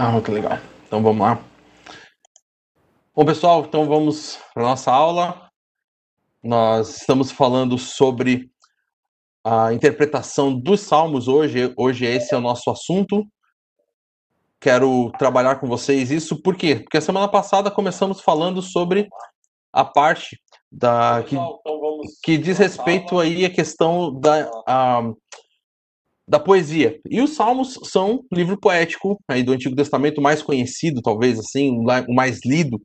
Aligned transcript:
Ah, 0.00 0.12
muito 0.12 0.30
legal. 0.30 0.60
Então 0.86 1.02
vamos 1.02 1.20
lá. 1.20 1.42
Bom, 3.12 3.24
pessoal, 3.24 3.64
então 3.64 3.84
vamos 3.88 4.38
para 4.54 4.62
a 4.62 4.68
nossa 4.68 4.92
aula. 4.92 5.50
Nós 6.40 7.00
estamos 7.00 7.32
falando 7.32 7.76
sobre 7.76 8.48
a 9.44 9.72
interpretação 9.72 10.56
dos 10.56 10.82
salmos 10.82 11.26
hoje. 11.26 11.74
Hoje 11.76 12.06
esse 12.06 12.32
é 12.32 12.38
o 12.38 12.40
nosso 12.40 12.70
assunto. 12.70 13.26
Quero 14.60 15.10
trabalhar 15.18 15.56
com 15.56 15.66
vocês 15.66 16.12
isso, 16.12 16.40
por 16.40 16.54
quê? 16.54 16.76
Porque 16.76 16.98
a 16.98 17.00
semana 17.00 17.26
passada 17.26 17.68
começamos 17.68 18.20
falando 18.20 18.62
sobre 18.62 19.08
a 19.72 19.84
parte 19.84 20.40
da 20.70 21.24
que, 21.26 21.34
então 21.34 22.00
que 22.22 22.38
diz 22.38 22.56
respeito 22.56 23.18
aí 23.18 23.44
a 23.44 23.50
questão 23.50 24.14
da, 24.14 24.48
a, 24.64 25.02
da 26.28 26.38
poesia. 26.38 26.98
E 27.08 27.20
os 27.22 27.34
Salmos 27.34 27.78
são 27.84 28.20
um 28.30 28.36
livro 28.36 28.58
poético 28.60 29.18
aí 29.26 29.42
do 29.42 29.52
Antigo 29.52 29.74
Testamento 29.74 30.20
mais 30.20 30.42
conhecido, 30.42 31.00
talvez 31.00 31.38
assim, 31.38 31.70
o 31.70 32.14
mais 32.14 32.40
lido 32.44 32.78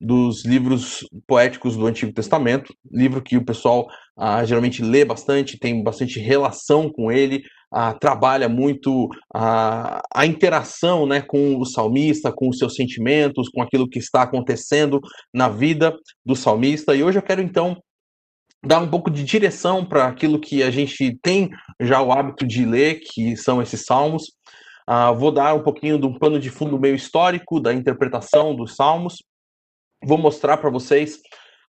dos 0.00 0.44
livros 0.44 1.00
poéticos 1.26 1.76
do 1.76 1.86
Antigo 1.86 2.12
Testamento, 2.12 2.72
livro 2.90 3.20
que 3.20 3.36
o 3.36 3.44
pessoal 3.44 3.86
ah, 4.16 4.44
geralmente 4.44 4.82
lê 4.82 5.04
bastante, 5.04 5.58
tem 5.58 5.82
bastante 5.82 6.20
relação 6.20 6.88
com 6.88 7.10
ele, 7.10 7.42
ah, 7.72 7.92
trabalha 7.92 8.48
muito 8.48 9.08
ah, 9.34 10.00
a 10.14 10.24
interação 10.24 11.04
né, 11.04 11.20
com 11.20 11.58
o 11.58 11.64
salmista, 11.64 12.32
com 12.32 12.48
os 12.48 12.58
seus 12.58 12.74
sentimentos, 12.74 13.48
com 13.48 13.60
aquilo 13.60 13.88
que 13.88 13.98
está 13.98 14.22
acontecendo 14.22 15.00
na 15.34 15.48
vida 15.48 15.94
do 16.24 16.36
salmista. 16.36 16.94
E 16.94 17.02
hoje 17.02 17.18
eu 17.18 17.22
quero 17.22 17.42
então 17.42 17.76
dar 18.64 18.80
um 18.80 18.88
pouco 18.88 19.10
de 19.10 19.22
direção 19.22 19.84
para 19.84 20.06
aquilo 20.06 20.40
que 20.40 20.62
a 20.62 20.70
gente 20.70 21.18
tem 21.22 21.50
já 21.80 22.02
o 22.02 22.12
hábito 22.12 22.46
de 22.46 22.64
ler, 22.64 23.00
que 23.00 23.36
são 23.36 23.62
esses 23.62 23.84
salmos. 23.84 24.24
Uh, 24.88 25.14
vou 25.16 25.30
dar 25.30 25.54
um 25.54 25.62
pouquinho 25.62 25.98
de 25.98 26.06
um 26.06 26.18
pano 26.18 26.40
de 26.40 26.50
fundo 26.50 26.78
meio 26.78 26.94
histórico 26.94 27.60
da 27.60 27.72
interpretação 27.72 28.54
dos 28.54 28.74
salmos. 28.74 29.22
Vou 30.04 30.18
mostrar 30.18 30.56
para 30.56 30.70
vocês 30.70 31.18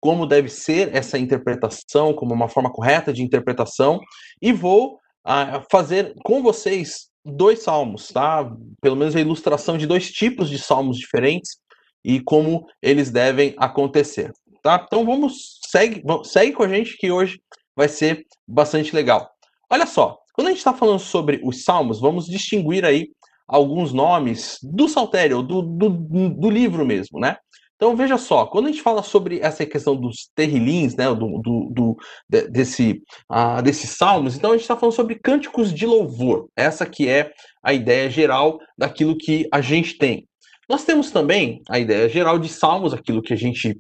como 0.01 0.27
deve 0.27 0.49
ser 0.49 0.95
essa 0.95 1.19
interpretação, 1.19 2.13
como 2.13 2.35
uma 2.35 2.49
forma 2.49 2.71
correta 2.71 3.13
de 3.13 3.23
interpretação, 3.23 3.99
e 4.43 4.53
vou 4.53 4.97
uh, 5.27 5.65
fazer 5.71 6.15
com 6.23 6.43
vocês 6.43 7.09
dois 7.25 7.63
salmos, 7.63 8.09
tá? 8.09 8.51
Pelo 8.83 8.97
menos 8.97 9.17
a 9.17 9.21
ilustração 9.21 9.79
de 9.79 9.87
dois 9.87 10.11
tipos 10.11 10.51
de 10.51 10.59
salmos 10.59 10.99
diferentes 10.99 11.57
e 12.05 12.21
como 12.21 12.67
eles 12.83 13.11
devem 13.11 13.55
acontecer 13.57 14.31
tá? 14.65 14.83
Então 14.85 15.05
vamos, 15.05 15.61
segue, 15.75 16.03
segue 16.23 16.53
com 16.53 16.63
a 16.63 16.69
gente 16.69 16.97
que 16.97 17.11
hoje 17.11 17.41
vai 17.75 17.89
ser 17.89 18.25
bastante 18.47 18.95
legal. 18.95 19.29
Olha 19.69 19.87
só, 19.87 20.17
quando 20.33 20.47
a 20.47 20.51
gente 20.51 20.59
está 20.59 20.73
falando 20.73 21.01
sobre 21.01 21.41
os 21.43 21.65
salmos, 21.65 22.01
vamos 22.01 22.27
distinguir 22.27 22.85
aí 22.85 23.09
alguns 23.49 23.93
nomes 23.93 24.59
do 24.63 24.89
saltério, 24.89 25.43
do, 25.43 25.63
do, 25.63 25.89
do 25.89 26.51
livro 26.51 26.87
mesmo, 26.87 27.19
né? 27.19 27.37
Então 27.75 27.97
veja 27.97 28.17
só, 28.17 28.47
quando 28.47 28.67
a 28.67 28.71
gente 28.71 28.83
fala 28.83 29.03
sobre 29.03 29.41
essa 29.41 29.67
questão 29.67 29.97
dos 29.97 30.31
terrilins, 30.35 30.95
né, 30.95 31.13
do, 31.13 31.41
do, 31.41 31.71
do 31.73 31.97
desse, 32.29 33.03
uh, 33.31 33.61
desses 33.61 33.91
salmos, 33.91 34.37
então 34.37 34.51
a 34.51 34.55
gente 34.55 34.63
está 34.63 34.77
falando 34.77 34.95
sobre 34.95 35.19
cânticos 35.19 35.75
de 35.75 35.85
louvor. 35.85 36.47
Essa 36.57 36.87
que 36.87 37.09
é 37.09 37.33
a 37.65 37.75
ideia 37.75 38.09
geral 38.09 38.61
daquilo 38.79 39.19
que 39.19 39.49
a 39.53 39.61
gente 39.61 39.99
tem. 39.99 40.27
Nós 40.69 40.85
temos 40.85 41.11
também 41.11 41.63
a 41.69 41.79
ideia 41.81 42.09
geral 42.09 42.39
de 42.39 42.49
salmos, 42.49 42.95
aquilo 42.95 43.21
que 43.21 43.35
a 43.35 43.37
gente 43.37 43.77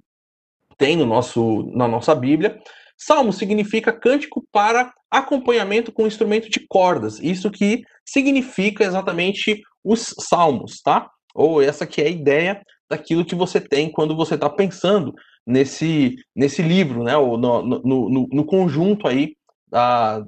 tem 0.76 0.96
no 0.96 1.06
nosso, 1.06 1.70
na 1.74 1.88
nossa 1.88 2.14
Bíblia. 2.14 2.58
Salmo 2.96 3.32
significa 3.32 3.92
cântico 3.92 4.44
para 4.52 4.92
acompanhamento 5.10 5.92
com 5.92 6.06
instrumento 6.06 6.48
de 6.48 6.66
cordas. 6.66 7.18
Isso 7.20 7.50
que 7.50 7.82
significa 8.04 8.84
exatamente 8.84 9.62
os 9.82 10.14
salmos, 10.18 10.80
tá? 10.82 11.10
Ou 11.34 11.60
essa 11.60 11.86
que 11.86 12.00
é 12.00 12.06
a 12.06 12.10
ideia 12.10 12.62
daquilo 12.88 13.24
que 13.24 13.34
você 13.34 13.60
tem 13.60 13.90
quando 13.90 14.16
você 14.16 14.34
está 14.34 14.48
pensando 14.48 15.14
nesse, 15.46 16.16
nesse 16.34 16.62
livro, 16.62 17.02
né? 17.02 17.16
Ou 17.16 17.36
no, 17.36 17.62
no, 17.62 17.80
no, 17.82 18.28
no 18.30 18.44
conjunto 18.44 19.08
aí 19.08 19.36
da, 19.68 20.24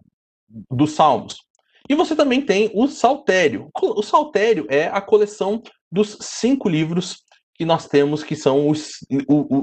dos 0.70 0.92
salmos. 0.92 1.36
E 1.88 1.94
você 1.94 2.16
também 2.16 2.42
tem 2.42 2.70
o 2.74 2.88
saltério. 2.88 3.70
O 3.80 4.02
saltério 4.02 4.66
é 4.68 4.86
a 4.88 5.00
coleção 5.00 5.62
dos 5.90 6.18
cinco 6.20 6.68
livros 6.68 7.22
que 7.56 7.64
nós 7.64 7.86
temos, 7.86 8.22
que 8.22 8.36
são 8.36 8.68
os, 8.68 8.98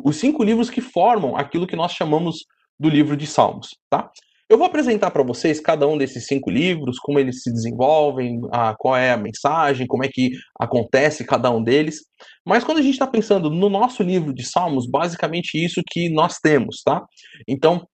os 0.04 0.16
cinco 0.16 0.44
livros 0.44 0.70
que 0.70 0.82
formam 0.82 1.36
aquilo 1.38 1.68
que 1.68 1.76
nós 1.76 1.92
chamamos 1.92 2.46
do 2.80 2.90
livro 2.90 3.16
de 3.16 3.28
Salmos, 3.28 3.70
tá? 3.90 4.10
Eu 4.50 4.58
vou 4.58 4.68
apresentar 4.68 5.10
para 5.10 5.24
vocês 5.24 5.60
cada 5.60 5.88
um 5.88 5.98
desses 5.98 6.28
cinco 6.28 6.52
livros, 6.52 7.00
como 7.00 7.18
eles 7.18 7.42
se 7.42 7.52
desenvolvem, 7.52 8.42
a, 8.52 8.76
qual 8.78 8.96
é 8.96 9.12
a 9.12 9.18
mensagem, 9.18 9.88
como 9.88 10.04
é 10.04 10.10
que 10.10 10.32
acontece 10.60 11.26
cada 11.26 11.50
um 11.50 11.64
deles. 11.64 12.02
Mas 12.46 12.64
quando 12.64 12.80
a 12.80 12.82
gente 12.82 12.94
está 12.94 13.08
pensando 13.08 13.50
no 13.50 13.70
nosso 13.70 14.04
livro 14.04 14.34
de 14.34 14.44
Salmos, 14.44 14.86
basicamente 14.86 15.56
isso 15.56 15.82
que 15.90 16.10
nós 16.10 16.38
temos, 16.38 16.82
tá? 16.84 17.04
Então, 17.48 17.88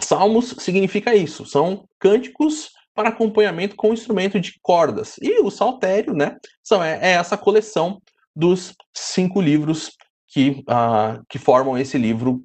Salmos 0.00 0.54
significa 0.58 1.14
isso, 1.14 1.44
são 1.44 1.84
cânticos 2.00 2.70
para 2.94 3.10
acompanhamento 3.10 3.76
com 3.76 3.92
instrumento 3.92 4.40
de 4.40 4.54
cordas. 4.62 5.16
E 5.20 5.40
o 5.42 5.50
saltério, 5.50 6.14
né, 6.14 6.36
são, 6.62 6.82
é, 6.82 6.98
é 7.02 7.12
essa 7.12 7.36
coleção 7.36 8.00
dos 8.34 8.74
cinco 8.94 9.40
livros 9.40 9.90
que, 10.28 10.64
uh, 10.68 11.24
que 11.28 11.38
formam 11.38 11.78
esse 11.78 11.96
livro, 11.96 12.42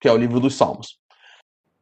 que 0.00 0.08
é 0.08 0.12
o 0.12 0.16
livro 0.16 0.40
dos 0.40 0.54
Salmos. 0.54 0.98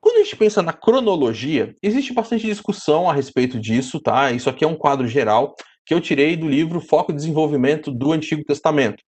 Quando 0.00 0.16
a 0.16 0.22
gente 0.22 0.36
pensa 0.36 0.62
na 0.62 0.72
cronologia, 0.72 1.74
existe 1.82 2.12
bastante 2.12 2.46
discussão 2.46 3.10
a 3.10 3.12
respeito 3.12 3.58
disso, 3.58 4.00
tá? 4.00 4.30
Isso 4.30 4.48
aqui 4.48 4.64
é 4.64 4.68
um 4.68 4.76
quadro 4.76 5.08
geral 5.08 5.54
que 5.84 5.92
eu 5.92 6.00
tirei 6.00 6.36
do 6.36 6.48
livro 6.48 6.80
Foco 6.80 7.10
e 7.10 7.14
Desenvolvimento 7.14 7.90
do 7.90 8.12
Antigo 8.12 8.44
Testamento. 8.44 9.02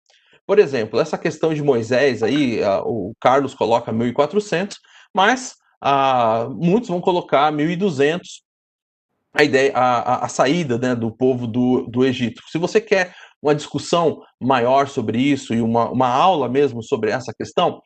Por 0.46 0.58
exemplo, 0.58 1.00
essa 1.00 1.18
questão 1.18 1.52
de 1.52 1.62
Moisés 1.62 2.22
aí, 2.22 2.60
uh, 2.62 2.82
o 2.84 3.12
Carlos 3.20 3.54
coloca 3.54 3.92
1400, 3.92 4.78
mas 5.12 5.56
uh, 5.82 6.48
muitos 6.54 6.88
vão 6.88 7.00
colocar 7.00 7.50
1200 7.50 8.42
a 9.34 9.42
ideia, 9.42 9.72
a, 9.74 9.98
a, 9.98 10.24
a 10.24 10.28
saída 10.28 10.78
né, 10.78 10.94
do 10.94 11.10
povo 11.10 11.46
do, 11.46 11.86
do 11.88 12.04
Egito. 12.04 12.42
Se 12.48 12.56
você 12.56 12.80
quer 12.80 13.14
uma 13.42 13.54
discussão 13.54 14.20
maior 14.40 14.88
sobre 14.88 15.18
isso 15.18 15.54
e 15.54 15.60
uma, 15.60 15.90
uma 15.90 16.08
aula 16.08 16.48
mesmo 16.48 16.82
sobre 16.82 17.10
essa 17.10 17.32
questão, 17.36 17.80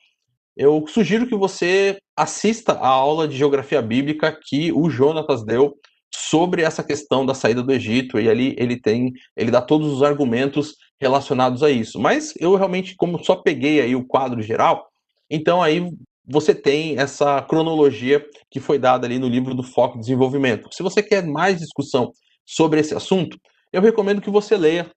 eu 0.57 0.85
sugiro 0.87 1.27
que 1.27 1.37
você 1.37 1.99
assista 2.17 2.73
a 2.73 2.89
aula 2.89 3.27
de 3.27 3.37
geografia 3.37 3.81
bíblica 3.81 4.39
que 4.47 4.73
o 4.73 4.91
Jonatas 4.91 5.45
deu 5.45 5.75
sobre 6.15 6.63
essa 6.63 6.83
questão 6.83 7.25
da 7.25 7.35
saída 7.35 7.63
do 7.63 7.73
Egito 7.73 8.19
e 8.19 8.29
ali 8.29 8.55
ele 8.59 8.81
tem, 8.81 9.13
ele 9.37 9.51
dá 9.51 9.63
todos 9.63 9.93
os 9.93 10.03
argumentos 10.03 10.75
relacionados 11.01 11.63
a 11.63 11.71
isso. 11.71 11.99
Mas 11.99 12.35
eu 12.39 12.57
realmente, 12.57 12.95
como 12.97 13.25
só 13.25 13.37
peguei 13.37 13.81
aí 13.81 13.95
o 13.95 14.07
quadro 14.07 14.43
geral, 14.43 14.87
então 15.31 15.63
aí 15.63 15.89
você 16.27 16.55
tem 16.55 16.99
essa 16.99 17.41
cronologia 17.43 18.25
que 18.51 18.61
foi 18.61 18.79
dada 18.79 19.07
ali 19.07 19.19
no 19.19 19.29
livro 19.29 19.55
do 19.55 19.63
Foco 19.63 19.95
de 19.95 20.01
Desenvolvimento. 20.01 20.69
Se 20.73 20.83
você 20.83 21.03
quer 21.03 21.27
mais 21.27 21.59
discussão 21.59 22.13
sobre 22.47 22.81
esse 22.81 22.95
assunto, 22.95 23.39
eu 23.73 23.81
recomendo 23.81 24.21
que 24.21 24.31
você 24.31 24.57
leia 24.57 24.91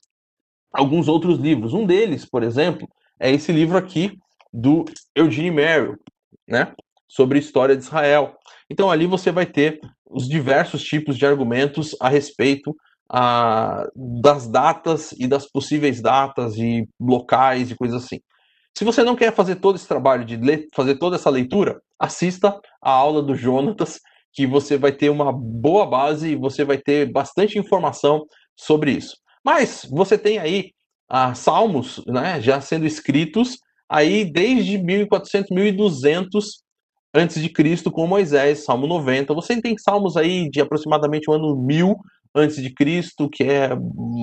alguns 0.73 1.07
outros 1.07 1.37
livros. 1.37 1.73
Um 1.73 1.85
deles, 1.85 2.25
por 2.25 2.43
exemplo, 2.43 2.89
é 3.19 3.31
esse 3.31 3.51
livro 3.51 3.77
aqui 3.77 4.17
do 4.51 4.83
Eugene 5.15 5.51
Merrill, 5.51 5.97
né, 6.47 6.73
sobre 7.07 7.37
a 7.37 7.41
história 7.41 7.77
de 7.77 7.83
Israel. 7.83 8.35
Então 8.69 8.89
ali 8.89 9.05
você 9.05 9.31
vai 9.31 9.45
ter 9.45 9.79
os 10.09 10.27
diversos 10.27 10.83
tipos 10.83 11.17
de 11.17 11.25
argumentos 11.25 11.95
a 11.99 12.09
respeito 12.09 12.75
a, 13.09 13.87
das 13.95 14.47
datas 14.47 15.11
e 15.13 15.27
das 15.27 15.49
possíveis 15.49 16.01
datas 16.01 16.57
e 16.57 16.87
locais 16.99 17.71
e 17.71 17.75
coisas 17.75 18.03
assim. 18.03 18.19
Se 18.75 18.83
você 18.83 19.03
não 19.03 19.15
quer 19.15 19.33
fazer 19.33 19.57
todo 19.57 19.75
esse 19.75 19.87
trabalho 19.87 20.25
de 20.25 20.35
ler, 20.35 20.67
fazer 20.73 20.95
toda 20.95 21.15
essa 21.15 21.29
leitura, 21.29 21.79
assista 21.99 22.59
a 22.81 22.91
aula 22.91 23.21
do 23.21 23.35
Jonatas, 23.35 23.99
que 24.33 24.47
você 24.47 24.77
vai 24.77 24.91
ter 24.91 25.09
uma 25.09 25.31
boa 25.31 25.85
base 25.85 26.29
e 26.29 26.35
você 26.35 26.65
vai 26.65 26.79
ter 26.79 27.11
bastante 27.11 27.59
informação 27.59 28.25
sobre 28.55 28.91
isso. 28.91 29.15
Mas 29.43 29.85
você 29.89 30.17
tem 30.17 30.39
aí 30.39 30.71
ah, 31.09 31.35
salmos 31.35 32.03
né, 32.07 32.41
já 32.41 32.61
sendo 32.61 32.85
escritos 32.85 33.57
aí 33.89 34.25
desde 34.25 34.77
1400, 34.77 35.49
1200 35.51 36.63
antes 37.13 37.41
de 37.41 37.49
Cristo 37.49 37.91
com 37.91 38.07
Moisés, 38.07 38.63
Salmo 38.63 38.87
90. 38.87 39.33
Você 39.33 39.61
tem 39.61 39.77
salmos 39.77 40.17
aí 40.17 40.49
de 40.49 40.61
aproximadamente 40.61 41.29
o 41.29 41.33
ano 41.33 41.55
1000 41.55 41.95
antes 42.33 42.55
de 42.55 42.73
Cristo, 42.73 43.29
que 43.29 43.43
é 43.43 43.69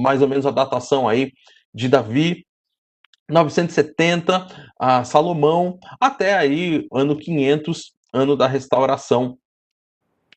mais 0.02 0.20
ou 0.20 0.28
menos 0.28 0.44
a 0.46 0.50
datação 0.50 1.08
aí 1.08 1.32
de 1.72 1.88
Davi. 1.88 2.44
970 3.30 4.72
a 4.76 5.04
Salomão, 5.04 5.78
até 6.00 6.36
aí 6.36 6.84
ano 6.92 7.16
500, 7.16 7.92
ano 8.12 8.36
da 8.36 8.48
restauração. 8.48 9.38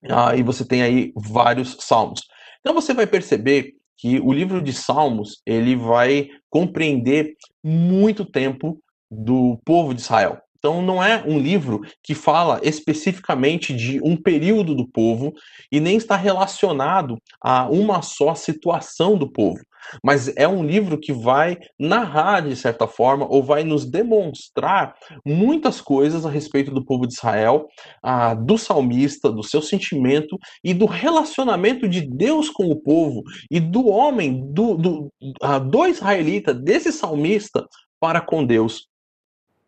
Aí 0.03 0.41
ah, 0.41 0.43
você 0.43 0.63
tem 0.63 0.83
aí 0.83 1.11
vários 1.15 1.75
salmos. 1.79 2.21
Então 2.59 2.75
você 2.75 2.93
vai 2.93 3.07
perceber 3.07 3.73
que 3.97 4.19
o 4.19 4.31
livro 4.31 4.61
de 4.61 4.73
Salmos 4.73 5.41
ele 5.45 5.75
vai 5.75 6.29
compreender 6.49 7.35
muito 7.63 8.25
tempo 8.25 8.79
do 9.09 9.59
povo 9.63 9.93
de 9.93 10.01
Israel. 10.01 10.39
Então, 10.57 10.81
não 10.81 11.03
é 11.03 11.21
um 11.27 11.37
livro 11.37 11.81
que 12.01 12.15
fala 12.15 12.61
especificamente 12.63 13.73
de 13.73 13.99
um 14.01 14.15
período 14.15 14.73
do 14.73 14.87
povo 14.87 15.33
e 15.69 15.79
nem 15.81 15.97
está 15.97 16.15
relacionado 16.15 17.17
a 17.41 17.67
uma 17.67 18.01
só 18.01 18.33
situação 18.33 19.17
do 19.17 19.29
povo. 19.29 19.59
Mas 20.03 20.35
é 20.35 20.47
um 20.47 20.63
livro 20.63 20.99
que 20.99 21.13
vai 21.13 21.57
narrar, 21.79 22.41
de 22.41 22.55
certa 22.55 22.87
forma, 22.87 23.25
ou 23.29 23.43
vai 23.43 23.63
nos 23.63 23.85
demonstrar 23.85 24.95
muitas 25.25 25.81
coisas 25.81 26.25
a 26.25 26.29
respeito 26.29 26.71
do 26.71 26.85
povo 26.85 27.07
de 27.07 27.13
Israel, 27.13 27.67
ah, 28.01 28.33
do 28.33 28.57
salmista, 28.57 29.31
do 29.31 29.43
seu 29.43 29.61
sentimento 29.61 30.37
e 30.63 30.73
do 30.73 30.85
relacionamento 30.85 31.87
de 31.87 32.01
Deus 32.01 32.49
com 32.49 32.65
o 32.67 32.75
povo 32.75 33.23
e 33.49 33.59
do 33.59 33.87
homem, 33.87 34.51
do, 34.51 34.75
do, 34.75 35.09
ah, 35.41 35.59
do 35.59 35.85
israelita, 35.85 36.53
desse 36.53 36.91
salmista 36.91 37.65
para 37.99 38.21
com 38.21 38.45
Deus 38.45 38.87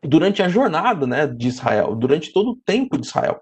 durante 0.07 0.41
a 0.41 0.49
jornada 0.49 1.05
né, 1.07 1.27
de 1.27 1.47
Israel, 1.47 1.95
durante 1.95 2.31
todo 2.31 2.51
o 2.51 2.57
tempo 2.65 2.97
de 2.97 3.07
Israel. 3.07 3.39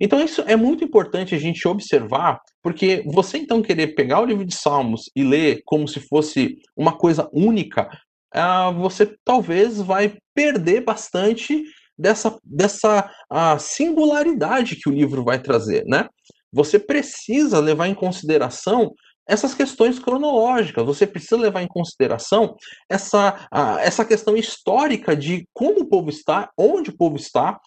Então 0.00 0.22
isso 0.22 0.42
é 0.46 0.56
muito 0.56 0.84
importante 0.84 1.34
a 1.34 1.38
gente 1.38 1.66
observar, 1.66 2.40
porque 2.62 3.02
você 3.06 3.38
então 3.38 3.62
querer 3.62 3.94
pegar 3.94 4.20
o 4.20 4.24
livro 4.24 4.44
de 4.44 4.54
Salmos 4.54 5.10
e 5.16 5.22
ler 5.22 5.62
como 5.64 5.88
se 5.88 6.00
fosse 6.00 6.58
uma 6.76 6.96
coisa 6.96 7.28
única, 7.32 7.88
uh, 8.34 8.72
você 8.74 9.14
talvez 9.24 9.80
vai 9.80 10.16
perder 10.34 10.82
bastante 10.82 11.64
dessa, 11.98 12.38
dessa 12.44 13.10
uh, 13.30 13.58
singularidade 13.58 14.76
que 14.76 14.88
o 14.88 14.92
livro 14.92 15.24
vai 15.24 15.38
trazer, 15.38 15.84
né? 15.86 16.08
Você 16.52 16.78
precisa 16.78 17.60
levar 17.60 17.86
em 17.86 17.94
consideração 17.94 18.92
essas 19.26 19.54
questões 19.54 19.98
cronológicas. 19.98 20.84
Você 20.84 21.06
precisa 21.06 21.36
levar 21.36 21.62
em 21.62 21.68
consideração 21.68 22.56
essa, 22.88 23.48
essa 23.80 24.04
questão 24.04 24.36
histórica 24.36 25.16
de 25.16 25.46
como 25.52 25.80
o 25.80 25.86
povo 25.86 26.10
está, 26.10 26.50
onde 26.58 26.90
o 26.90 26.96
povo 26.96 27.16
está, 27.16 27.60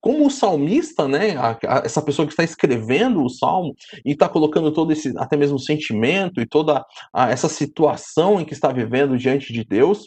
como 0.00 0.26
o 0.26 0.30
salmista, 0.30 1.08
né, 1.08 1.34
essa 1.82 2.02
pessoa 2.02 2.26
que 2.26 2.32
está 2.32 2.44
escrevendo 2.44 3.24
o 3.24 3.30
salmo 3.30 3.74
e 4.04 4.12
está 4.12 4.28
colocando 4.28 4.70
todo 4.70 4.92
esse, 4.92 5.14
até 5.16 5.34
mesmo 5.36 5.58
sentimento 5.58 6.40
e 6.40 6.46
toda 6.46 6.84
essa 7.30 7.48
situação 7.48 8.38
em 8.38 8.44
que 8.44 8.52
está 8.52 8.70
vivendo 8.70 9.16
diante 9.16 9.52
de 9.52 9.64
Deus, 9.64 10.06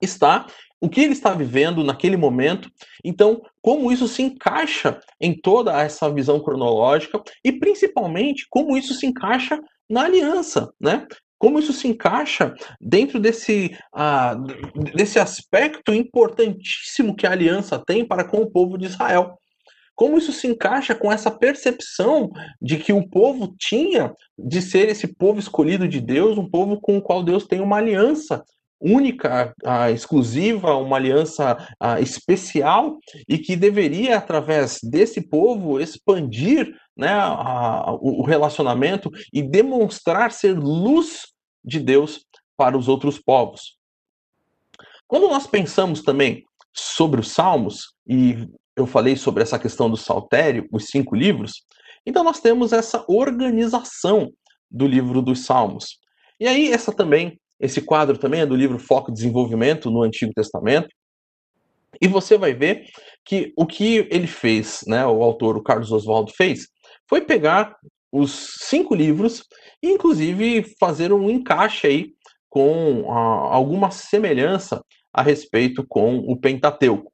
está 0.00 0.46
o 0.80 0.88
que 0.88 1.00
ele 1.00 1.12
está 1.12 1.34
vivendo 1.34 1.84
naquele 1.84 2.16
momento, 2.16 2.70
então 3.04 3.42
como 3.60 3.92
isso 3.92 4.08
se 4.08 4.22
encaixa 4.22 4.98
em 5.20 5.38
toda 5.38 5.78
essa 5.80 6.10
visão 6.12 6.40
cronológica 6.40 7.22
e 7.44 7.52
principalmente 7.52 8.46
como 8.48 8.76
isso 8.76 8.94
se 8.94 9.06
encaixa 9.06 9.60
na 9.88 10.04
aliança, 10.04 10.72
né? 10.80 11.06
Como 11.38 11.58
isso 11.58 11.72
se 11.72 11.88
encaixa 11.88 12.54
dentro 12.80 13.18
desse, 13.18 13.76
uh, 13.94 14.92
desse 14.94 15.18
aspecto 15.18 15.92
importantíssimo 15.92 17.16
que 17.16 17.26
a 17.26 17.32
aliança 17.32 17.82
tem 17.84 18.04
para 18.04 18.24
com 18.24 18.38
o 18.38 18.50
povo 18.50 18.76
de 18.76 18.86
Israel. 18.86 19.38
Como 19.94 20.16
isso 20.16 20.32
se 20.32 20.46
encaixa 20.46 20.94
com 20.94 21.12
essa 21.12 21.30
percepção 21.30 22.30
de 22.60 22.78
que 22.78 22.92
o 22.92 23.06
povo 23.06 23.54
tinha 23.58 24.14
de 24.38 24.62
ser 24.62 24.88
esse 24.88 25.14
povo 25.14 25.38
escolhido 25.38 25.88
de 25.88 26.00
Deus, 26.00 26.38
um 26.38 26.48
povo 26.48 26.80
com 26.80 26.98
o 26.98 27.02
qual 27.02 27.22
Deus 27.22 27.46
tem 27.46 27.60
uma 27.60 27.76
aliança 27.76 28.42
única, 28.80 29.54
a, 29.64 29.90
exclusiva, 29.90 30.74
uma 30.76 30.96
aliança 30.96 31.56
a, 31.78 32.00
especial 32.00 32.98
e 33.28 33.36
que 33.36 33.54
deveria, 33.54 34.16
através 34.16 34.78
desse 34.82 35.20
povo, 35.20 35.78
expandir 35.80 36.74
né, 36.96 37.12
a, 37.12 37.92
o 38.00 38.22
relacionamento 38.22 39.10
e 39.32 39.42
demonstrar 39.42 40.32
ser 40.32 40.58
luz 40.58 41.26
de 41.62 41.78
Deus 41.78 42.24
para 42.56 42.76
os 42.76 42.88
outros 42.88 43.18
povos. 43.18 43.76
Quando 45.06 45.28
nós 45.28 45.46
pensamos 45.46 46.02
também 46.02 46.44
sobre 46.72 47.20
os 47.20 47.32
Salmos, 47.32 47.92
e 48.08 48.48
eu 48.76 48.86
falei 48.86 49.16
sobre 49.16 49.42
essa 49.42 49.58
questão 49.58 49.90
do 49.90 49.96
saltério, 49.96 50.66
os 50.72 50.86
cinco 50.86 51.14
livros, 51.14 51.64
então 52.06 52.24
nós 52.24 52.40
temos 52.40 52.72
essa 52.72 53.04
organização 53.08 54.32
do 54.70 54.86
livro 54.86 55.20
dos 55.20 55.44
Salmos. 55.44 55.98
E 56.38 56.46
aí, 56.46 56.72
essa 56.72 56.92
também 56.92 57.38
esse 57.60 57.82
quadro 57.82 58.16
também 58.16 58.40
é 58.40 58.46
do 58.46 58.56
livro 58.56 58.78
Foco 58.78 59.10
e 59.10 59.14
Desenvolvimento 59.14 59.90
no 59.90 60.02
Antigo 60.02 60.32
Testamento. 60.34 60.88
E 62.00 62.08
você 62.08 62.38
vai 62.38 62.54
ver 62.54 62.86
que 63.24 63.52
o 63.56 63.66
que 63.66 64.08
ele 64.10 64.26
fez, 64.26 64.80
né, 64.86 65.04
o 65.06 65.22
autor, 65.22 65.56
o 65.56 65.62
Carlos 65.62 65.92
Oswaldo, 65.92 66.32
fez, 66.32 66.68
foi 67.08 67.20
pegar 67.20 67.76
os 68.10 68.56
cinco 68.60 68.94
livros 68.94 69.44
e, 69.82 69.90
inclusive, 69.90 70.74
fazer 70.78 71.12
um 71.12 71.28
encaixe 71.28 71.86
aí 71.86 72.12
com 72.48 73.12
ah, 73.12 73.54
alguma 73.54 73.90
semelhança 73.90 74.82
a 75.12 75.22
respeito 75.22 75.84
com 75.86 76.18
o 76.18 76.36
Pentateuco. 76.36 77.12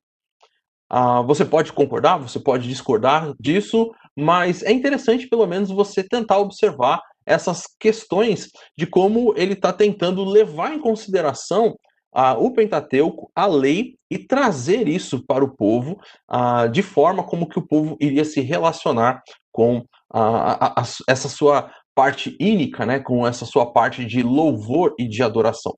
Ah, 0.88 1.20
você 1.22 1.44
pode 1.44 1.72
concordar, 1.72 2.18
você 2.18 2.38
pode 2.38 2.68
discordar 2.68 3.34
disso, 3.40 3.90
mas 4.16 4.62
é 4.62 4.70
interessante, 4.70 5.28
pelo 5.28 5.46
menos, 5.46 5.70
você 5.70 6.02
tentar 6.02 6.38
observar 6.38 7.02
essas 7.26 7.64
questões 7.78 8.50
de 8.78 8.86
como 8.86 9.34
ele 9.36 9.54
está 9.54 9.72
tentando 9.72 10.24
levar 10.24 10.72
em 10.72 10.78
consideração 10.78 11.76
ah, 12.12 12.34
o 12.38 12.50
Pentateuco, 12.52 13.30
a 13.34 13.46
lei, 13.46 13.96
e 14.10 14.16
trazer 14.16 14.88
isso 14.88 15.22
para 15.26 15.44
o 15.44 15.54
povo 15.54 16.00
ah, 16.28 16.66
de 16.66 16.82
forma 16.82 17.22
como 17.22 17.48
que 17.48 17.58
o 17.58 17.66
povo 17.66 17.96
iria 18.00 18.24
se 18.24 18.40
relacionar 18.40 19.22
com 19.52 19.84
ah, 20.10 20.66
a, 20.66 20.80
a, 20.80 20.84
essa 21.08 21.28
sua 21.28 21.70
parte 21.94 22.36
ínica, 22.38 22.86
né, 22.86 23.00
com 23.00 23.26
essa 23.26 23.44
sua 23.44 23.72
parte 23.72 24.04
de 24.04 24.22
louvor 24.22 24.94
e 24.98 25.08
de 25.08 25.22
adoração. 25.22 25.76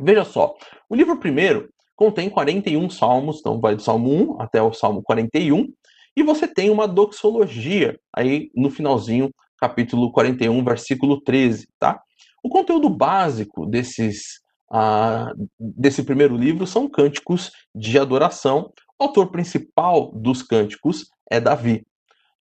Veja 0.00 0.24
só, 0.24 0.54
o 0.88 0.94
livro 0.94 1.18
primeiro 1.18 1.68
contém 1.96 2.28
41 2.28 2.90
salmos, 2.90 3.38
então 3.40 3.60
vai 3.60 3.76
do 3.76 3.82
Salmo 3.82 4.36
1 4.36 4.42
até 4.42 4.62
o 4.62 4.72
Salmo 4.72 5.02
41, 5.02 5.68
e 6.16 6.22
você 6.22 6.46
tem 6.46 6.70
uma 6.70 6.86
doxologia 6.86 7.98
aí 8.14 8.50
no 8.54 8.70
finalzinho 8.70 9.30
capítulo 9.64 10.12
41, 10.12 10.62
versículo 10.62 11.22
13, 11.22 11.66
tá? 11.78 11.98
O 12.42 12.50
conteúdo 12.50 12.90
básico 12.90 13.64
desses, 13.64 14.40
uh, 14.70 15.32
desse 15.58 16.02
primeiro 16.02 16.36
livro 16.36 16.66
são 16.66 16.86
cânticos 16.86 17.50
de 17.74 17.98
adoração. 17.98 18.70
O 19.00 19.04
autor 19.04 19.30
principal 19.30 20.12
dos 20.12 20.42
cânticos 20.42 21.06
é 21.30 21.40
Davi. 21.40 21.86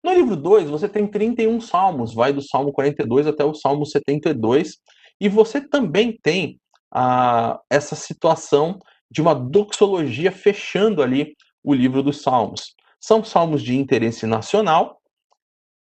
No 0.03 0.13
livro 0.13 0.35
2, 0.35 0.69
você 0.69 0.89
tem 0.89 1.07
31 1.07 1.61
salmos, 1.61 2.13
vai 2.13 2.33
do 2.33 2.41
Salmo 2.41 2.73
42 2.73 3.25
até 3.25 3.45
o 3.45 3.53
Salmo 3.53 3.85
72, 3.85 4.79
e 5.21 5.29
você 5.29 5.61
também 5.61 6.19
tem 6.21 6.59
uh, 6.93 7.57
essa 7.69 7.95
situação 7.95 8.77
de 9.09 9.21
uma 9.21 9.33
doxologia 9.33 10.29
fechando 10.29 11.01
ali 11.01 11.37
o 11.63 11.73
livro 11.73 12.03
dos 12.03 12.21
salmos. 12.21 12.75
São 12.99 13.23
salmos 13.23 13.61
de 13.61 13.77
interesse 13.77 14.25
nacional, 14.27 14.99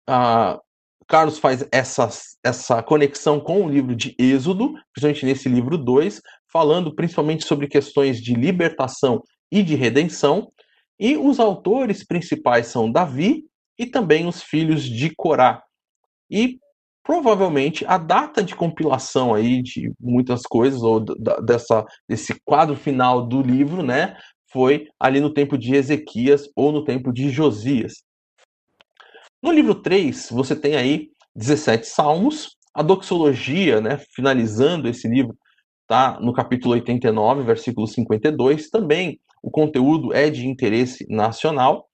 uh, 0.09 0.61
Carlos 1.13 1.39
faz 1.39 1.63
essa, 1.71 2.09
essa 2.43 2.83
conexão 2.83 3.39
com 3.39 3.63
o 3.63 3.69
livro 3.69 3.95
de 3.95 4.15
Êxodo, 4.19 4.73
principalmente 4.95 5.27
nesse 5.27 5.47
livro 5.47 5.77
2, 5.77 6.23
falando 6.51 6.95
principalmente 6.95 7.45
sobre 7.45 7.69
questões 7.69 8.19
de 8.19 8.33
libertação 8.33 9.23
e 9.53 9.63
de 9.63 9.75
redenção. 9.75 10.51
E 10.99 11.19
os 11.19 11.39
autores 11.39 12.03
principais 12.03 12.69
são 12.69 12.91
Davi 12.91 13.45
e 13.79 13.85
também 13.85 14.27
os 14.27 14.43
filhos 14.43 14.85
de 14.85 15.13
Corá. 15.15 15.63
E 16.31 16.59
provavelmente 17.03 17.85
a 17.85 17.99
data 17.99 18.43
de 18.43 18.57
compilação 18.57 19.35
aí 19.35 19.63
de 19.63 19.93
muitas 20.01 20.45
coisas, 20.45 20.83
ou 20.83 20.99
dessa, 21.45 21.85
desse 22.09 22.41
quadro 22.43 22.75
final 22.75 23.27
do 23.27 23.43
livro, 23.43 23.83
né, 23.83 24.17
foi 24.51 24.89
ali 24.99 25.21
no 25.21 25.29
tempo 25.29 25.59
de 25.59 25.75
Ezequias 25.75 26.49
ou 26.57 26.73
no 26.73 26.83
tempo 26.87 27.13
de 27.13 27.29
Josias. 27.29 28.03
No 29.43 29.51
livro 29.51 29.75
3, 29.75 30.29
você 30.31 30.55
tem 30.55 30.77
aí 30.77 31.09
17 31.35 31.85
salmos, 31.89 32.57
a 32.73 32.81
doxologia, 32.81 33.81
né, 33.81 33.99
finalizando 34.15 34.89
esse 34.89 35.09
livro, 35.09 35.37
tá 35.89 36.21
no 36.21 36.33
capítulo 36.33 36.75
89, 36.75 37.43
versículo 37.43 37.89
52, 37.89 38.71
também 38.71 39.19
o 39.43 39.51
conteúdo 39.51 40.15
é 40.15 40.31
de 40.31 40.47
interesse 40.47 41.05
nacional. 41.11 41.89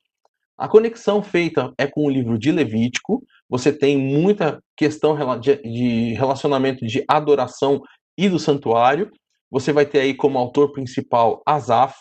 A 0.58 0.68
conexão 0.68 1.22
feita 1.22 1.72
é 1.78 1.86
com 1.86 2.04
o 2.04 2.10
livro 2.10 2.38
de 2.38 2.52
Levítico, 2.52 3.24
você 3.48 3.72
tem 3.72 3.96
muita 3.96 4.62
questão 4.76 5.16
de 5.40 6.12
relacionamento 6.12 6.84
de 6.84 7.02
adoração 7.08 7.80
e 8.18 8.28
do 8.28 8.38
santuário. 8.38 9.10
Você 9.50 9.72
vai 9.72 9.86
ter 9.86 10.00
aí 10.00 10.12
como 10.12 10.38
autor 10.38 10.70
principal 10.72 11.42
Asaf, 11.46 11.96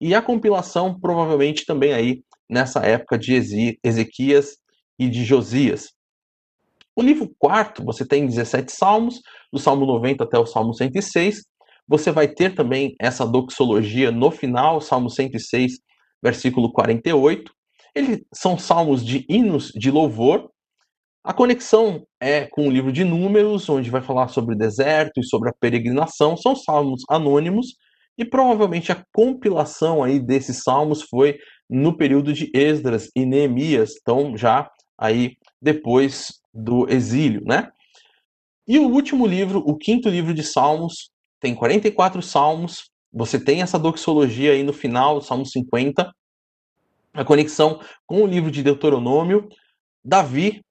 e 0.00 0.14
a 0.14 0.22
compilação 0.22 0.96
provavelmente 1.00 1.66
também 1.66 1.92
aí 1.92 2.22
nessa 2.48 2.78
época 2.86 3.18
de 3.18 3.76
Ezequias 3.82 4.62
e 4.98 5.08
de 5.08 5.24
Josias. 5.24 5.88
O 6.96 7.02
livro 7.02 7.28
quarto, 7.38 7.84
você 7.84 8.06
tem 8.06 8.26
17 8.26 8.70
salmos, 8.70 9.20
do 9.52 9.58
Salmo 9.58 9.84
90 9.84 10.22
até 10.22 10.38
o 10.38 10.46
Salmo 10.46 10.72
106. 10.72 11.42
Você 11.88 12.12
vai 12.12 12.28
ter 12.28 12.54
também 12.54 12.94
essa 13.00 13.26
doxologia 13.26 14.10
no 14.10 14.30
final, 14.30 14.80
Salmo 14.80 15.10
106, 15.10 15.72
versículo 16.22 16.72
48. 16.72 17.52
Eles 17.94 18.20
são 18.32 18.56
salmos 18.56 19.04
de 19.04 19.24
hinos 19.28 19.72
de 19.74 19.90
louvor. 19.90 20.50
A 21.24 21.32
conexão 21.32 22.06
é 22.20 22.46
com 22.46 22.68
o 22.68 22.70
livro 22.70 22.92
de 22.92 23.04
Números, 23.04 23.68
onde 23.68 23.90
vai 23.90 24.02
falar 24.02 24.28
sobre 24.28 24.54
o 24.54 24.58
deserto 24.58 25.20
e 25.20 25.24
sobre 25.24 25.48
a 25.50 25.54
peregrinação. 25.58 26.36
São 26.36 26.54
salmos 26.54 27.02
anônimos 27.08 27.74
E 28.16 28.24
provavelmente 28.24 28.92
a 28.92 29.04
compilação 29.12 30.02
aí 30.02 30.20
desses 30.20 30.62
salmos 30.62 31.02
foi 31.02 31.36
no 31.68 31.96
período 31.96 32.32
de 32.32 32.50
Esdras 32.54 33.08
e 33.16 33.26
Neemias, 33.26 33.94
então 34.00 34.36
já 34.36 34.70
aí 34.98 35.36
depois 35.60 36.40
do 36.52 36.88
exílio, 36.88 37.42
né? 37.44 37.70
E 38.66 38.78
o 38.78 38.88
último 38.88 39.26
livro, 39.26 39.58
o 39.66 39.76
quinto 39.76 40.08
livro 40.08 40.32
de 40.32 40.42
Salmos, 40.42 41.10
tem 41.40 41.54
44 41.54 42.22
salmos. 42.22 42.90
Você 43.12 43.38
tem 43.38 43.60
essa 43.60 43.78
doxologia 43.78 44.52
aí 44.52 44.62
no 44.62 44.72
final, 44.72 45.20
Salmo 45.20 45.44
50, 45.44 46.10
a 47.12 47.24
conexão 47.24 47.80
com 48.06 48.22
o 48.22 48.26
livro 48.26 48.50
de 48.50 48.62
Deuteronômio. 48.62 49.48
Davi 50.02 50.64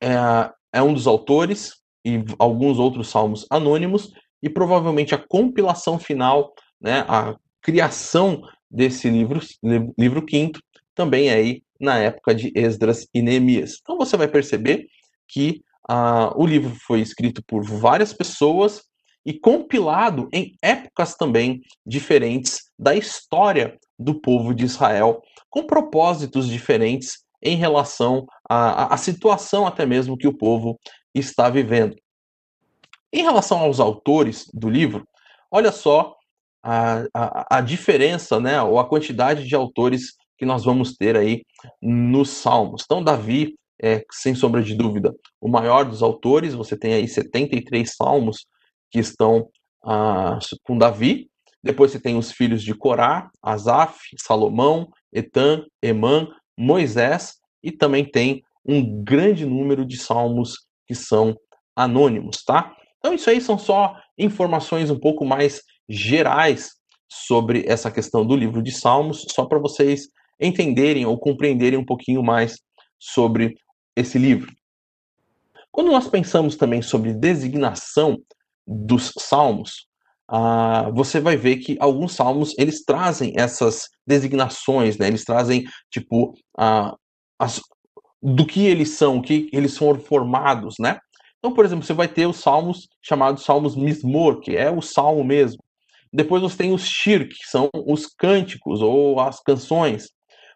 é, 0.00 0.50
é 0.72 0.82
um 0.82 0.92
dos 0.92 1.06
autores 1.06 1.80
e 2.04 2.22
alguns 2.38 2.78
outros 2.78 3.08
salmos 3.08 3.46
anônimos 3.50 4.12
e 4.42 4.48
provavelmente 4.48 5.14
a 5.14 5.18
compilação 5.18 5.98
final, 5.98 6.52
né, 6.80 7.04
a 7.08 7.34
criação 7.60 8.42
desse 8.70 9.08
livro, 9.08 9.40
livro 9.98 10.24
quinto, 10.24 10.60
também 10.94 11.28
é 11.28 11.34
aí 11.34 11.62
na 11.80 11.98
época 11.98 12.34
de 12.34 12.52
Esdras 12.54 13.06
e 13.12 13.22
Neemias. 13.22 13.78
Então 13.80 13.96
você 13.96 14.16
vai 14.16 14.28
perceber 14.28 14.86
que 15.28 15.62
ah, 15.88 16.32
o 16.36 16.46
livro 16.46 16.74
foi 16.86 17.00
escrito 17.00 17.42
por 17.46 17.64
várias 17.64 18.12
pessoas 18.12 18.82
e 19.24 19.32
compilado 19.32 20.28
em 20.32 20.54
épocas 20.62 21.14
também 21.14 21.60
diferentes 21.84 22.70
da 22.78 22.94
história 22.94 23.76
do 23.98 24.20
povo 24.20 24.54
de 24.54 24.64
Israel, 24.64 25.20
com 25.50 25.66
propósitos 25.66 26.46
diferentes 26.48 27.24
em 27.42 27.56
relação 27.56 28.26
à, 28.48 28.94
à 28.94 28.96
situação 28.96 29.66
até 29.66 29.84
mesmo 29.84 30.16
que 30.16 30.28
o 30.28 30.36
povo 30.36 30.78
está 31.14 31.48
vivendo. 31.48 31.96
Em 33.12 33.22
relação 33.22 33.58
aos 33.58 33.80
autores 33.80 34.46
do 34.52 34.68
livro, 34.68 35.06
olha 35.50 35.72
só 35.72 36.14
a, 36.62 37.04
a, 37.14 37.58
a 37.58 37.60
diferença, 37.60 38.38
né, 38.40 38.60
ou 38.60 38.78
a 38.78 38.88
quantidade 38.88 39.46
de 39.46 39.54
autores 39.54 40.14
que 40.36 40.44
nós 40.44 40.64
vamos 40.64 40.96
ter 40.96 41.16
aí 41.16 41.42
nos 41.80 42.30
Salmos. 42.30 42.82
Então, 42.84 43.02
Davi 43.02 43.54
é, 43.82 44.04
sem 44.10 44.34
sombra 44.34 44.62
de 44.62 44.74
dúvida, 44.74 45.14
o 45.40 45.48
maior 45.48 45.84
dos 45.84 46.02
autores. 46.02 46.54
Você 46.54 46.76
tem 46.76 46.94
aí 46.94 47.06
73 47.06 47.94
salmos 47.94 48.46
que 48.90 48.98
estão 48.98 49.48
ah, 49.84 50.38
com 50.64 50.78
Davi. 50.78 51.28
Depois 51.62 51.90
você 51.90 52.00
tem 52.00 52.16
os 52.16 52.32
filhos 52.32 52.62
de 52.62 52.74
Corá, 52.74 53.30
Asaf, 53.42 53.98
Salomão, 54.18 54.88
Etan, 55.12 55.64
Emã, 55.82 56.28
Moisés 56.56 57.34
e 57.62 57.72
também 57.72 58.04
tem 58.04 58.42
um 58.64 59.02
grande 59.02 59.44
número 59.44 59.84
de 59.84 59.96
salmos 59.96 60.66
que 60.86 60.94
são 60.94 61.36
anônimos, 61.74 62.42
tá? 62.44 62.74
Então 62.98 63.12
isso 63.12 63.28
aí 63.28 63.40
são 63.40 63.58
só 63.58 63.96
informações 64.16 64.90
um 64.90 64.98
pouco 64.98 65.24
mais 65.24 65.60
gerais 65.88 66.70
sobre 67.08 67.64
essa 67.66 67.90
questão 67.90 68.26
do 68.26 68.34
livro 68.34 68.62
de 68.62 68.72
Salmos, 68.72 69.24
só 69.30 69.44
para 69.44 69.58
vocês 69.58 70.08
entenderem 70.40 71.06
ou 71.06 71.18
compreenderem 71.18 71.78
um 71.78 71.84
pouquinho 71.84 72.22
mais 72.22 72.58
sobre 72.98 73.54
esse 73.94 74.18
livro. 74.18 74.52
Quando 75.70 75.90
nós 75.90 76.08
pensamos 76.08 76.56
também 76.56 76.82
sobre 76.82 77.12
designação 77.12 78.18
dos 78.66 79.12
salmos, 79.18 79.86
ah, 80.28 80.90
você 80.94 81.20
vai 81.20 81.36
ver 81.36 81.56
que 81.58 81.76
alguns 81.78 82.14
salmos 82.14 82.54
eles 82.58 82.84
trazem 82.84 83.32
essas 83.36 83.88
designações, 84.06 84.98
né? 84.98 85.06
Eles 85.06 85.24
trazem 85.24 85.64
tipo 85.90 86.34
ah, 86.58 86.94
as, 87.38 87.60
do 88.22 88.46
que 88.46 88.66
eles 88.66 88.90
são, 88.90 89.18
o 89.18 89.22
que 89.22 89.48
eles 89.52 89.76
foram 89.76 90.00
formados, 90.00 90.76
né? 90.80 90.98
Então, 91.38 91.54
por 91.54 91.64
exemplo, 91.64 91.84
você 91.84 91.92
vai 91.92 92.08
ter 92.08 92.26
os 92.26 92.38
salmos 92.38 92.88
chamados 93.02 93.44
salmos 93.44 93.76
mismor, 93.76 94.40
que 94.40 94.56
é 94.56 94.70
o 94.70 94.82
salmo 94.82 95.22
mesmo. 95.22 95.62
Depois 96.12 96.42
você 96.42 96.56
tem 96.56 96.72
os 96.72 96.84
shir, 96.86 97.28
que 97.28 97.46
são 97.46 97.68
os 97.86 98.06
cânticos 98.06 98.80
ou 98.80 99.20
as 99.20 99.40
canções. 99.40 100.08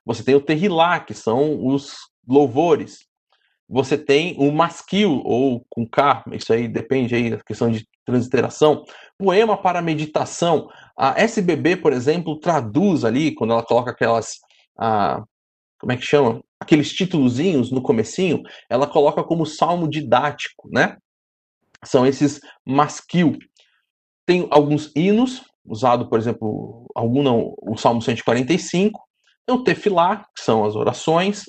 Você 0.05 0.23
tem 0.23 0.35
o 0.35 0.41
terrilá, 0.41 1.01
que 1.01 1.15
são 1.15 1.67
os 1.67 1.95
louvores 2.27 3.11
você 3.71 3.97
tem 3.97 4.35
o 4.37 4.51
masquil, 4.51 5.23
ou 5.25 5.65
com 5.71 5.87
K, 5.87 6.25
isso 6.33 6.53
aí 6.53 6.67
depende 6.67 7.15
aí 7.15 7.31
da 7.31 7.39
questão 7.39 7.71
de 7.71 7.87
transliteração, 8.05 8.85
poema 9.17 9.57
para 9.57 9.81
meditação. 9.81 10.69
A 10.99 11.15
SBB, 11.21 11.77
por 11.77 11.93
exemplo, 11.93 12.41
traduz 12.41 13.05
ali, 13.05 13.33
quando 13.33 13.53
ela 13.53 13.63
coloca 13.63 13.93
aquelas, 13.93 14.41
ah, 14.77 15.23
como 15.79 15.93
é 15.93 15.97
que 15.97 16.03
chama? 16.03 16.43
Aqueles 16.59 16.93
títulozinhos 16.93 17.71
no 17.71 17.81
comecinho, 17.81 18.43
ela 18.69 18.89
coloca 18.89 19.23
como 19.23 19.47
salmo 19.47 19.89
didático, 19.89 20.69
né? 20.73 20.97
São 21.85 22.05
esses 22.05 22.41
masquil. 22.67 23.39
Tem 24.27 24.49
alguns 24.51 24.91
hinos, 24.97 25.45
usado, 25.65 26.09
por 26.09 26.19
exemplo, 26.19 26.87
algum 26.93 27.23
não, 27.23 27.55
o 27.63 27.77
Salmo 27.77 28.03
145, 28.03 29.01
tem 29.01 29.01
o 29.49 29.63
Tefilá, 29.63 30.25
que 30.37 30.43
são 30.43 30.65
as 30.65 30.77
orações, 30.77 31.45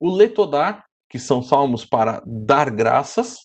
o 0.00 0.14
Letodá, 0.14 0.84
que 1.08 1.18
são 1.18 1.42
salmos 1.42 1.84
para 1.84 2.22
dar 2.26 2.70
graças, 2.70 3.38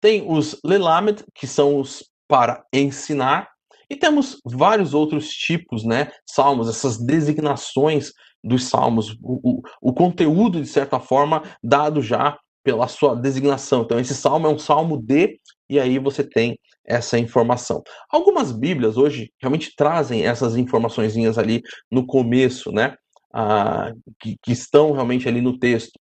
tem 0.00 0.24
os 0.30 0.58
Lelamed, 0.64 1.24
que 1.34 1.46
são 1.46 1.80
os 1.80 2.04
para 2.28 2.62
ensinar, 2.72 3.48
e 3.90 3.96
temos 3.96 4.38
vários 4.44 4.92
outros 4.92 5.30
tipos, 5.30 5.82
né? 5.82 6.10
Salmos, 6.28 6.68
essas 6.68 6.98
designações 6.98 8.12
dos 8.44 8.64
salmos, 8.64 9.16
o, 9.22 9.40
o, 9.42 9.62
o 9.80 9.92
conteúdo, 9.92 10.60
de 10.60 10.68
certa 10.68 11.00
forma, 11.00 11.42
dado 11.62 12.02
já 12.02 12.38
pela 12.62 12.86
sua 12.86 13.16
designação. 13.16 13.82
Então, 13.82 13.98
esse 13.98 14.14
salmo 14.14 14.46
é 14.46 14.50
um 14.50 14.58
salmo 14.58 14.98
de, 14.98 15.40
e 15.70 15.80
aí 15.80 15.98
você 15.98 16.22
tem 16.22 16.58
essa 16.86 17.18
informação. 17.18 17.82
Algumas 18.10 18.52
Bíblias 18.52 18.96
hoje 18.96 19.32
realmente 19.40 19.72
trazem 19.76 20.26
essas 20.26 20.56
informações 20.56 21.16
ali 21.38 21.62
no 21.90 22.06
começo, 22.06 22.70
né? 22.70 22.94
Ah, 23.32 23.92
que, 24.18 24.36
que, 24.42 24.52
estão 24.52 24.92
realmente 24.92 25.28
ali 25.28 25.40
no 25.40 25.58
texto. 25.58 25.98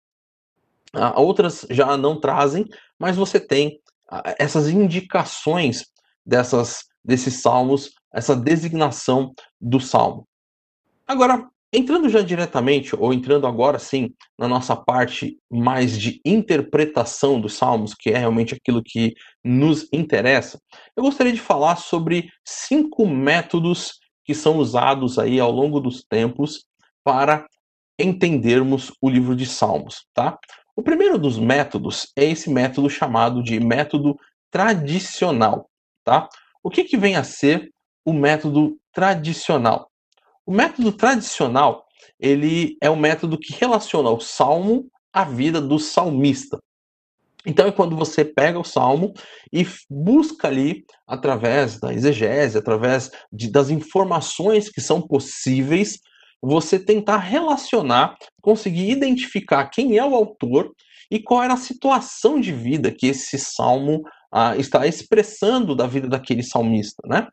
Ah, 0.94 1.20
outras 1.20 1.66
já 1.70 1.98
não 1.98 2.20
trazem, 2.20 2.66
mas 3.00 3.18
você 3.18 3.40
tem 3.40 3.80
ah, 4.10 4.36
essas 4.38 4.70
indicações 4.70 5.86
dessas, 6.26 6.86
desses 7.04 7.42
salmos, 7.42 7.92
essa 8.14 8.36
designação 8.36 9.34
do 9.60 9.80
salmo. 9.80 10.28
Agora, 11.08 11.50
entrando 11.74 12.10
já 12.10 12.22
diretamente, 12.22 12.96
ou 12.96 13.14
entrando 13.14 13.46
agora 13.46 13.78
sim 13.78 14.14
na 14.38 14.48
nossa 14.48 14.76
parte 14.76 15.38
mais 15.52 15.98
de 15.98 16.22
interpretação 16.24 17.42
dos 17.42 17.54
salmos, 17.54 17.94
que 17.94 18.12
é 18.12 18.18
realmente 18.18 18.56
aquilo 18.56 18.82
que 18.84 19.14
nos 19.44 19.88
interessa, 19.92 20.60
eu 20.96 21.04
gostaria 21.04 21.34
de 21.34 21.42
falar 21.42 21.76
sobre 21.76 22.30
cinco 22.46 23.08
métodos 23.08 24.00
que 24.24 24.34
são 24.34 24.58
usados 24.58 25.20
aí 25.20 25.40
ao 25.40 25.52
longo 25.52 25.80
dos 25.80 26.04
tempos 26.04 26.66
para 27.06 27.46
entendermos 28.00 28.92
o 29.00 29.08
livro 29.08 29.36
de 29.36 29.46
Salmos, 29.46 30.06
tá? 30.14 30.38
O 30.76 30.82
primeiro 30.82 31.18
dos 31.18 31.38
métodos 31.40 32.12
é 32.18 32.26
esse 32.26 32.50
método 32.50 32.90
chamado 32.90 33.42
de 33.42 33.60
método 33.60 34.18
tradicional, 34.52 35.70
tá? 36.04 36.28
O 36.62 36.70
que, 36.70 36.84
que 36.84 36.98
vem 36.98 37.16
a 37.16 37.24
ser 37.24 37.72
o 38.04 38.12
método 38.12 38.78
tradicional? 38.92 39.90
O 40.46 40.52
método 40.52 40.92
tradicional, 40.92 41.86
ele 42.20 42.76
é 42.82 42.90
um 42.90 42.96
método 42.96 43.38
que 43.38 43.54
relaciona 43.54 44.10
o 44.10 44.20
salmo 44.20 44.90
à 45.14 45.24
vida 45.24 45.62
do 45.62 45.80
salmista. 45.80 46.60
Então 47.46 47.68
é 47.68 47.72
quando 47.72 47.96
você 47.96 48.26
pega 48.26 48.60
o 48.60 48.64
salmo 48.64 49.14
e 49.54 49.66
busca 49.90 50.48
ali, 50.48 50.84
através 51.08 51.80
da 51.80 51.94
exegese, 51.94 52.58
através 52.58 53.12
de, 53.32 53.50
das 53.50 53.70
informações 53.70 54.70
que 54.70 54.82
são 54.82 55.00
possíveis, 55.00 56.00
você 56.46 56.80
tentar 56.80 57.18
relacionar, 57.18 58.16
conseguir 58.42 58.92
identificar 58.92 59.66
quem 59.66 59.98
é 59.98 60.06
o 60.06 60.16
autor 60.16 60.72
e 61.10 61.20
qual 61.20 61.44
era 61.44 61.54
a 61.54 61.58
situação 61.58 62.40
de 62.40 62.52
vida 62.52 62.92
que 62.92 63.08
esse 63.08 63.38
salmo 63.40 64.04
ah, 64.32 64.56
está 64.56 64.86
expressando 64.86 65.76
da 65.76 65.88
vida 65.88 66.08
daquele 66.08 66.44
salmista, 66.44 67.02
né? 67.08 67.28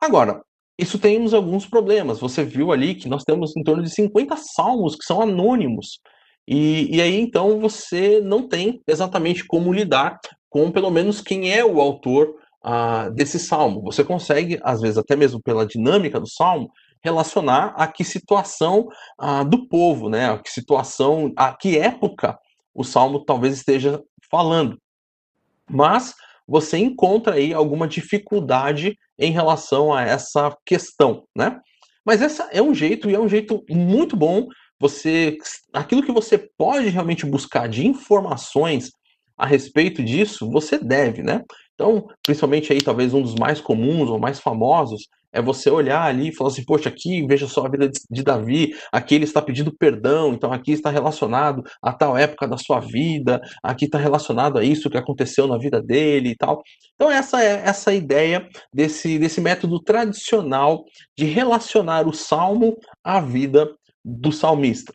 Agora, 0.00 0.42
isso 0.78 0.98
temos 0.98 1.32
alguns 1.32 1.66
problemas. 1.66 2.18
Você 2.18 2.44
viu 2.44 2.72
ali 2.72 2.94
que 2.94 3.08
nós 3.08 3.22
temos 3.22 3.56
em 3.56 3.62
torno 3.62 3.82
de 3.82 3.90
50 3.90 4.36
salmos 4.36 4.96
que 4.96 5.04
são 5.04 5.22
anônimos. 5.22 6.00
E, 6.46 6.96
e 6.96 7.00
aí, 7.00 7.20
então, 7.20 7.60
você 7.60 8.20
não 8.20 8.48
tem 8.48 8.80
exatamente 8.86 9.46
como 9.46 9.72
lidar 9.72 10.18
com, 10.50 10.70
pelo 10.70 10.90
menos, 10.90 11.20
quem 11.20 11.52
é 11.52 11.64
o 11.64 11.80
autor 11.80 12.34
ah, 12.62 13.08
desse 13.10 13.38
salmo. 13.38 13.80
Você 13.82 14.02
consegue, 14.02 14.58
às 14.62 14.80
vezes, 14.80 14.98
até 14.98 15.14
mesmo 15.14 15.40
pela 15.40 15.66
dinâmica 15.66 16.18
do 16.18 16.28
salmo, 16.28 16.70
relacionar 17.02 17.74
a 17.76 17.86
que 17.86 18.04
situação 18.04 18.88
ah, 19.18 19.42
do 19.42 19.66
povo, 19.68 20.08
né? 20.08 20.30
A 20.30 20.38
que 20.38 20.50
situação, 20.50 21.32
a 21.36 21.52
que 21.54 21.78
época 21.78 22.38
o 22.74 22.84
salmo 22.84 23.24
talvez 23.24 23.54
esteja 23.54 24.02
falando. 24.30 24.78
Mas 25.68 26.14
você 26.46 26.78
encontra 26.78 27.34
aí 27.34 27.52
alguma 27.52 27.88
dificuldade 27.88 28.96
em 29.18 29.32
relação 29.32 29.92
a 29.92 30.02
essa 30.02 30.56
questão, 30.64 31.24
né? 31.36 31.60
Mas 32.04 32.20
essa 32.20 32.48
é 32.52 32.60
um 32.60 32.74
jeito 32.74 33.08
e 33.08 33.14
é 33.14 33.20
um 33.20 33.28
jeito 33.28 33.64
muito 33.70 34.16
bom. 34.16 34.48
Você, 34.80 35.36
aquilo 35.72 36.02
que 36.02 36.10
você 36.10 36.36
pode 36.58 36.88
realmente 36.88 37.24
buscar 37.24 37.68
de 37.68 37.86
informações 37.86 38.90
a 39.36 39.46
respeito 39.46 40.02
disso, 40.02 40.50
você 40.50 40.78
deve, 40.78 41.22
né? 41.22 41.42
Então, 41.74 42.06
principalmente 42.24 42.72
aí 42.72 42.80
talvez 42.80 43.14
um 43.14 43.22
dos 43.22 43.34
mais 43.34 43.60
comuns 43.60 44.08
ou 44.10 44.18
mais 44.18 44.40
famosos 44.40 45.06
é 45.32 45.40
você 45.40 45.70
olhar 45.70 46.02
ali 46.02 46.28
e 46.28 46.34
falar 46.34 46.50
assim, 46.50 46.64
poxa, 46.64 46.88
aqui 46.88 47.26
veja 47.26 47.46
só 47.48 47.64
a 47.64 47.70
vida 47.70 47.90
de 48.10 48.22
Davi, 48.22 48.74
aqui 48.92 49.14
ele 49.14 49.24
está 49.24 49.40
pedindo 49.40 49.74
perdão, 49.74 50.32
então 50.32 50.52
aqui 50.52 50.72
está 50.72 50.90
relacionado 50.90 51.62
a 51.80 51.92
tal 51.92 52.16
época 52.16 52.46
da 52.46 52.58
sua 52.58 52.80
vida, 52.80 53.40
aqui 53.62 53.86
está 53.86 53.98
relacionado 53.98 54.58
a 54.58 54.64
isso 54.64 54.90
que 54.90 54.98
aconteceu 54.98 55.46
na 55.46 55.56
vida 55.56 55.80
dele 55.80 56.30
e 56.30 56.36
tal. 56.36 56.62
Então 56.94 57.10
essa 57.10 57.42
é 57.42 57.62
essa 57.64 57.92
ideia 57.94 58.46
desse, 58.72 59.18
desse 59.18 59.40
método 59.40 59.80
tradicional 59.80 60.84
de 61.16 61.24
relacionar 61.24 62.06
o 62.06 62.12
salmo 62.12 62.76
à 63.02 63.20
vida 63.20 63.70
do 64.04 64.30
salmista. 64.32 64.92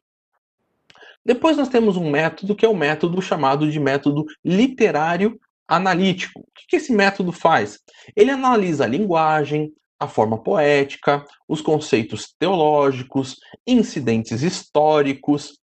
Depois 1.26 1.58
nós 1.58 1.68
temos 1.68 1.98
um 1.98 2.10
método 2.10 2.56
que 2.56 2.66
é 2.66 2.70
o 2.70 2.76
método 2.76 3.22
chamado 3.22 3.70
de 3.70 3.80
método 3.80 4.26
literário 4.46 5.38
analítico. 5.68 6.40
O 6.40 6.46
que 6.70 6.78
esse 6.78 6.94
método 6.94 7.34
faz? 7.34 7.80
Ele 8.16 8.32
analisa 8.32 8.86
a 8.86 8.88
linguagem, 8.88 9.74
a 10.00 10.08
forma 10.08 10.42
poética, 10.42 11.26
os 11.48 11.62
conceitos 11.62 12.34
teológicos, 12.38 13.38
incidentes 13.66 14.44
históricos. 14.44 15.60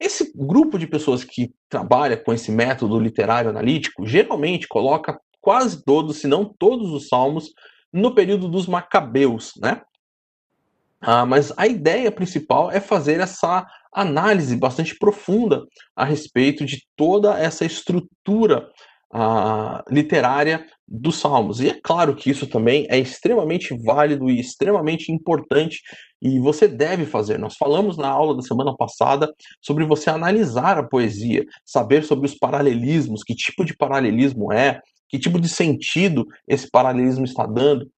Esse 0.00 0.32
grupo 0.34 0.78
de 0.78 0.86
pessoas 0.86 1.22
que 1.24 1.52
trabalha 1.68 2.16
com 2.16 2.32
esse 2.32 2.50
método 2.50 2.98
literário 2.98 3.50
analítico 3.50 4.06
geralmente 4.06 4.66
coloca 4.66 5.18
quase 5.40 5.84
todos, 5.84 6.18
se 6.18 6.26
não 6.26 6.44
todos 6.44 6.90
os 6.92 7.08
salmos, 7.08 7.50
no 7.92 8.14
período 8.14 8.48
dos 8.48 8.66
Macabeus, 8.66 9.52
né? 9.60 9.80
Ah, 11.00 11.26
mas 11.26 11.52
a 11.56 11.66
ideia 11.66 12.10
principal 12.10 12.70
é 12.70 12.80
fazer 12.80 13.20
essa 13.20 13.66
análise 13.92 14.56
bastante 14.56 14.96
profunda 14.98 15.64
a 15.94 16.04
respeito 16.04 16.64
de 16.64 16.82
toda 16.96 17.38
essa 17.38 17.64
estrutura 17.64 18.66
literária 19.90 20.66
dos 20.86 21.16
Salmos. 21.16 21.60
E 21.60 21.68
é 21.68 21.80
claro 21.82 22.14
que 22.14 22.30
isso 22.30 22.46
também 22.46 22.86
é 22.90 22.98
extremamente 22.98 23.76
válido 23.84 24.28
e 24.28 24.40
extremamente 24.40 25.12
importante 25.12 25.80
e 26.20 26.38
você 26.40 26.66
deve 26.66 27.04
fazer. 27.06 27.38
Nós 27.38 27.56
falamos 27.56 27.96
na 27.96 28.08
aula 28.08 28.34
da 28.34 28.42
semana 28.42 28.74
passada 28.76 29.32
sobre 29.60 29.84
você 29.84 30.10
analisar 30.10 30.78
a 30.78 30.82
poesia, 30.82 31.44
saber 31.64 32.02
sobre 32.04 32.26
os 32.26 32.34
paralelismos, 32.34 33.22
que 33.22 33.34
tipo 33.34 33.64
de 33.64 33.76
paralelismo 33.76 34.52
é, 34.52 34.80
que 35.08 35.18
tipo 35.18 35.38
de 35.38 35.48
sentido 35.48 36.26
esse 36.48 36.68
paralelismo 36.70 37.24
está 37.24 37.46
dando 37.46 37.88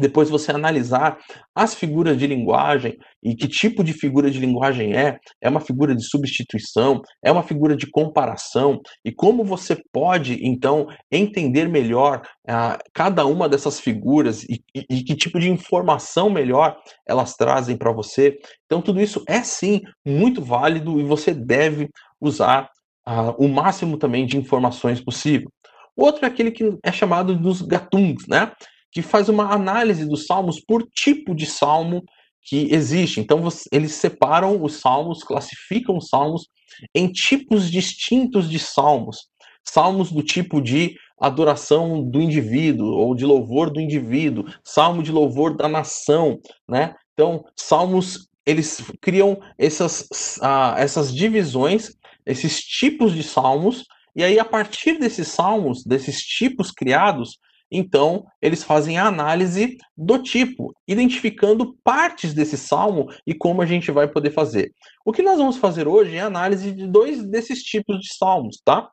depois 0.00 0.28
você 0.28 0.50
analisar 0.50 1.18
as 1.54 1.74
figuras 1.74 2.18
de 2.18 2.26
linguagem 2.26 2.96
e 3.22 3.34
que 3.34 3.46
tipo 3.46 3.84
de 3.84 3.92
figura 3.92 4.30
de 4.30 4.38
linguagem 4.38 4.94
é, 4.94 5.18
é 5.40 5.48
uma 5.48 5.60
figura 5.60 5.94
de 5.94 6.02
substituição, 6.04 7.00
é 7.22 7.30
uma 7.30 7.42
figura 7.42 7.76
de 7.76 7.88
comparação, 7.90 8.80
e 9.04 9.12
como 9.12 9.44
você 9.44 9.76
pode, 9.92 10.38
então, 10.42 10.86
entender 11.10 11.68
melhor 11.68 12.22
uh, 12.48 12.78
cada 12.94 13.26
uma 13.26 13.48
dessas 13.48 13.78
figuras 13.78 14.42
e, 14.44 14.62
e, 14.74 14.84
e, 14.90 15.04
que 15.04 15.14
tipo 15.14 15.38
de 15.38 15.50
informação 15.50 16.30
melhor 16.30 16.76
elas 17.06 17.34
trazem 17.34 17.76
para 17.76 17.92
você. 17.92 18.38
Então, 18.66 18.80
tudo 18.80 19.00
isso 19.00 19.22
é 19.28 19.42
sim 19.42 19.82
muito 20.06 20.42
válido 20.42 20.98
e 20.98 21.04
você 21.04 21.34
deve 21.34 21.88
usar 22.20 22.68
uh, 23.06 23.34
o 23.38 23.48
máximo 23.48 23.96
também 23.96 24.26
de 24.26 24.36
informações 24.36 25.00
possível. 25.00 25.50
Outro 25.96 26.24
é 26.24 26.28
aquele 26.28 26.50
que 26.50 26.78
é 26.82 26.92
chamado 26.92 27.34
dos 27.36 27.60
gatungs, 27.60 28.26
né? 28.28 28.50
Que 28.92 29.02
faz 29.02 29.28
uma 29.28 29.52
análise 29.52 30.04
dos 30.04 30.26
salmos 30.26 30.60
por 30.60 30.86
tipo 30.94 31.34
de 31.34 31.46
salmo 31.46 32.02
que 32.42 32.72
existe. 32.72 33.20
Então, 33.20 33.46
eles 33.70 33.92
separam 33.92 34.62
os 34.62 34.80
salmos, 34.80 35.22
classificam 35.22 35.96
os 35.96 36.08
salmos 36.08 36.48
em 36.94 37.10
tipos 37.10 37.70
distintos 37.70 38.48
de 38.48 38.58
salmos. 38.58 39.28
Salmos 39.62 40.10
do 40.10 40.22
tipo 40.22 40.60
de 40.60 40.96
adoração 41.20 42.02
do 42.02 42.20
indivíduo 42.20 42.88
ou 42.88 43.14
de 43.14 43.26
louvor 43.26 43.70
do 43.70 43.80
indivíduo, 43.80 44.46
salmo 44.64 45.02
de 45.02 45.12
louvor 45.12 45.54
da 45.54 45.68
nação, 45.68 46.40
né? 46.68 46.94
Então, 47.12 47.44
salmos 47.54 48.30
eles 48.46 48.82
criam 49.00 49.40
essas, 49.58 50.00
uh, 50.38 50.74
essas 50.78 51.14
divisões, 51.14 51.92
esses 52.24 52.60
tipos 52.60 53.14
de 53.14 53.22
salmos, 53.22 53.84
e 54.16 54.24
aí 54.24 54.38
a 54.38 54.44
partir 54.44 54.98
desses 54.98 55.28
salmos, 55.28 55.84
desses 55.84 56.20
tipos 56.20 56.72
criados, 56.72 57.38
então, 57.70 58.26
eles 58.42 58.64
fazem 58.64 58.98
a 58.98 59.06
análise 59.06 59.78
do 59.96 60.20
tipo, 60.20 60.74
identificando 60.88 61.76
partes 61.84 62.34
desse 62.34 62.58
salmo 62.58 63.08
e 63.24 63.32
como 63.32 63.62
a 63.62 63.66
gente 63.66 63.92
vai 63.92 64.08
poder 64.08 64.32
fazer. 64.32 64.72
O 65.04 65.12
que 65.12 65.22
nós 65.22 65.38
vamos 65.38 65.56
fazer 65.56 65.86
hoje 65.86 66.16
é 66.16 66.20
a 66.20 66.26
análise 66.26 66.72
de 66.72 66.86
dois 66.86 67.24
desses 67.24 67.62
tipos 67.62 68.00
de 68.00 68.12
salmos, 68.14 68.60
tá? 68.64 68.90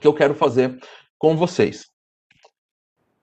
Que 0.00 0.08
eu 0.08 0.14
quero 0.14 0.34
fazer 0.34 0.78
com 1.18 1.36
vocês. 1.36 1.86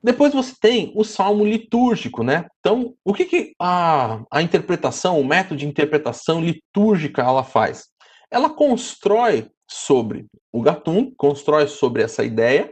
Depois 0.01 0.33
você 0.33 0.53
tem 0.61 0.93
o 0.95 1.03
salmo 1.03 1.43
litúrgico, 1.43 2.23
né? 2.23 2.45
Então, 2.59 2.93
o 3.03 3.13
que, 3.13 3.25
que 3.25 3.53
a, 3.59 4.23
a 4.31 4.41
interpretação, 4.41 5.19
o 5.19 5.25
método 5.25 5.57
de 5.57 5.65
interpretação 5.65 6.39
litúrgica 6.39 7.23
ela 7.23 7.43
faz? 7.43 7.87
Ela 8.31 8.49
constrói 8.49 9.49
sobre 9.67 10.27
o 10.51 10.61
Gatum, 10.61 11.11
constrói 11.17 11.67
sobre 11.67 12.03
essa 12.03 12.23
ideia, 12.23 12.71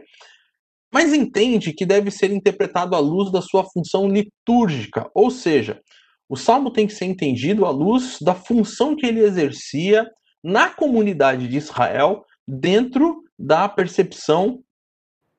mas 0.94 1.12
entende 1.12 1.72
que 1.72 1.84
deve 1.84 2.08
ser 2.12 2.30
interpretado 2.30 2.94
à 2.94 3.00
luz 3.00 3.32
da 3.32 3.42
sua 3.42 3.64
função 3.64 4.06
litúrgica, 4.06 5.10
ou 5.12 5.28
seja, 5.28 5.80
o 6.28 6.36
salmo 6.36 6.70
tem 6.70 6.86
que 6.86 6.92
ser 6.92 7.06
entendido 7.06 7.66
à 7.66 7.70
luz 7.70 8.18
da 8.20 8.32
função 8.32 8.94
que 8.94 9.04
ele 9.04 9.18
exercia 9.18 10.08
na 10.40 10.70
comunidade 10.70 11.48
de 11.48 11.56
Israel, 11.56 12.24
dentro 12.46 13.24
da 13.36 13.68
percepção 13.68 14.60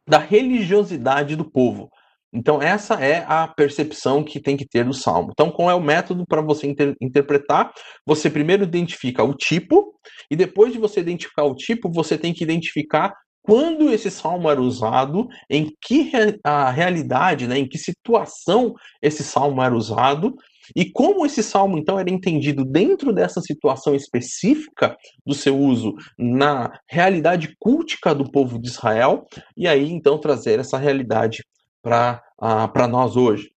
da 0.06 0.18
religiosidade 0.18 1.38
do 1.38 1.50
povo. 1.50 1.90
Então, 2.34 2.62
essa 2.62 2.96
é 2.96 3.24
a 3.26 3.48
percepção 3.48 4.26
que 4.26 4.42
tem 4.42 4.58
que 4.58 4.68
ter 4.68 4.84
do 4.84 4.94
salmo. 4.94 5.30
Então, 5.32 5.50
qual 5.50 5.72
é 5.72 5.74
o 5.74 5.82
método 5.82 6.26
para 6.28 6.42
você 6.42 6.68
inter 6.68 6.94
interpretar? 7.00 7.72
Você 8.06 8.30
primeiro 8.30 8.66
identifica 8.66 9.24
o 9.24 9.34
tipo, 9.34 9.94
e 10.30 10.36
depois 10.36 10.74
de 10.74 10.80
você 10.80 11.00
identificar 11.00 11.46
o 11.46 11.56
tipo, 11.56 11.90
você 11.90 12.18
tem 12.18 12.34
que 12.34 12.44
identificar 12.44 13.14
quando 13.46 13.92
esse 13.92 14.10
salmo 14.10 14.50
era 14.50 14.62
usado, 14.62 15.28
em 15.50 15.72
que 15.82 16.12
a 16.44 16.70
realidade, 16.72 17.48
né, 17.48 17.60
em 17.60 17.68
que 17.68 17.78
situação 17.78 18.74
esse 19.02 19.24
salmo 19.24 19.62
era 19.62 19.76
usado, 19.76 20.36
e 20.76 20.90
como 20.92 21.26
esse 21.26 21.44
salmo 21.44 21.78
então 21.78 22.00
era 22.00 22.10
entendido 22.10 22.66
dentro 22.66 23.14
dessa 23.14 23.40
situação 23.40 23.94
específica 23.94 24.98
do 25.24 25.36
seu 25.36 25.58
uso 25.58 25.94
na 26.18 26.80
realidade 26.90 27.56
cultica 27.60 28.16
do 28.16 28.32
povo 28.32 28.60
de 28.60 28.68
Israel, 28.68 29.28
e 29.56 29.68
aí 29.68 29.92
então 29.92 30.18
trazer 30.18 30.60
essa 30.60 30.78
realidade 30.78 31.46
para 31.84 32.22
uh, 32.42 32.88
nós 32.88 33.16
hoje. 33.16 33.55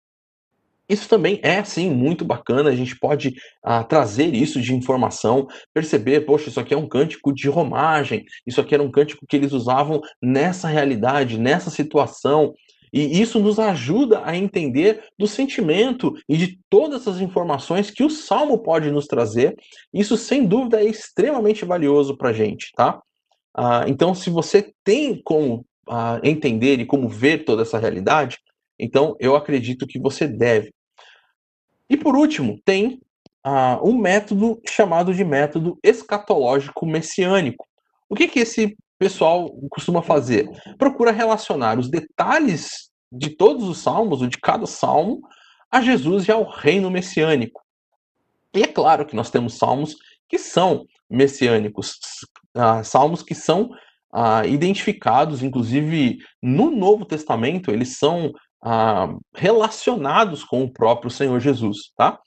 Isso 0.88 1.08
também 1.08 1.38
é, 1.42 1.62
sim, 1.64 1.90
muito 1.90 2.24
bacana. 2.24 2.70
A 2.70 2.76
gente 2.76 2.98
pode 2.98 3.34
ah, 3.62 3.84
trazer 3.84 4.34
isso 4.34 4.60
de 4.60 4.74
informação, 4.74 5.46
perceber, 5.74 6.20
poxa, 6.22 6.48
isso 6.48 6.58
aqui 6.58 6.72
é 6.72 6.76
um 6.76 6.88
cântico 6.88 7.32
de 7.32 7.48
romagem, 7.48 8.24
isso 8.46 8.60
aqui 8.60 8.74
era 8.74 8.82
um 8.82 8.90
cântico 8.90 9.26
que 9.28 9.36
eles 9.36 9.52
usavam 9.52 10.00
nessa 10.22 10.66
realidade, 10.68 11.38
nessa 11.38 11.70
situação. 11.70 12.54
E 12.92 13.20
isso 13.20 13.38
nos 13.38 13.58
ajuda 13.58 14.22
a 14.24 14.34
entender 14.34 15.04
do 15.18 15.26
sentimento 15.26 16.14
e 16.28 16.36
de 16.36 16.58
todas 16.70 17.06
as 17.06 17.20
informações 17.20 17.90
que 17.90 18.02
o 18.02 18.08
Salmo 18.08 18.58
pode 18.58 18.90
nos 18.90 19.06
trazer. 19.06 19.54
Isso, 19.92 20.16
sem 20.16 20.46
dúvida, 20.46 20.80
é 20.80 20.86
extremamente 20.86 21.66
valioso 21.66 22.16
para 22.16 22.30
a 22.30 22.32
gente, 22.32 22.72
tá? 22.74 23.00
Ah, 23.54 23.84
então, 23.86 24.14
se 24.14 24.30
você 24.30 24.72
tem 24.84 25.20
como 25.22 25.66
ah, 25.88 26.20
entender 26.22 26.80
e 26.80 26.86
como 26.86 27.08
ver 27.08 27.44
toda 27.44 27.62
essa 27.62 27.78
realidade, 27.78 28.38
então 28.78 29.16
eu 29.18 29.34
acredito 29.36 29.86
que 29.86 29.98
você 29.98 30.26
deve. 30.26 30.70
E 31.88 31.96
por 31.96 32.16
último, 32.16 32.60
tem 32.64 33.00
uh, 33.46 33.88
um 33.88 33.96
método 33.96 34.60
chamado 34.68 35.14
de 35.14 35.24
método 35.24 35.78
escatológico 35.82 36.84
messiânico. 36.86 37.66
O 38.08 38.14
que, 38.14 38.28
que 38.28 38.40
esse 38.40 38.76
pessoal 38.98 39.50
costuma 39.70 40.02
fazer? 40.02 40.48
Procura 40.76 41.12
relacionar 41.12 41.78
os 41.78 41.88
detalhes 41.88 42.90
de 43.10 43.30
todos 43.30 43.68
os 43.68 43.78
salmos, 43.78 44.20
ou 44.20 44.28
de 44.28 44.38
cada 44.38 44.66
salmo, 44.66 45.20
a 45.70 45.80
Jesus 45.80 46.28
e 46.28 46.32
ao 46.32 46.48
reino 46.48 46.90
messiânico. 46.90 47.62
E 48.54 48.62
é 48.62 48.66
claro 48.66 49.06
que 49.06 49.16
nós 49.16 49.30
temos 49.30 49.54
salmos 49.54 49.96
que 50.28 50.38
são 50.38 50.86
messiânicos, 51.08 51.98
uh, 52.56 52.84
salmos 52.84 53.22
que 53.22 53.34
são 53.34 53.70
uh, 54.12 54.46
identificados, 54.46 55.42
inclusive 55.42 56.18
no 56.42 56.70
Novo 56.70 57.04
Testamento, 57.04 57.70
eles 57.70 57.96
são 57.96 58.32
ah, 58.62 59.14
relacionados 59.34 60.44
com 60.44 60.64
o 60.64 60.72
próprio 60.72 61.10
Senhor 61.10 61.40
Jesus, 61.40 61.92
tá? 61.96 62.18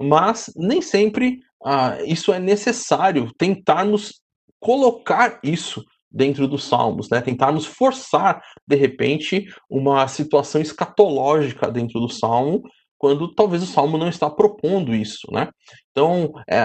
Mas 0.00 0.50
nem 0.56 0.82
sempre 0.82 1.40
ah, 1.64 1.98
isso 2.04 2.32
é 2.32 2.38
necessário, 2.38 3.30
tentarmos 3.36 4.20
colocar 4.60 5.40
isso 5.42 5.84
dentro 6.10 6.48
dos 6.48 6.64
salmos, 6.64 7.08
né? 7.10 7.20
Tentarmos 7.20 7.66
forçar, 7.66 8.42
de 8.66 8.76
repente, 8.76 9.46
uma 9.68 10.06
situação 10.08 10.60
escatológica 10.60 11.70
dentro 11.70 12.00
do 12.00 12.08
salmo, 12.08 12.62
quando 12.98 13.34
talvez 13.34 13.62
o 13.62 13.66
salmo 13.66 13.98
não 13.98 14.08
está 14.08 14.30
propondo 14.30 14.94
isso, 14.94 15.26
né? 15.30 15.48
Então, 15.90 16.32
é, 16.48 16.58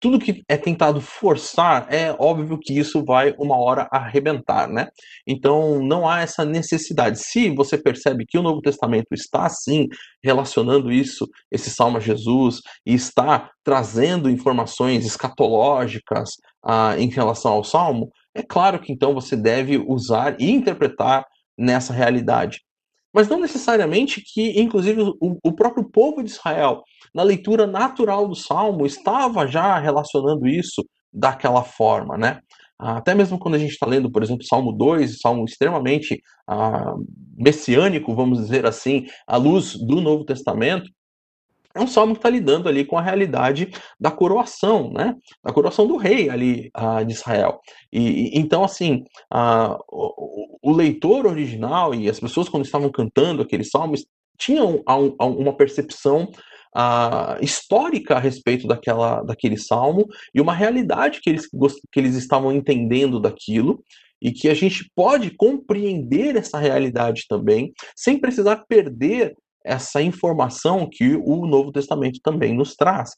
tudo 0.00 0.18
que 0.18 0.42
é 0.48 0.56
tentado 0.56 1.00
forçar, 1.00 1.86
é 1.92 2.14
óbvio 2.18 2.58
que 2.58 2.78
isso 2.78 3.04
vai 3.04 3.34
uma 3.38 3.56
hora 3.56 3.88
arrebentar, 3.90 4.68
né? 4.68 4.88
Então 5.26 5.82
não 5.82 6.08
há 6.08 6.20
essa 6.20 6.44
necessidade. 6.44 7.18
Se 7.18 7.50
você 7.50 7.76
percebe 7.76 8.24
que 8.26 8.38
o 8.38 8.42
Novo 8.42 8.60
Testamento 8.60 9.08
está 9.12 9.46
assim 9.46 9.88
relacionando 10.22 10.92
isso, 10.92 11.28
esse 11.50 11.70
salmo 11.70 11.96
a 11.96 12.00
Jesus, 12.00 12.60
e 12.86 12.94
está 12.94 13.50
trazendo 13.64 14.30
informações 14.30 15.04
escatológicas 15.04 16.30
ah, 16.64 16.94
em 16.98 17.08
relação 17.08 17.52
ao 17.52 17.64
salmo, 17.64 18.10
é 18.34 18.42
claro 18.42 18.78
que 18.78 18.92
então 18.92 19.14
você 19.14 19.36
deve 19.36 19.78
usar 19.78 20.36
e 20.40 20.50
interpretar 20.50 21.24
nessa 21.58 21.92
realidade. 21.92 22.60
Mas 23.12 23.26
não 23.26 23.40
necessariamente 23.40 24.22
que, 24.22 24.60
inclusive, 24.60 25.02
o, 25.20 25.38
o 25.42 25.52
próprio 25.52 25.88
povo 25.90 26.22
de 26.22 26.30
Israel 26.30 26.82
na 27.14 27.22
leitura 27.22 27.66
natural 27.66 28.28
do 28.28 28.34
Salmo, 28.34 28.86
estava 28.86 29.46
já 29.46 29.78
relacionando 29.78 30.46
isso 30.46 30.84
daquela 31.12 31.62
forma, 31.62 32.16
né? 32.16 32.40
Até 32.78 33.12
mesmo 33.12 33.38
quando 33.38 33.56
a 33.56 33.58
gente 33.58 33.72
está 33.72 33.86
lendo, 33.86 34.10
por 34.10 34.22
exemplo, 34.22 34.44
Salmo 34.44 34.72
2, 34.72 35.18
Salmo 35.20 35.44
extremamente 35.44 36.22
ah, 36.46 36.94
messiânico, 37.36 38.14
vamos 38.14 38.38
dizer 38.38 38.64
assim, 38.66 39.06
à 39.26 39.36
luz 39.36 39.74
do 39.74 40.00
Novo 40.00 40.24
Testamento, 40.24 40.88
é 41.74 41.80
um 41.80 41.86
salmo 41.86 42.14
que 42.14 42.18
está 42.18 42.30
lidando 42.30 42.68
ali 42.68 42.84
com 42.84 42.98
a 42.98 43.02
realidade 43.02 43.70
da 44.00 44.10
coroação, 44.10 44.90
né? 44.90 45.14
Da 45.44 45.52
coroação 45.52 45.86
do 45.86 45.96
rei 45.96 46.28
ali 46.28 46.70
uh, 46.76 47.04
de 47.04 47.12
Israel. 47.12 47.60
E, 47.92 48.36
e 48.36 48.38
então, 48.38 48.64
assim, 48.64 49.04
uh, 49.32 49.78
o, 49.88 50.70
o, 50.70 50.72
leitor 50.72 51.26
original 51.26 51.94
e 51.94 52.08
as 52.08 52.18
pessoas 52.18 52.48
quando 52.48 52.64
estavam 52.64 52.90
cantando 52.90 53.42
aqueles 53.42 53.70
salmos 53.70 54.04
tinham 54.36 54.82
uma 55.20 55.52
percepção 55.56 56.28
histórica 57.40 58.16
a 58.16 58.18
respeito 58.20 58.66
daquela, 58.66 59.22
daquele 59.22 59.56
salmo 59.56 60.06
e 60.34 60.40
uma 60.40 60.54
realidade 60.54 61.20
que 61.20 61.30
eles, 61.30 61.48
que 61.48 61.98
eles 61.98 62.14
estavam 62.14 62.52
entendendo 62.52 63.20
daquilo 63.20 63.82
e 64.20 64.32
que 64.32 64.48
a 64.48 64.54
gente 64.54 64.90
pode 64.94 65.30
compreender 65.30 66.36
essa 66.36 66.58
realidade 66.58 67.24
também 67.28 67.72
sem 67.96 68.18
precisar 68.18 68.64
perder 68.68 69.34
essa 69.64 70.00
informação 70.00 70.88
que 70.90 71.16
o 71.16 71.46
Novo 71.46 71.72
Testamento 71.72 72.20
também 72.22 72.54
nos 72.54 72.74
traz. 72.74 73.10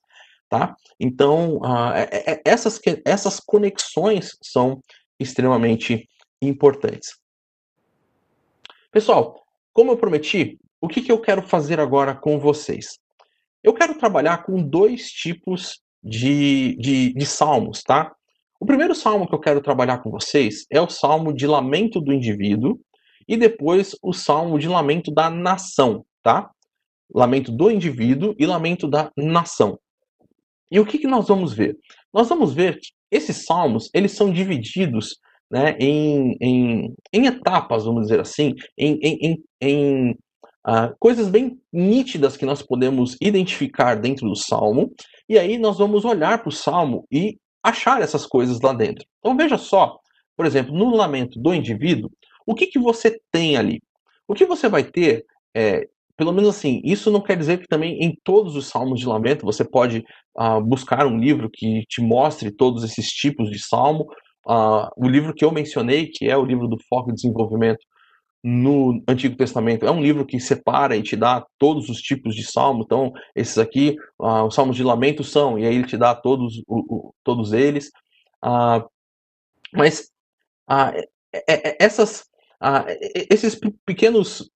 Tá? 0.49 0.75
Então, 0.99 1.59
uh, 1.59 2.41
essas, 2.45 2.81
essas 3.05 3.39
conexões 3.39 4.37
são 4.43 4.81
extremamente 5.19 6.09
importantes. 6.43 7.17
Pessoal, 8.91 9.41
como 9.73 9.93
eu 9.93 9.97
prometi, 9.97 10.59
o 10.81 10.89
que, 10.89 11.03
que 11.03 11.13
eu 11.13 11.21
quero 11.21 11.43
fazer 11.43 11.79
agora 11.79 12.15
com 12.15 12.41
vocês? 12.41 12.99
Eu 13.63 13.75
quero 13.75 13.95
trabalhar 13.99 14.45
com 14.45 14.63
dois 14.63 15.11
tipos 15.11 15.81
de, 16.03 16.77
de, 16.77 17.13
de 17.13 17.27
salmos, 17.27 17.83
tá? 17.83 18.13
O 18.59 18.67
primeiro 18.67 18.95
salmo 18.95 19.27
que 19.27 19.35
eu 19.35 19.41
quero 19.41 19.61
trabalhar 19.61 19.99
com 19.99 20.11
vocês 20.11 20.67
é 20.71 20.81
o 20.81 20.89
salmo 20.89 21.33
de 21.33 21.47
lamento 21.47 22.01
do 22.01 22.13
indivíduo 22.13 22.79
e 23.29 23.37
depois 23.37 23.95
o 24.03 24.13
salmo 24.13 24.59
de 24.59 24.69
lamento 24.69 25.13
da 25.13 25.31
nação, 25.31 26.05
tá? 26.23 26.51
Lamento 27.13 27.53
do 27.53 27.71
indivíduo 27.71 28.35
e 28.39 28.47
lamento 28.47 28.89
da 28.89 29.11
nação. 29.17 29.79
E 30.71 30.79
o 30.79 30.87
que, 30.87 30.99
que 30.99 31.07
nós 31.07 31.29
vamos 31.29 31.53
ver? 31.53 31.77
Nós 32.13 32.29
vamos 32.29 32.55
ver 32.55 32.79
que 32.79 32.89
esses 33.11 33.45
salmos 33.45 33.91
eles 33.93 34.13
são 34.13 34.33
divididos 34.33 35.19
né, 35.51 35.77
em, 35.81 36.37
em, 36.41 36.95
em 37.13 37.27
etapas, 37.27 37.85
vamos 37.85 38.03
dizer 38.03 38.21
assim, 38.21 38.55
em, 38.79 38.99
em, 39.03 39.45
em 39.61 40.19
Uh, 40.67 40.95
coisas 40.99 41.29
bem 41.29 41.59
nítidas 41.73 42.37
que 42.37 42.45
nós 42.45 42.61
podemos 42.61 43.17
identificar 43.21 43.95
dentro 43.95 44.29
do 44.29 44.37
salmo, 44.37 44.93
e 45.29 45.39
aí 45.39 45.57
nós 45.57 45.79
vamos 45.79 46.05
olhar 46.05 46.39
para 46.39 46.51
o 46.51 46.53
salmo 46.53 47.07
e 47.11 47.39
achar 47.63 48.03
essas 48.03 48.27
coisas 48.27 48.61
lá 48.61 48.73
dentro. 48.73 49.05
Então 49.19 49.37
veja 49.37 49.57
só, 49.57 49.99
por 50.37 50.45
exemplo, 50.45 50.75
no 50.77 50.95
lamento 50.95 51.41
do 51.41 51.55
indivíduo, 51.55 52.11
o 52.47 52.55
que, 52.55 52.67
que 52.67 52.79
você 52.79 53.19
tem 53.33 53.57
ali? 53.57 53.83
O 54.29 54.35
que 54.35 54.45
você 54.45 54.69
vai 54.69 54.85
ter, 54.85 55.25
é, 55.57 55.87
pelo 56.17 56.33
menos 56.33 56.51
assim, 56.51 56.81
isso 56.85 57.11
não 57.11 57.21
quer 57.21 57.37
dizer 57.37 57.59
que 57.59 57.67
também 57.67 57.99
em 58.03 58.15
todos 58.23 58.55
os 58.55 58.67
salmos 58.67 59.01
de 59.01 59.07
lamento 59.07 59.47
você 59.47 59.65
pode 59.65 60.05
uh, 60.39 60.61
buscar 60.61 61.07
um 61.07 61.19
livro 61.19 61.49
que 61.51 61.85
te 61.89 62.03
mostre 62.03 62.51
todos 62.51 62.85
esses 62.85 63.09
tipos 63.09 63.51
de 63.51 63.59
salmo. 63.59 64.07
Uh, 64.47 64.89
o 64.97 65.09
livro 65.09 65.35
que 65.35 65.45
eu 65.45 65.51
mencionei, 65.51 66.07
que 66.07 66.29
é 66.29 66.37
o 66.37 66.45
livro 66.45 66.69
do 66.69 66.77
Foco 66.89 67.09
de 67.09 67.17
Desenvolvimento 67.17 67.81
no 68.43 69.03
Antigo 69.07 69.37
Testamento. 69.37 69.87
É 69.87 69.91
um 69.91 70.03
livro 70.03 70.25
que 70.25 70.41
separa 70.41 70.97
e 70.97 71.03
te 71.03 71.17
dá 71.17 71.45
todos 71.59 71.89
os 71.89 72.01
tipos 72.01 72.35
de 72.35 72.45
salmo. 72.45 72.83
Então, 72.85 73.13
esses 73.35 73.59
aqui, 73.59 73.97
uh, 74.19 74.45
os 74.45 74.55
salmos 74.55 74.77
de 74.77 74.83
lamento 74.83 75.23
são, 75.23 75.59
e 75.59 75.67
aí 75.67 75.75
ele 75.75 75.87
te 75.87 75.97
dá 75.97 76.15
todos, 76.15 76.63
o, 76.67 76.79
o, 76.79 77.15
todos 77.23 77.53
eles. 77.53 77.91
Mas 79.73 80.11
essas, 81.79 82.25
esses 83.31 83.61
pequenos 83.85 84.51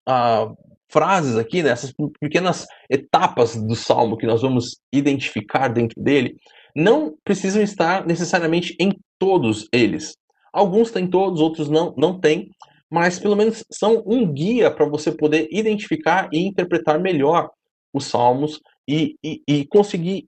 frases 0.89 1.35
aqui, 1.37 1.61
né, 1.61 1.69
essas 1.69 1.93
pequenas 2.19 2.65
etapas 2.89 3.55
do 3.55 3.75
salmo 3.75 4.17
que 4.17 4.25
nós 4.25 4.41
vamos 4.41 4.79
identificar 4.91 5.67
dentro 5.67 6.01
dele, 6.01 6.37
não 6.75 7.15
precisam 7.23 7.61
estar 7.61 8.05
necessariamente 8.05 8.75
em 8.79 8.93
todos 9.17 9.67
eles. 9.71 10.17
Alguns 10.51 10.91
têm 10.91 11.07
todos, 11.07 11.41
outros 11.41 11.69
não, 11.69 11.93
não 11.97 12.19
têm 12.19 12.49
mas 12.89 13.19
pelo 13.19 13.35
menos 13.35 13.63
são 13.71 14.03
um 14.05 14.31
guia 14.31 14.71
para 14.71 14.85
você 14.85 15.11
poder 15.11 15.47
identificar 15.51 16.29
e 16.31 16.45
interpretar 16.45 16.99
melhor 16.99 17.49
os 17.93 18.05
salmos 18.05 18.61
e, 18.87 19.15
e, 19.23 19.41
e, 19.47 19.65
conseguir 19.67 20.27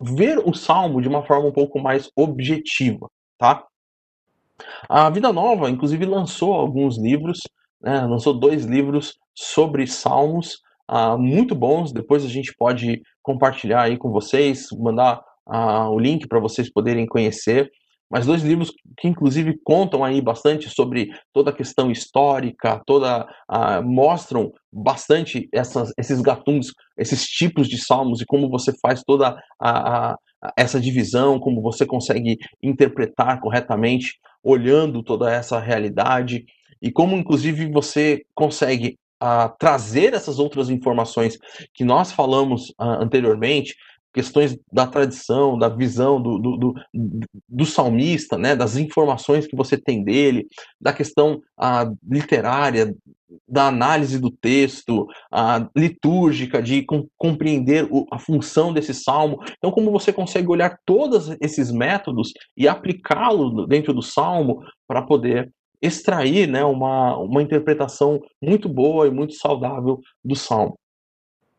ver 0.00 0.38
o 0.38 0.52
salmo 0.52 1.00
de 1.00 1.08
uma 1.08 1.24
forma 1.24 1.48
um 1.48 1.52
pouco 1.52 1.78
mais 1.80 2.10
objetiva, 2.14 3.08
tá? 3.38 3.64
A 4.88 5.08
Vida 5.08 5.32
Nova, 5.32 5.70
inclusive, 5.70 6.04
lançou 6.04 6.52
alguns 6.52 6.98
livros, 6.98 7.40
né, 7.80 8.00
lançou 8.02 8.34
dois 8.34 8.64
livros 8.64 9.16
sobre 9.34 9.86
salmos 9.86 10.60
uh, 10.90 11.16
muito 11.16 11.54
bons. 11.54 11.92
Depois 11.92 12.24
a 12.24 12.28
gente 12.28 12.54
pode 12.56 13.00
compartilhar 13.22 13.82
aí 13.82 13.96
com 13.96 14.10
vocês, 14.10 14.66
mandar 14.72 15.22
uh, 15.46 15.88
o 15.90 15.98
link 15.98 16.26
para 16.26 16.40
vocês 16.40 16.70
poderem 16.70 17.06
conhecer 17.06 17.70
mas 18.10 18.26
dois 18.26 18.42
livros 18.42 18.72
que 18.96 19.08
inclusive 19.08 19.58
contam 19.62 20.02
aí 20.02 20.20
bastante 20.20 20.70
sobre 20.70 21.10
toda 21.32 21.50
a 21.50 21.54
questão 21.54 21.90
histórica, 21.90 22.80
toda 22.86 23.26
uh, 23.50 23.82
mostram 23.82 24.52
bastante 24.72 25.48
essas, 25.52 25.92
esses 25.98 26.20
gatunos, 26.20 26.72
esses 26.96 27.24
tipos 27.24 27.68
de 27.68 27.78
salmos 27.78 28.20
e 28.20 28.26
como 28.26 28.48
você 28.48 28.72
faz 28.80 29.02
toda 29.02 29.38
a, 29.60 30.12
a, 30.12 30.16
essa 30.56 30.80
divisão, 30.80 31.38
como 31.38 31.60
você 31.60 31.84
consegue 31.84 32.38
interpretar 32.62 33.40
corretamente, 33.40 34.18
olhando 34.42 35.02
toda 35.02 35.32
essa 35.32 35.58
realidade 35.58 36.44
e 36.80 36.90
como 36.90 37.16
inclusive 37.16 37.70
você 37.70 38.22
consegue 38.34 38.96
uh, 39.22 39.52
trazer 39.58 40.14
essas 40.14 40.38
outras 40.38 40.70
informações 40.70 41.36
que 41.74 41.84
nós 41.84 42.12
falamos 42.12 42.70
uh, 42.70 43.02
anteriormente 43.02 43.74
questões 44.18 44.58
da 44.72 44.84
tradição, 44.84 45.56
da 45.56 45.68
visão 45.68 46.20
do, 46.20 46.40
do, 46.40 46.56
do, 46.56 46.74
do, 47.48 47.64
salmista, 47.64 48.36
né, 48.36 48.56
das 48.56 48.76
informações 48.76 49.46
que 49.46 49.54
você 49.54 49.76
tem 49.76 50.02
dele, 50.02 50.48
da 50.80 50.92
questão 50.92 51.40
a, 51.56 51.88
literária, 52.02 52.92
da 53.46 53.68
análise 53.68 54.18
do 54.18 54.28
texto, 54.28 55.06
a 55.30 55.68
litúrgica, 55.76 56.60
de 56.60 56.82
com, 56.82 57.06
compreender 57.16 57.86
o, 57.92 58.08
a 58.10 58.18
função 58.18 58.72
desse 58.72 58.92
salmo. 58.92 59.38
Então, 59.56 59.70
como 59.70 59.92
você 59.92 60.12
consegue 60.12 60.48
olhar 60.48 60.76
todos 60.84 61.36
esses 61.40 61.70
métodos 61.70 62.32
e 62.56 62.66
aplicá-lo 62.66 63.68
dentro 63.68 63.94
do 63.94 64.02
salmo 64.02 64.64
para 64.88 65.00
poder 65.00 65.48
extrair 65.80 66.48
né, 66.48 66.64
uma, 66.64 67.16
uma 67.18 67.40
interpretação 67.40 68.20
muito 68.42 68.68
boa 68.68 69.06
e 69.06 69.12
muito 69.12 69.34
saudável 69.34 70.00
do 70.24 70.34
salmo. 70.34 70.76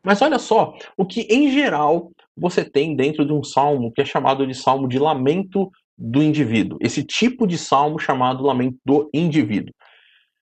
Mas 0.04 0.22
olha 0.22 0.40
só, 0.40 0.74
o 0.98 1.06
que 1.06 1.22
em 1.30 1.52
geral 1.52 2.12
você 2.36 2.64
tem 2.64 2.96
dentro 2.96 3.26
de 3.26 3.34
um 3.34 3.44
salmo 3.44 3.92
que 3.92 4.02
é 4.02 4.06
chamado 4.06 4.48
de 4.48 4.56
salmo 4.56 4.88
de 4.88 4.98
lamento 4.98 5.70
do 5.98 6.24
indivíduo. 6.24 6.78
Esse 6.82 7.04
tipo 7.04 7.46
de 7.46 7.58
salmo 7.58 8.00
chamado 8.00 8.44
lamento 8.44 8.78
do 8.86 9.10
indivíduo. 9.14 9.74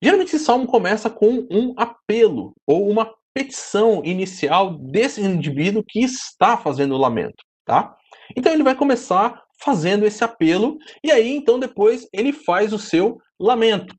Geralmente 0.02 0.36
esse 0.36 0.46
salmo 0.46 0.68
começa 0.68 1.10
com 1.10 1.48
um 1.52 1.74
apelo 1.76 2.54
ou 2.66 2.88
uma 2.88 3.12
petição 3.34 4.02
inicial 4.06 4.78
desse 4.78 5.22
indivíduo 5.22 5.84
que 5.86 6.00
está 6.00 6.56
fazendo 6.56 6.94
o 6.94 6.98
lamento, 6.98 7.44
tá? 7.66 7.96
Então 8.36 8.54
ele 8.54 8.64
vai 8.64 8.76
começar 8.76 9.42
fazendo 9.60 10.06
esse 10.06 10.24
apelo 10.24 10.78
e 11.04 11.12
aí 11.12 11.36
então 11.36 11.60
depois 11.60 12.08
ele 12.14 12.32
faz 12.32 12.72
o 12.72 12.80
seu 12.80 13.20
lamento. 13.40 13.96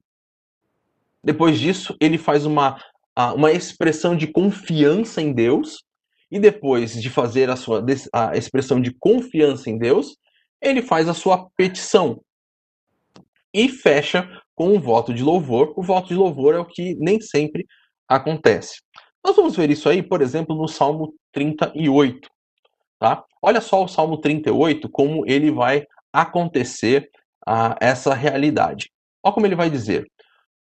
Depois 1.23 1.59
disso, 1.59 1.95
ele 2.01 2.17
faz 2.17 2.47
uma, 2.47 2.83
uma 3.35 3.53
expressão 3.53 4.17
de 4.17 4.27
confiança 4.27 5.21
em 5.21 5.33
Deus 5.33 5.83
e 6.31 6.39
depois 6.39 7.01
de 7.01 7.11
fazer 7.11 7.51
a 7.51 7.57
sua 7.57 7.85
a 8.13 8.37
expressão 8.37 8.81
de 8.81 8.93
confiança 8.99 9.69
em 9.69 9.77
Deus, 9.79 10.17
ele 10.61 10.83
faz 10.83 11.09
a 11.09 11.15
sua 11.15 11.49
petição 11.57 12.21
e 13.53 13.69
fecha 13.69 14.29
com 14.55 14.75
um 14.75 14.81
voto 14.81 15.13
de 15.13 15.23
louvor. 15.23 15.73
O 15.77 15.83
voto 15.83 16.09
de 16.09 16.15
louvor 16.15 16.55
é 16.55 16.59
o 16.59 16.67
que 16.67 16.95
nem 16.97 17.21
sempre 17.21 17.67
acontece. 18.09 18.81
Nós 19.25 19.37
vamos 19.37 19.57
ver 19.57 19.71
isso 19.71 19.89
aí, 19.89 20.03
por 20.03 20.23
exemplo, 20.23 20.57
no 20.57 20.69
Salmo 20.69 21.15
38. 21.33 22.29
tá? 22.99 23.25
Olha 23.43 23.61
só 23.61 23.85
o 23.85 23.89
Salmo 23.89 24.19
38, 24.19 24.89
como 24.89 25.25
ele 25.27 25.51
vai 25.51 25.87
acontecer 26.13 27.11
uh, 27.47 27.75
essa 27.81 28.15
realidade. 28.15 28.91
Olha 29.23 29.35
como 29.35 29.47
ele 29.47 29.57
vai 29.57 29.71
dizer: 29.71 30.07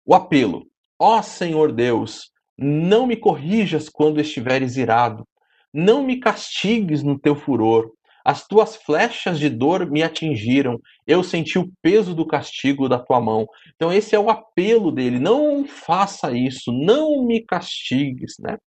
o 0.04 0.14
apelo, 0.14 0.66
ó 0.98 1.22
Senhor 1.22 1.72
Deus, 1.72 2.30
não 2.58 3.06
me 3.06 3.16
corrijas 3.16 3.88
quando 3.88 4.20
estiveres 4.20 4.76
irado, 4.76 5.26
não 5.72 6.02
me 6.02 6.18
castigues 6.18 7.02
no 7.02 7.18
teu 7.18 7.36
furor. 7.36 7.90
As 8.24 8.46
tuas 8.46 8.74
flechas 8.74 9.38
de 9.38 9.48
dor 9.48 9.88
me 9.88 10.02
atingiram, 10.02 10.80
eu 11.06 11.22
senti 11.22 11.58
o 11.58 11.70
peso 11.80 12.12
do 12.12 12.26
castigo 12.26 12.88
da 12.88 12.98
tua 12.98 13.20
mão. 13.20 13.46
Então, 13.76 13.92
esse 13.92 14.16
é 14.16 14.18
o 14.18 14.30
apelo 14.30 14.90
dele: 14.90 15.20
não 15.20 15.64
faça 15.64 16.32
isso, 16.32 16.72
não 16.72 17.24
me 17.24 17.40
castigues, 17.40 18.34
né? 18.40 18.58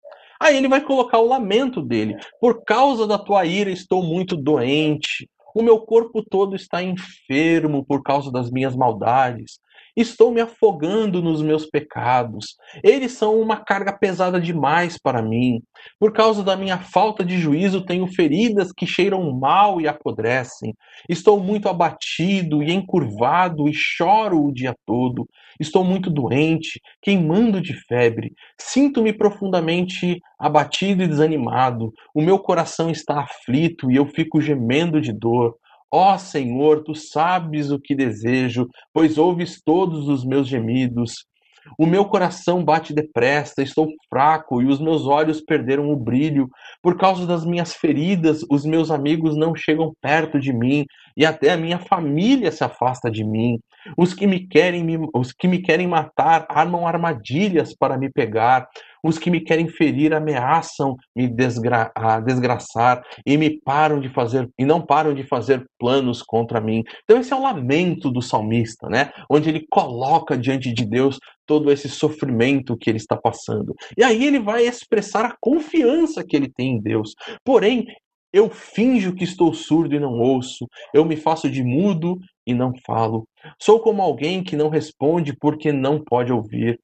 Aí 0.40 0.56
ele 0.56 0.68
vai 0.68 0.80
colocar 0.80 1.18
o 1.18 1.26
lamento 1.26 1.82
dele: 1.82 2.16
por 2.40 2.62
causa 2.62 3.06
da 3.06 3.18
tua 3.18 3.44
ira 3.46 3.70
estou 3.70 4.02
muito 4.02 4.36
doente, 4.36 5.28
o 5.54 5.62
meu 5.62 5.80
corpo 5.80 6.22
todo 6.22 6.54
está 6.54 6.80
enfermo 6.80 7.84
por 7.84 8.02
causa 8.02 8.30
das 8.30 8.50
minhas 8.50 8.76
maldades. 8.76 9.58
Estou 9.98 10.30
me 10.30 10.40
afogando 10.40 11.20
nos 11.20 11.42
meus 11.42 11.66
pecados. 11.66 12.54
Eles 12.84 13.10
são 13.10 13.40
uma 13.40 13.56
carga 13.56 13.92
pesada 13.92 14.40
demais 14.40 14.96
para 14.96 15.20
mim. 15.20 15.60
Por 15.98 16.12
causa 16.12 16.44
da 16.44 16.56
minha 16.56 16.78
falta 16.78 17.24
de 17.24 17.36
juízo, 17.36 17.84
tenho 17.84 18.06
feridas 18.06 18.70
que 18.72 18.86
cheiram 18.86 19.28
mal 19.32 19.80
e 19.80 19.88
apodrecem. 19.88 20.72
Estou 21.08 21.40
muito 21.40 21.68
abatido 21.68 22.62
e 22.62 22.72
encurvado 22.72 23.68
e 23.68 23.72
choro 23.74 24.44
o 24.44 24.54
dia 24.54 24.72
todo. 24.86 25.26
Estou 25.58 25.82
muito 25.82 26.08
doente, 26.08 26.80
queimando 27.02 27.60
de 27.60 27.74
febre. 27.74 28.32
Sinto-me 28.56 29.12
profundamente 29.12 30.20
abatido 30.38 31.02
e 31.02 31.08
desanimado. 31.08 31.92
O 32.14 32.22
meu 32.22 32.38
coração 32.38 32.88
está 32.88 33.22
aflito 33.22 33.90
e 33.90 33.96
eu 33.96 34.06
fico 34.06 34.40
gemendo 34.40 35.00
de 35.00 35.12
dor. 35.12 35.56
Ó 35.90 36.14
oh, 36.14 36.18
Senhor, 36.18 36.84
tu 36.84 36.94
sabes 36.94 37.70
o 37.70 37.78
que 37.78 37.94
desejo, 37.94 38.68
pois 38.92 39.16
ouves 39.16 39.60
todos 39.64 40.08
os 40.08 40.24
meus 40.24 40.46
gemidos. 40.46 41.26
O 41.78 41.86
meu 41.86 42.04
coração 42.04 42.64
bate 42.64 42.94
depressa, 42.94 43.62
estou 43.62 43.88
fraco 44.08 44.62
e 44.62 44.66
os 44.66 44.80
meus 44.80 45.06
olhos 45.06 45.40
perderam 45.40 45.90
o 45.90 45.96
brilho. 45.96 46.48
Por 46.82 46.96
causa 46.96 47.26
das 47.26 47.44
minhas 47.44 47.74
feridas, 47.74 48.44
os 48.50 48.64
meus 48.64 48.90
amigos 48.90 49.36
não 49.36 49.54
chegam 49.54 49.92
perto 50.00 50.38
de 50.38 50.52
mim 50.52 50.86
e 51.16 51.26
até 51.26 51.50
a 51.50 51.56
minha 51.56 51.78
família 51.78 52.52
se 52.52 52.62
afasta 52.62 53.10
de 53.10 53.24
mim. 53.24 53.58
Os 53.96 54.14
que 54.14 54.26
me 54.26 54.46
querem, 54.46 54.84
me, 54.84 54.98
os 55.14 55.32
que 55.32 55.48
me 55.48 55.60
querem 55.60 55.86
matar 55.86 56.46
armam 56.48 56.86
armadilhas 56.86 57.74
para 57.74 57.98
me 57.98 58.10
pegar. 58.10 58.68
Os 59.04 59.18
que 59.18 59.30
me 59.30 59.40
querem 59.40 59.68
ferir 59.68 60.12
ameaçam 60.12 60.96
me 61.14 61.28
desgra 61.28 61.92
desgraçar 62.24 63.02
e 63.26 63.36
me 63.36 63.60
param 63.62 64.00
de 64.00 64.08
fazer 64.08 64.48
e 64.58 64.64
não 64.64 64.80
param 64.80 65.14
de 65.14 65.22
fazer 65.22 65.64
planos 65.78 66.22
contra 66.22 66.60
mim. 66.60 66.82
Então 67.04 67.20
esse 67.20 67.32
é 67.32 67.36
o 67.36 67.42
lamento 67.42 68.10
do 68.10 68.22
salmista, 68.22 68.88
né? 68.88 69.10
Onde 69.30 69.48
ele 69.48 69.66
coloca 69.70 70.36
diante 70.36 70.72
de 70.72 70.84
Deus 70.84 71.18
todo 71.46 71.72
esse 71.72 71.88
sofrimento 71.88 72.76
que 72.76 72.90
ele 72.90 72.98
está 72.98 73.16
passando. 73.16 73.74
E 73.96 74.04
aí 74.04 74.24
ele 74.24 74.38
vai 74.38 74.66
expressar 74.66 75.24
a 75.24 75.36
confiança 75.40 76.24
que 76.24 76.36
ele 76.36 76.50
tem 76.54 76.76
em 76.76 76.80
Deus. 76.80 77.14
Porém, 77.44 77.86
eu 78.32 78.50
finjo 78.50 79.14
que 79.14 79.24
estou 79.24 79.54
surdo 79.54 79.94
e 79.94 79.98
não 79.98 80.18
ouço, 80.18 80.66
eu 80.92 81.04
me 81.04 81.16
faço 81.16 81.50
de 81.50 81.62
mudo 81.62 82.18
e 82.46 82.52
não 82.52 82.72
falo. 82.86 83.26
Sou 83.60 83.80
como 83.80 84.02
alguém 84.02 84.42
que 84.42 84.56
não 84.56 84.68
responde 84.68 85.34
porque 85.34 85.72
não 85.72 86.02
pode 86.02 86.32
ouvir. 86.32 86.78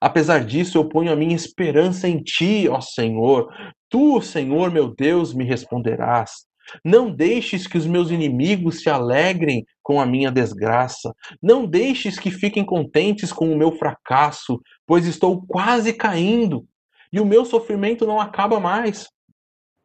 Apesar 0.00 0.44
disso, 0.44 0.78
eu 0.78 0.88
ponho 0.88 1.12
a 1.12 1.16
minha 1.16 1.34
esperança 1.34 2.08
em 2.08 2.22
ti, 2.22 2.66
ó 2.68 2.80
Senhor. 2.80 3.52
Tu, 3.88 4.20
Senhor 4.22 4.70
meu 4.70 4.94
Deus, 4.94 5.34
me 5.34 5.44
responderás. 5.44 6.46
Não 6.84 7.10
deixes 7.10 7.66
que 7.66 7.76
os 7.76 7.86
meus 7.86 8.10
inimigos 8.10 8.80
se 8.80 8.88
alegrem 8.88 9.64
com 9.82 10.00
a 10.00 10.06
minha 10.06 10.30
desgraça. 10.30 11.12
Não 11.42 11.66
deixes 11.66 12.18
que 12.18 12.30
fiquem 12.30 12.64
contentes 12.64 13.32
com 13.32 13.52
o 13.52 13.56
meu 13.56 13.72
fracasso, 13.72 14.60
pois 14.86 15.06
estou 15.06 15.44
quase 15.46 15.92
caindo 15.92 16.64
e 17.12 17.20
o 17.20 17.26
meu 17.26 17.44
sofrimento 17.44 18.06
não 18.06 18.20
acaba 18.20 18.60
mais. 18.60 19.08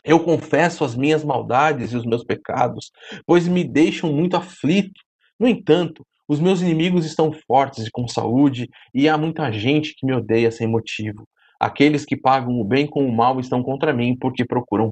Eu 0.03 0.19
confesso 0.19 0.83
as 0.83 0.95
minhas 0.95 1.23
maldades 1.23 1.91
e 1.91 1.97
os 1.97 2.05
meus 2.05 2.23
pecados, 2.23 2.91
pois 3.25 3.47
me 3.47 3.63
deixam 3.63 4.13
muito 4.13 4.37
aflito. 4.37 5.01
No 5.39 5.47
entanto, 5.47 6.05
os 6.27 6.39
meus 6.39 6.61
inimigos 6.61 7.05
estão 7.05 7.31
fortes 7.31 7.85
e 7.85 7.91
com 7.91 8.07
saúde, 8.07 8.69
e 8.93 9.07
há 9.07 9.17
muita 9.17 9.51
gente 9.51 9.93
que 9.95 10.05
me 10.05 10.13
odeia 10.13 10.51
sem 10.51 10.67
motivo. 10.67 11.27
Aqueles 11.59 12.05
que 12.05 12.17
pagam 12.17 12.59
o 12.59 12.63
bem 12.63 12.85
com 12.85 13.05
o 13.07 13.15
mal 13.15 13.39
estão 13.39 13.63
contra 13.63 13.93
mim 13.93 14.17
porque 14.19 14.43
procuram 14.43 14.91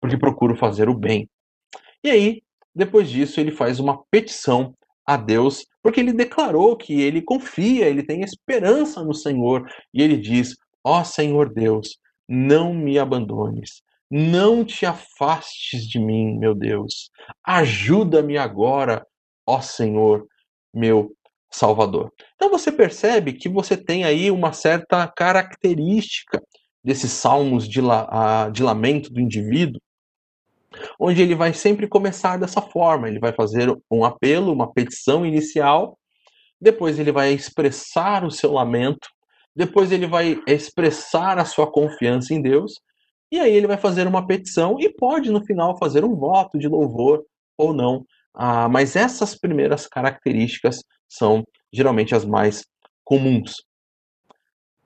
porque 0.00 0.16
procuro 0.16 0.56
fazer 0.56 0.88
o 0.88 0.94
bem. 0.94 1.28
E 2.04 2.10
aí, 2.10 2.42
depois 2.74 3.08
disso, 3.08 3.40
ele 3.40 3.50
faz 3.50 3.80
uma 3.80 4.02
petição 4.10 4.74
a 5.06 5.16
Deus, 5.16 5.64
porque 5.82 6.00
ele 6.00 6.12
declarou 6.12 6.76
que 6.76 7.00
ele 7.00 7.22
confia, 7.22 7.88
ele 7.88 8.02
tem 8.02 8.22
esperança 8.22 9.02
no 9.02 9.14
Senhor, 9.14 9.66
e 9.94 10.02
ele 10.02 10.16
diz: 10.16 10.54
Ó 10.84 11.00
oh, 11.00 11.04
Senhor 11.04 11.52
Deus, 11.52 11.96
não 12.28 12.74
me 12.74 12.98
abandones, 12.98 13.82
não 14.10 14.64
te 14.64 14.84
afastes 14.84 15.88
de 15.88 15.98
mim, 15.98 16.36
meu 16.38 16.54
Deus. 16.54 17.10
Ajuda-me 17.44 18.36
agora 18.36 19.06
ó 19.46 19.60
Senhor, 19.60 20.26
meu 20.74 21.14
Salvador. 21.50 22.12
Então 22.34 22.50
você 22.50 22.70
percebe 22.72 23.32
que 23.32 23.48
você 23.48 23.76
tem 23.76 24.04
aí 24.04 24.30
uma 24.30 24.52
certa 24.52 25.06
característica 25.06 26.42
desses 26.84 27.10
salmos 27.12 27.68
de, 27.68 27.80
la, 27.80 28.48
de 28.50 28.62
lamento 28.62 29.12
do 29.12 29.20
indivíduo, 29.20 29.80
onde 31.00 31.22
ele 31.22 31.34
vai 31.34 31.54
sempre 31.54 31.88
começar 31.88 32.36
dessa 32.36 32.60
forma: 32.60 33.08
ele 33.08 33.18
vai 33.18 33.32
fazer 33.32 33.74
um 33.90 34.04
apelo, 34.04 34.52
uma 34.52 34.72
petição 34.72 35.24
inicial, 35.24 35.98
depois 36.60 36.98
ele 36.98 37.12
vai 37.12 37.32
expressar 37.32 38.24
o 38.24 38.30
seu 38.30 38.52
lamento, 38.52 39.08
depois 39.54 39.92
ele 39.92 40.06
vai 40.06 40.38
expressar 40.46 41.38
a 41.38 41.44
sua 41.44 41.70
confiança 41.70 42.34
em 42.34 42.42
Deus, 42.42 42.80
e 43.32 43.40
aí 43.40 43.54
ele 43.54 43.66
vai 43.66 43.78
fazer 43.78 44.06
uma 44.06 44.26
petição 44.26 44.78
e 44.78 44.88
pode 44.88 45.30
no 45.30 45.44
final 45.44 45.78
fazer 45.78 46.04
um 46.04 46.14
voto 46.14 46.58
de 46.58 46.68
louvor 46.68 47.24
ou 47.56 47.72
não 47.72 48.04
ah, 48.36 48.68
mas 48.68 48.94
essas 48.94 49.34
primeiras 49.34 49.86
características 49.86 50.80
são 51.08 51.42
geralmente 51.72 52.14
as 52.14 52.24
mais 52.24 52.64
comuns. 53.02 53.54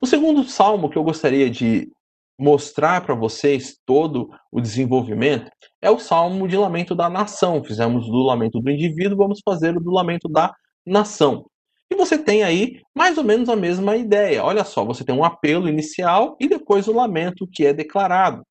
O 0.00 0.06
segundo 0.06 0.44
salmo 0.44 0.88
que 0.88 0.96
eu 0.96 1.02
gostaria 1.02 1.50
de 1.50 1.90
mostrar 2.38 3.02
para 3.02 3.14
vocês 3.14 3.76
todo 3.84 4.30
o 4.50 4.60
desenvolvimento 4.60 5.50
é 5.82 5.90
o 5.90 5.98
salmo 5.98 6.48
de 6.48 6.56
lamento 6.56 6.94
da 6.94 7.10
nação. 7.10 7.62
Fizemos 7.62 8.06
do 8.06 8.22
lamento 8.22 8.60
do 8.60 8.70
indivíduo, 8.70 9.18
vamos 9.18 9.40
fazer 9.44 9.76
o 9.76 9.80
do 9.80 9.90
lamento 9.90 10.28
da 10.28 10.54
nação. 10.86 11.44
E 11.90 11.96
você 11.96 12.16
tem 12.16 12.44
aí 12.44 12.80
mais 12.94 13.18
ou 13.18 13.24
menos 13.24 13.48
a 13.48 13.56
mesma 13.56 13.96
ideia. 13.96 14.44
Olha 14.44 14.64
só, 14.64 14.84
você 14.84 15.04
tem 15.04 15.14
um 15.14 15.24
apelo 15.24 15.68
inicial 15.68 16.36
e 16.40 16.48
depois 16.48 16.86
o 16.86 16.94
lamento 16.94 17.48
que 17.52 17.66
é 17.66 17.74
declarado. 17.74 18.42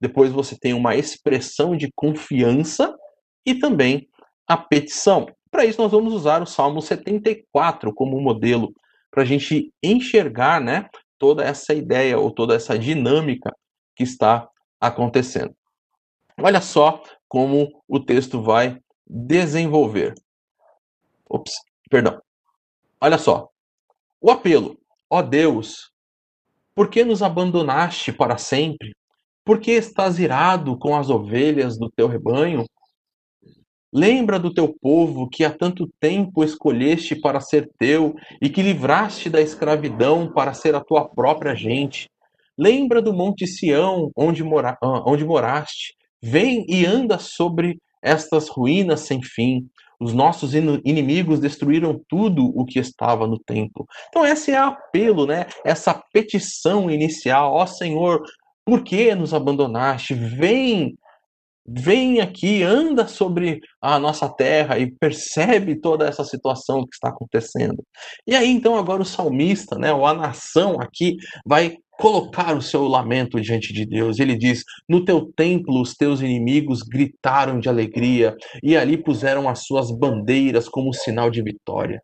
Depois 0.00 0.30
você 0.30 0.56
tem 0.56 0.72
uma 0.72 0.94
expressão 0.94 1.76
de 1.76 1.90
confiança 1.94 2.94
e 3.44 3.54
também 3.54 4.08
a 4.46 4.56
petição. 4.56 5.26
Para 5.50 5.64
isso, 5.64 5.80
nós 5.80 5.92
vamos 5.92 6.12
usar 6.12 6.42
o 6.42 6.46
Salmo 6.46 6.82
74 6.82 7.92
como 7.94 8.20
modelo, 8.20 8.72
para 9.10 9.22
a 9.22 9.26
gente 9.26 9.72
enxergar 9.82 10.60
né, 10.60 10.88
toda 11.18 11.44
essa 11.44 11.72
ideia 11.72 12.18
ou 12.18 12.30
toda 12.30 12.54
essa 12.54 12.78
dinâmica 12.78 13.54
que 13.94 14.02
está 14.02 14.48
acontecendo. 14.80 15.54
Olha 16.40 16.60
só 16.60 17.02
como 17.28 17.82
o 17.88 18.00
texto 18.00 18.42
vai 18.42 18.80
desenvolver. 19.06 20.14
Ops, 21.28 21.52
perdão. 21.88 22.20
Olha 23.00 23.18
só. 23.18 23.48
O 24.20 24.30
apelo. 24.30 24.78
Ó 25.08 25.22
Deus, 25.22 25.92
por 26.74 26.90
que 26.90 27.04
nos 27.04 27.22
abandonaste 27.22 28.12
para 28.12 28.36
sempre? 28.36 28.94
Por 29.44 29.60
que 29.60 29.70
estás 29.72 30.18
irado 30.18 30.76
com 30.78 30.96
as 30.96 31.10
ovelhas 31.10 31.78
do 31.78 31.90
teu 31.90 32.08
rebanho? 32.08 32.64
Lembra 33.94 34.40
do 34.40 34.52
teu 34.52 34.74
povo 34.82 35.28
que 35.28 35.44
há 35.44 35.50
tanto 35.50 35.88
tempo 36.00 36.42
escolheste 36.42 37.14
para 37.14 37.38
ser 37.38 37.70
teu 37.78 38.16
e 38.42 38.50
que 38.50 38.60
livraste 38.60 39.30
da 39.30 39.40
escravidão 39.40 40.32
para 40.32 40.52
ser 40.52 40.74
a 40.74 40.80
tua 40.80 41.08
própria 41.08 41.54
gente. 41.54 42.10
Lembra 42.58 43.00
do 43.00 43.12
Monte 43.12 43.46
Sião, 43.46 44.10
onde, 44.16 44.42
mora, 44.42 44.76
ah, 44.82 45.02
onde 45.06 45.24
moraste. 45.24 45.94
Vem 46.20 46.66
e 46.68 46.84
anda 46.84 47.20
sobre 47.20 47.78
estas 48.02 48.48
ruínas 48.48 49.00
sem 49.00 49.22
fim. 49.22 49.68
Os 50.00 50.12
nossos 50.12 50.54
inimigos 50.54 51.38
destruíram 51.38 52.00
tudo 52.08 52.46
o 52.46 52.64
que 52.64 52.80
estava 52.80 53.28
no 53.28 53.38
templo. 53.38 53.86
Então, 54.08 54.26
esse 54.26 54.50
é 54.50 54.60
o 54.60 54.70
apelo, 54.70 55.24
né? 55.24 55.46
Essa 55.64 56.02
petição 56.12 56.90
inicial. 56.90 57.54
Ó 57.54 57.64
Senhor, 57.64 58.24
por 58.64 58.82
que 58.82 59.14
nos 59.14 59.32
abandonaste? 59.32 60.14
Vem 60.14 60.98
vem 61.66 62.20
aqui, 62.20 62.62
anda 62.62 63.06
sobre 63.06 63.60
a 63.80 63.98
nossa 63.98 64.28
terra 64.28 64.78
e 64.78 64.90
percebe 64.90 65.80
toda 65.80 66.06
essa 66.06 66.24
situação 66.24 66.82
que 66.82 66.94
está 66.94 67.08
acontecendo. 67.08 67.82
E 68.26 68.34
aí 68.34 68.50
então 68.50 68.76
agora 68.76 69.02
o 69.02 69.06
salmista, 69.06 69.78
né, 69.78 69.92
ou 69.92 70.06
a 70.06 70.14
nação 70.14 70.80
aqui 70.80 71.16
vai 71.46 71.76
colocar 71.98 72.56
o 72.56 72.62
seu 72.62 72.86
lamento 72.86 73.40
diante 73.40 73.72
de 73.72 73.86
Deus. 73.86 74.18
Ele 74.18 74.36
diz: 74.36 74.62
No 74.88 75.04
teu 75.04 75.32
templo 75.34 75.80
os 75.80 75.94
teus 75.94 76.20
inimigos 76.20 76.82
gritaram 76.82 77.58
de 77.58 77.68
alegria 77.68 78.34
e 78.62 78.76
ali 78.76 78.96
puseram 78.96 79.48
as 79.48 79.64
suas 79.64 79.90
bandeiras 79.90 80.68
como 80.68 80.92
sinal 80.92 81.30
de 81.30 81.42
vitória. 81.42 82.00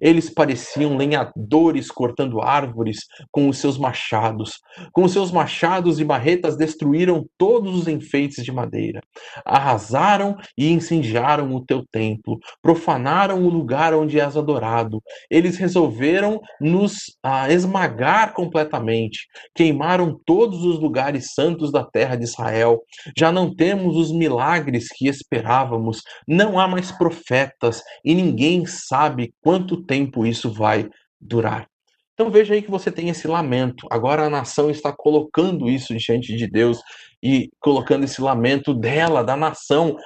Eles 0.00 0.30
pareciam 0.30 0.96
lenhadores 0.96 1.90
cortando 1.90 2.40
árvores 2.40 3.06
com 3.30 3.48
os 3.48 3.58
seus 3.58 3.78
machados. 3.78 4.58
Com 4.92 5.04
os 5.04 5.12
seus 5.12 5.30
machados 5.30 5.98
e 6.00 6.04
barretas 6.04 6.56
destruíram 6.56 7.26
todos 7.38 7.74
os 7.74 7.88
enfeites 7.88 8.44
de 8.44 8.52
madeira. 8.52 9.00
Arrasaram 9.44 10.36
e 10.56 10.70
incendiaram 10.70 11.54
o 11.54 11.64
teu 11.64 11.84
templo. 11.90 12.38
Profanaram 12.62 13.42
o 13.44 13.48
lugar 13.48 13.94
onde 13.94 14.20
és 14.20 14.36
adorado. 14.36 15.02
Eles 15.30 15.56
resolveram 15.56 16.40
nos 16.60 17.16
ah, 17.22 17.52
esmagar 17.52 18.32
completamente. 18.32 19.26
Queimaram 19.54 20.18
todos 20.24 20.64
os 20.64 20.78
lugares 20.78 21.32
santos 21.34 21.70
da 21.70 21.84
terra 21.84 22.16
de 22.16 22.24
Israel. 22.24 22.82
Já 23.16 23.30
não 23.30 23.54
temos 23.54 23.96
os 23.96 24.12
milagres 24.12 24.88
que 24.88 25.08
esperávamos. 25.08 26.02
Não 26.26 26.58
há 26.58 26.66
mais 26.68 26.90
profetas 26.92 27.82
e 28.04 28.14
ninguém 28.14 28.66
sabe 28.66 29.32
quanto 29.42 29.75
quanto 29.76 29.82
tempo 29.82 30.26
isso 30.26 30.50
vai 30.50 30.88
durar. 31.20 31.66
Então 32.14 32.30
veja 32.30 32.54
aí 32.54 32.62
que 32.62 32.70
você 32.70 32.90
tem 32.90 33.10
esse 33.10 33.28
lamento. 33.28 33.86
Agora 33.90 34.24
a 34.24 34.30
nação 34.30 34.70
está 34.70 34.92
colocando 34.96 35.68
isso 35.68 35.94
diante 35.94 36.34
de 36.34 36.46
Deus 36.50 36.80
e 37.22 37.50
colocando 37.60 38.04
esse 38.04 38.22
lamento 38.22 38.72
dela, 38.72 39.22
da 39.22 39.36
nação. 39.36 39.96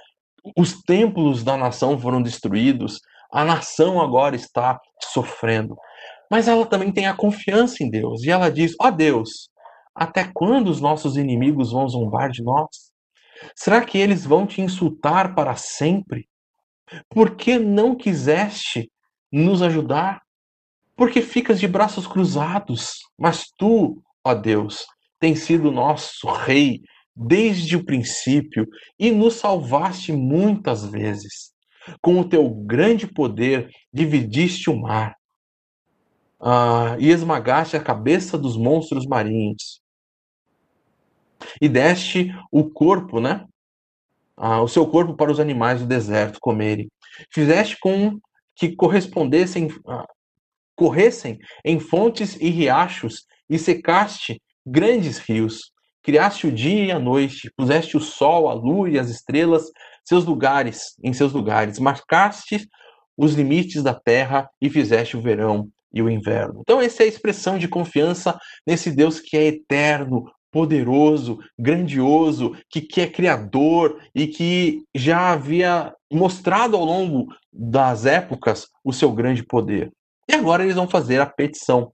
Os 0.58 0.82
templos 0.82 1.44
da 1.44 1.56
nação 1.56 1.98
foram 1.98 2.20
destruídos. 2.20 2.98
A 3.32 3.44
nação 3.44 4.00
agora 4.00 4.34
está 4.34 4.78
sofrendo. 5.12 5.76
Mas 6.28 6.48
ela 6.48 6.66
também 6.66 6.90
tem 6.90 7.06
a 7.06 7.14
confiança 7.14 7.82
em 7.84 7.90
Deus. 7.90 8.24
E 8.24 8.30
ela 8.30 8.50
diz: 8.50 8.74
Ó 8.80 8.88
oh 8.88 8.90
Deus, 8.90 9.48
até 9.94 10.28
quando 10.34 10.68
os 10.68 10.80
nossos 10.80 11.16
inimigos 11.16 11.70
vão 11.70 11.88
zombar 11.88 12.30
de 12.30 12.42
nós? 12.42 12.90
Será 13.54 13.84
que 13.84 13.96
eles 13.96 14.26
vão 14.26 14.46
te 14.46 14.60
insultar 14.60 15.34
para 15.34 15.54
sempre? 15.54 16.28
Por 17.08 17.36
que 17.36 17.58
não 17.58 17.94
quiseste 17.94 18.90
nos 19.30 19.62
ajudar, 19.62 20.22
porque 20.96 21.22
ficas 21.22 21.58
de 21.58 21.66
braços 21.66 22.06
cruzados, 22.06 22.98
mas 23.18 23.46
tu, 23.56 24.02
ó 24.24 24.34
Deus, 24.34 24.84
tens 25.18 25.40
sido 25.40 25.70
nosso 25.70 26.26
Rei 26.26 26.82
desde 27.14 27.76
o 27.76 27.84
princípio 27.84 28.66
e 28.98 29.10
nos 29.10 29.34
salvaste 29.34 30.12
muitas 30.12 30.84
vezes. 30.86 31.52
Com 32.00 32.20
o 32.20 32.28
teu 32.28 32.48
grande 32.48 33.06
poder, 33.06 33.70
dividiste 33.92 34.70
o 34.70 34.78
mar 34.78 35.14
ah, 36.40 36.96
e 36.98 37.10
esmagaste 37.10 37.76
a 37.76 37.82
cabeça 37.82 38.38
dos 38.38 38.56
monstros 38.56 39.06
marinhos. 39.06 39.80
E 41.60 41.68
deste 41.68 42.34
o 42.50 42.68
corpo, 42.68 43.20
né? 43.20 43.46
Ah, 44.36 44.62
o 44.62 44.68
seu 44.68 44.86
corpo 44.86 45.14
para 45.14 45.30
os 45.30 45.40
animais 45.40 45.80
do 45.80 45.86
deserto 45.86 46.38
comerem. 46.40 46.90
Fizeste 47.30 47.76
com 47.78 48.18
que 48.60 48.76
correspondessem, 48.76 49.68
ah, 49.88 50.04
corressem 50.76 51.38
em 51.64 51.80
fontes 51.80 52.36
e 52.38 52.50
riachos, 52.50 53.24
e 53.48 53.58
secaste 53.58 54.40
grandes 54.66 55.16
rios. 55.18 55.72
Criaste 56.02 56.46
o 56.46 56.52
dia 56.52 56.84
e 56.84 56.92
a 56.92 56.98
noite, 56.98 57.50
puseste 57.56 57.96
o 57.96 58.00
sol, 58.00 58.50
a 58.50 58.52
lua 58.52 58.90
e 58.90 58.98
as 58.98 59.08
estrelas, 59.08 59.64
seus 60.04 60.26
lugares, 60.26 60.94
em 61.02 61.14
seus 61.14 61.32
lugares, 61.32 61.78
marcaste 61.78 62.68
os 63.16 63.32
limites 63.32 63.82
da 63.82 63.94
terra 63.94 64.46
e 64.60 64.68
fizeste 64.68 65.16
o 65.16 65.22
verão 65.22 65.66
e 65.92 66.02
o 66.02 66.10
inverno. 66.10 66.60
Então, 66.60 66.82
essa 66.82 67.02
é 67.02 67.06
a 67.06 67.08
expressão 67.08 67.58
de 67.58 67.66
confiança 67.66 68.38
nesse 68.66 68.90
Deus 68.90 69.20
que 69.20 69.38
é 69.38 69.46
eterno, 69.46 70.30
poderoso, 70.50 71.38
grandioso, 71.58 72.56
que, 72.68 72.80
que 72.80 73.00
é 73.00 73.06
criador 73.06 74.00
e 74.14 74.26
que 74.26 74.82
já 74.94 75.32
havia 75.32 75.94
mostrado 76.12 76.76
ao 76.76 76.84
longo 76.84 77.28
das 77.52 78.06
épocas 78.06 78.68
o 78.84 78.92
seu 78.92 79.12
grande 79.12 79.42
poder. 79.42 79.92
E 80.28 80.34
agora 80.34 80.62
eles 80.62 80.76
vão 80.76 80.88
fazer 80.88 81.20
a 81.20 81.26
petição. 81.26 81.92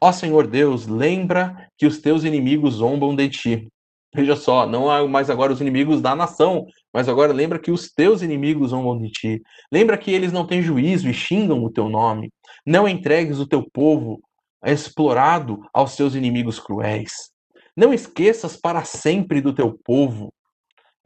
Ó 0.00 0.12
Senhor 0.12 0.46
Deus, 0.46 0.86
lembra 0.86 1.68
que 1.78 1.86
os 1.86 2.00
teus 2.00 2.24
inimigos 2.24 2.74
zombam 2.74 3.14
de 3.14 3.28
ti. 3.28 3.68
Veja 4.14 4.36
só, 4.36 4.66
não 4.66 4.90
há 4.90 5.06
mais 5.06 5.28
agora 5.28 5.52
os 5.52 5.60
inimigos 5.60 6.00
da 6.00 6.14
nação, 6.14 6.66
mas 6.92 7.08
agora 7.08 7.32
lembra 7.32 7.58
que 7.58 7.70
os 7.70 7.90
teus 7.90 8.22
inimigos 8.22 8.70
zombam 8.70 8.98
de 8.98 9.10
ti. 9.10 9.42
Lembra 9.70 9.98
que 9.98 10.10
eles 10.10 10.32
não 10.32 10.46
têm 10.46 10.62
juízo 10.62 11.08
e 11.08 11.14
xingam 11.14 11.62
o 11.62 11.70
teu 11.70 11.88
nome. 11.88 12.30
Não 12.64 12.88
entregues 12.88 13.38
o 13.38 13.46
teu 13.46 13.68
povo 13.70 14.20
explorado 14.64 15.60
aos 15.72 15.92
seus 15.92 16.14
inimigos 16.14 16.58
cruéis. 16.58 17.30
Não 17.76 17.92
esqueças 17.92 18.56
para 18.56 18.84
sempre 18.84 19.40
do 19.40 19.52
teu 19.52 19.78
povo 19.84 20.32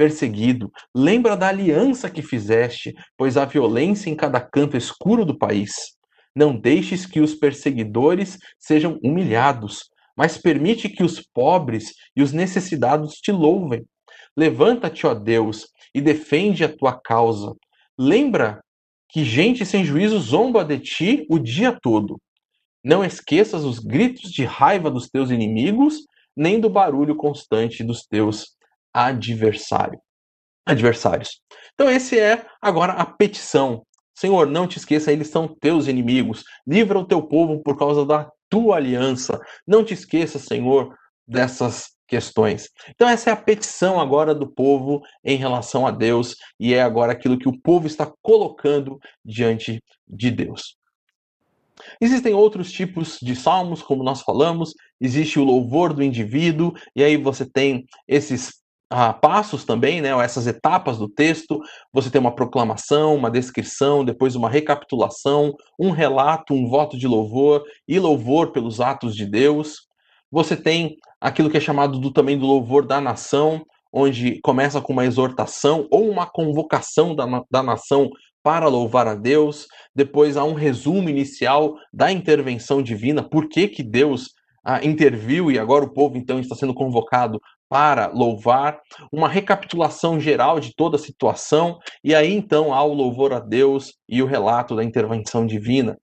perseguido. 0.00 0.72
Lembra 0.94 1.36
da 1.36 1.48
aliança 1.48 2.08
que 2.08 2.22
fizeste, 2.22 2.94
pois 3.18 3.36
há 3.36 3.44
violência 3.44 4.08
em 4.08 4.16
cada 4.16 4.40
canto 4.40 4.74
escuro 4.74 5.26
do 5.26 5.36
país. 5.36 5.72
Não 6.34 6.56
deixes 6.56 7.04
que 7.04 7.20
os 7.20 7.34
perseguidores 7.34 8.38
sejam 8.58 8.98
humilhados, 9.02 9.90
mas 10.16 10.38
permite 10.38 10.88
que 10.88 11.02
os 11.02 11.20
pobres 11.20 11.92
e 12.16 12.22
os 12.22 12.32
necessitados 12.32 13.16
te 13.16 13.30
louvem. 13.30 13.84
Levanta-te, 14.34 15.06
ó 15.06 15.12
Deus, 15.12 15.66
e 15.94 16.00
defende 16.00 16.64
a 16.64 16.74
tua 16.74 16.98
causa. 16.98 17.54
Lembra 17.98 18.62
que 19.10 19.22
gente 19.22 19.66
sem 19.66 19.84
juízo 19.84 20.18
zomba 20.18 20.64
de 20.64 20.78
ti 20.78 21.26
o 21.28 21.38
dia 21.38 21.78
todo. 21.78 22.18
Não 22.82 23.04
esqueças 23.04 23.64
os 23.64 23.78
gritos 23.78 24.30
de 24.30 24.44
raiva 24.44 24.90
dos 24.90 25.10
teus 25.10 25.30
inimigos 25.30 26.06
nem 26.40 26.58
do 26.58 26.70
barulho 26.70 27.14
constante 27.14 27.84
dos 27.84 28.06
teus 28.06 28.56
adversário, 28.94 30.00
adversários. 30.66 31.42
Então 31.74 31.90
esse 31.90 32.18
é 32.18 32.46
agora 32.62 32.94
a 32.94 33.04
petição. 33.04 33.84
Senhor, 34.16 34.46
não 34.46 34.66
te 34.66 34.78
esqueça, 34.78 35.12
eles 35.12 35.28
são 35.28 35.46
teus 35.60 35.86
inimigos. 35.86 36.42
Livra 36.66 36.98
o 36.98 37.04
teu 37.04 37.22
povo 37.22 37.62
por 37.62 37.78
causa 37.78 38.06
da 38.06 38.26
tua 38.48 38.76
aliança. 38.76 39.38
Não 39.66 39.84
te 39.84 39.92
esqueça, 39.92 40.38
Senhor, 40.38 40.96
dessas 41.28 41.90
questões. 42.08 42.70
Então 42.88 43.06
essa 43.06 43.28
é 43.28 43.32
a 43.34 43.36
petição 43.36 44.00
agora 44.00 44.34
do 44.34 44.50
povo 44.50 45.02
em 45.22 45.36
relação 45.36 45.86
a 45.86 45.90
Deus 45.90 46.36
e 46.58 46.72
é 46.72 46.80
agora 46.80 47.12
aquilo 47.12 47.38
que 47.38 47.50
o 47.50 47.60
povo 47.60 47.86
está 47.86 48.10
colocando 48.22 48.98
diante 49.22 49.78
de 50.08 50.30
Deus. 50.30 50.79
Existem 52.00 52.34
outros 52.34 52.70
tipos 52.70 53.18
de 53.20 53.34
salmos, 53.34 53.82
como 53.82 54.02
nós 54.02 54.22
falamos, 54.22 54.74
existe 55.00 55.38
o 55.38 55.44
louvor 55.44 55.92
do 55.92 56.02
indivíduo, 56.02 56.72
e 56.94 57.02
aí 57.02 57.16
você 57.16 57.44
tem 57.44 57.84
esses 58.08 58.60
ah, 58.90 59.12
passos 59.12 59.64
também, 59.64 60.00
né, 60.00 60.10
essas 60.22 60.48
etapas 60.48 60.98
do 60.98 61.08
texto. 61.08 61.60
Você 61.92 62.10
tem 62.10 62.20
uma 62.20 62.34
proclamação, 62.34 63.14
uma 63.14 63.30
descrição, 63.30 64.04
depois 64.04 64.34
uma 64.34 64.50
recapitulação, 64.50 65.54
um 65.78 65.90
relato, 65.90 66.52
um 66.52 66.68
voto 66.68 66.98
de 66.98 67.06
louvor 67.06 67.64
e 67.86 67.98
louvor 68.00 68.50
pelos 68.50 68.80
atos 68.80 69.14
de 69.14 69.24
Deus. 69.24 69.86
Você 70.30 70.56
tem 70.56 70.96
aquilo 71.20 71.48
que 71.48 71.56
é 71.56 71.60
chamado 71.60 71.98
do, 71.98 72.12
também 72.12 72.36
do 72.36 72.46
louvor 72.46 72.84
da 72.84 73.00
nação, 73.00 73.64
onde 73.92 74.40
começa 74.42 74.80
com 74.80 74.92
uma 74.92 75.04
exortação 75.04 75.86
ou 75.90 76.08
uma 76.08 76.26
convocação 76.26 77.14
da, 77.14 77.26
da 77.50 77.62
nação 77.62 78.10
para 78.42 78.68
louvar 78.68 79.06
a 79.06 79.14
Deus, 79.14 79.66
depois 79.94 80.36
há 80.36 80.44
um 80.44 80.54
resumo 80.54 81.08
inicial 81.08 81.74
da 81.92 82.10
intervenção 82.10 82.82
divina, 82.82 83.22
por 83.22 83.48
que, 83.48 83.68
que 83.68 83.82
Deus 83.82 84.30
ah, 84.64 84.84
interviu 84.84 85.50
e 85.50 85.58
agora 85.58 85.84
o 85.84 85.92
povo 85.92 86.16
então 86.16 86.38
está 86.38 86.54
sendo 86.54 86.74
convocado 86.74 87.40
para 87.68 88.08
louvar, 88.08 88.80
uma 89.12 89.28
recapitulação 89.28 90.18
geral 90.18 90.58
de 90.58 90.74
toda 90.74 90.96
a 90.96 90.98
situação, 90.98 91.78
e 92.02 92.14
aí 92.14 92.32
então 92.32 92.74
há 92.74 92.82
o 92.82 92.92
louvor 92.92 93.32
a 93.32 93.38
Deus 93.38 93.94
e 94.08 94.20
o 94.20 94.26
relato 94.26 94.74
da 94.74 94.82
intervenção 94.82 95.46
divina. 95.46 95.96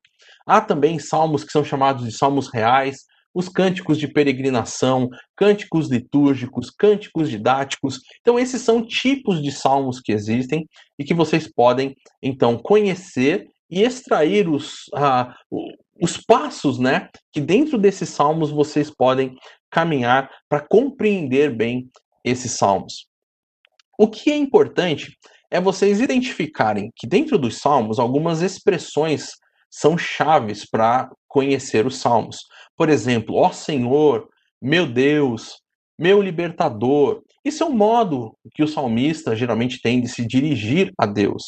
Há 0.46 0.62
também 0.62 0.98
salmos 0.98 1.44
que 1.44 1.52
são 1.52 1.66
chamados 1.66 2.06
de 2.06 2.18
salmos 2.18 2.50
reais, 2.54 3.00
os 3.34 3.50
cânticos 3.50 3.98
de 3.98 4.08
peregrinação, 4.08 5.10
cânticos 5.36 5.90
litúrgicos, 5.90 6.70
cânticos 6.70 7.30
didáticos. 7.30 8.00
Então, 8.22 8.40
esses 8.40 8.62
são 8.62 8.86
tipos 8.86 9.42
de 9.42 9.52
salmos 9.52 10.00
que 10.00 10.12
existem 10.12 10.68
e 10.98 11.04
que 11.04 11.14
vocês 11.14 11.48
podem, 11.52 11.96
então, 12.22 12.58
conhecer 12.58 13.48
e 13.70 13.84
extrair 13.84 14.48
os, 14.50 14.88
uh, 14.94 15.32
os 16.02 16.18
passos, 16.18 16.80
né? 16.80 17.10
Que 17.32 17.42
dentro 17.42 17.78
desses 17.78 18.10
salmos 18.10 18.50
vocês 18.50 18.90
podem 18.90 19.36
caminhar 19.70 20.30
para 20.50 20.62
compreender 20.62 21.54
bem 21.56 21.90
esses 22.24 22.54
salmos. 22.54 23.08
O 23.98 24.08
que 24.08 24.32
é 24.32 24.36
importante 24.36 25.18
é 25.50 25.60
vocês 25.60 26.00
identificarem 26.00 26.92
que 26.96 27.08
dentro 27.08 27.38
dos 27.38 27.58
salmos 27.60 28.00
algumas 28.00 28.42
expressões 28.42 29.32
são 29.70 29.98
chaves 29.98 30.66
para 30.66 31.10
conhecer 31.38 31.86
os 31.86 31.98
salmos. 31.98 32.48
Por 32.76 32.90
exemplo, 32.90 33.36
ó 33.36 33.52
Senhor, 33.52 34.28
meu 34.60 34.88
Deus, 34.88 35.62
meu 35.96 36.20
libertador. 36.20 37.22
Isso 37.46 37.62
é 37.62 37.68
um 37.68 37.78
modo 37.78 38.36
que 38.56 38.64
o 38.64 38.68
salmista 38.68 39.36
geralmente 39.36 39.80
tem 39.80 40.02
de 40.02 40.08
se 40.08 40.26
dirigir 40.26 40.92
a 40.98 41.06
Deus. 41.06 41.44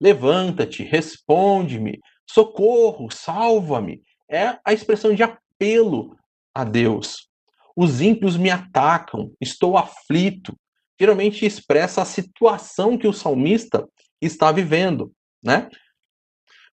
Levanta-te, 0.00 0.82
responde-me, 0.82 2.00
socorro, 2.26 3.10
salva-me. 3.10 4.00
É 4.26 4.58
a 4.64 4.72
expressão 4.72 5.14
de 5.14 5.22
apelo 5.22 6.16
a 6.54 6.64
Deus. 6.64 7.28
Os 7.76 8.00
ímpios 8.00 8.38
me 8.38 8.48
atacam, 8.48 9.30
estou 9.38 9.76
aflito. 9.76 10.56
Geralmente 10.98 11.44
expressa 11.44 12.00
a 12.00 12.06
situação 12.06 12.96
que 12.96 13.06
o 13.06 13.12
salmista 13.12 13.86
está 14.18 14.50
vivendo, 14.50 15.12
né? 15.44 15.68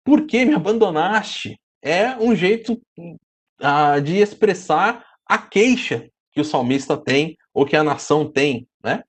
Por 0.01 0.25
que 0.25 0.45
me 0.45 0.53
abandonaste? 0.53 1.59
É 1.83 2.15
um 2.15 2.33
jeito 2.33 2.81
uh, 2.97 4.01
de 4.01 4.17
expressar 4.17 5.05
a 5.25 5.37
queixa 5.37 6.09
que 6.31 6.39
o 6.39 6.45
salmista 6.45 6.95
tem 6.95 7.37
ou 7.53 7.65
que 7.65 7.75
a 7.75 7.83
nação 7.83 8.31
tem, 8.31 8.65
né? 8.81 9.03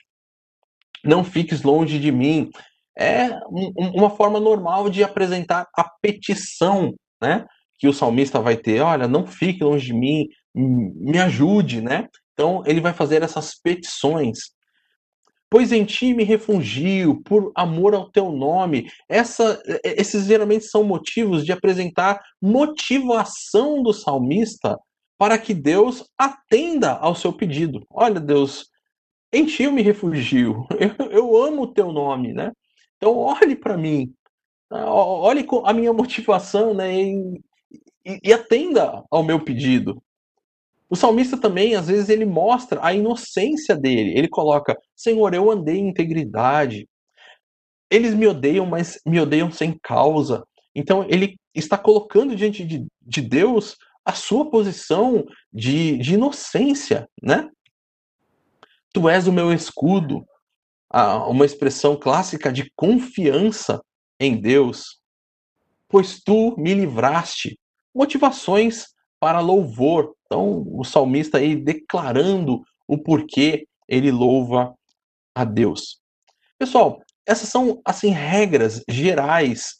Não 1.04 1.22
fiques 1.22 1.62
longe 1.62 2.00
de 2.00 2.10
mim. 2.10 2.50
É 2.98 3.28
um, 3.48 3.72
uma 3.94 4.10
forma 4.10 4.40
normal 4.40 4.90
de 4.90 5.04
apresentar 5.04 5.68
a 5.76 5.88
petição, 6.02 6.94
né? 7.22 7.46
Que 7.78 7.86
o 7.86 7.92
salmista 7.92 8.40
vai 8.40 8.56
ter. 8.56 8.80
Olha, 8.80 9.06
não 9.06 9.24
fique 9.24 9.62
longe 9.62 9.86
de 9.86 9.94
mim, 9.94 10.26
me 10.54 11.18
ajude, 11.18 11.80
né? 11.80 12.08
Então 12.32 12.62
ele 12.66 12.80
vai 12.80 12.92
fazer 12.92 13.22
essas 13.22 13.54
petições. 13.54 14.52
Pois 15.54 15.70
em 15.70 15.84
ti 15.84 16.12
me 16.12 16.24
refugio, 16.24 17.22
por 17.22 17.52
amor 17.54 17.94
ao 17.94 18.10
teu 18.10 18.32
nome. 18.32 18.90
Essa, 19.08 19.62
esses 19.84 20.24
geralmente 20.26 20.64
são 20.64 20.82
motivos 20.82 21.44
de 21.44 21.52
apresentar 21.52 22.20
motivação 22.42 23.80
do 23.80 23.92
salmista 23.92 24.76
para 25.16 25.38
que 25.38 25.54
Deus 25.54 26.10
atenda 26.18 26.94
ao 26.94 27.14
seu 27.14 27.32
pedido. 27.32 27.86
Olha, 27.88 28.18
Deus, 28.18 28.68
em 29.32 29.46
ti 29.46 29.62
eu 29.62 29.70
me 29.70 29.80
refugio. 29.80 30.66
Eu, 30.98 31.12
eu 31.12 31.36
amo 31.36 31.62
o 31.62 31.72
teu 31.72 31.92
nome, 31.92 32.32
né? 32.32 32.50
Então 32.96 33.16
olhe 33.16 33.54
para 33.54 33.76
mim. 33.76 34.12
Olhe 34.72 35.46
a 35.64 35.72
minha 35.72 35.92
motivação, 35.92 36.74
né? 36.74 36.92
E, 37.00 37.40
e 38.24 38.32
atenda 38.32 39.04
ao 39.08 39.22
meu 39.22 39.38
pedido. 39.38 40.02
O 40.94 40.96
salmista 40.96 41.36
também, 41.36 41.74
às 41.74 41.88
vezes, 41.88 42.08
ele 42.08 42.24
mostra 42.24 42.78
a 42.80 42.94
inocência 42.94 43.74
dele. 43.74 44.16
Ele 44.16 44.28
coloca: 44.28 44.78
Senhor, 44.94 45.34
eu 45.34 45.50
andei 45.50 45.76
em 45.76 45.88
integridade. 45.88 46.88
Eles 47.90 48.14
me 48.14 48.28
odeiam, 48.28 48.64
mas 48.64 49.00
me 49.04 49.18
odeiam 49.18 49.50
sem 49.50 49.76
causa. 49.82 50.46
Então, 50.72 51.04
ele 51.10 51.34
está 51.52 51.76
colocando 51.76 52.36
diante 52.36 52.64
de, 52.64 52.86
de 53.02 53.20
Deus 53.20 53.76
a 54.04 54.12
sua 54.12 54.48
posição 54.48 55.24
de, 55.52 55.98
de 55.98 56.14
inocência, 56.14 57.08
né? 57.20 57.48
Tu 58.92 59.08
és 59.08 59.26
o 59.26 59.32
meu 59.32 59.52
escudo, 59.52 60.24
uma 61.28 61.44
expressão 61.44 61.96
clássica 61.96 62.52
de 62.52 62.70
confiança 62.76 63.80
em 64.20 64.40
Deus, 64.40 65.00
pois 65.88 66.20
tu 66.22 66.54
me 66.56 66.72
livraste. 66.72 67.58
Motivações 67.92 68.93
para 69.24 69.40
louvor. 69.40 70.14
Então, 70.26 70.66
o 70.70 70.84
salmista 70.84 71.38
aí 71.38 71.56
declarando 71.56 72.60
o 72.86 72.98
porquê 72.98 73.66
ele 73.88 74.10
louva 74.10 74.74
a 75.34 75.44
Deus. 75.46 75.98
Pessoal, 76.58 77.00
essas 77.26 77.48
são 77.48 77.80
assim 77.86 78.10
regras 78.10 78.84
gerais 78.86 79.76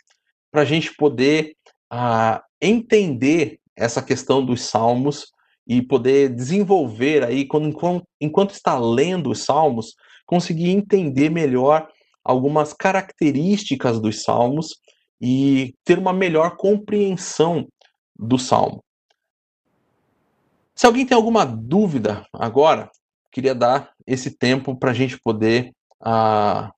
para 0.50 0.62
a 0.62 0.64
gente 0.64 0.96
poder 0.96 1.54
uh, 1.92 2.40
entender 2.58 3.60
essa 3.76 4.00
questão 4.00 4.42
dos 4.42 4.62
salmos 4.62 5.26
e 5.68 5.82
poder 5.82 6.30
desenvolver 6.30 7.22
aí 7.22 7.46
quando 7.46 7.68
enquanto, 7.68 8.06
enquanto 8.18 8.52
está 8.52 8.78
lendo 8.78 9.30
os 9.30 9.44
salmos, 9.44 9.94
conseguir 10.24 10.70
entender 10.70 11.28
melhor 11.28 11.86
algumas 12.24 12.72
características 12.72 14.00
dos 14.00 14.22
salmos 14.22 14.68
e 15.20 15.74
ter 15.84 15.98
uma 15.98 16.14
melhor 16.14 16.56
compreensão 16.56 17.68
do 18.16 18.38
salmo. 18.38 18.82
Se 20.74 20.86
alguém 20.86 21.06
tem 21.06 21.16
alguma 21.16 21.44
dúvida 21.44 22.26
agora, 22.32 22.90
queria 23.30 23.54
dar 23.54 23.92
esse 24.06 24.36
tempo 24.36 24.76
para 24.76 24.90
a 24.90 24.94
gente 24.94 25.18
poder. 25.20 25.72
Uh... 26.00 26.72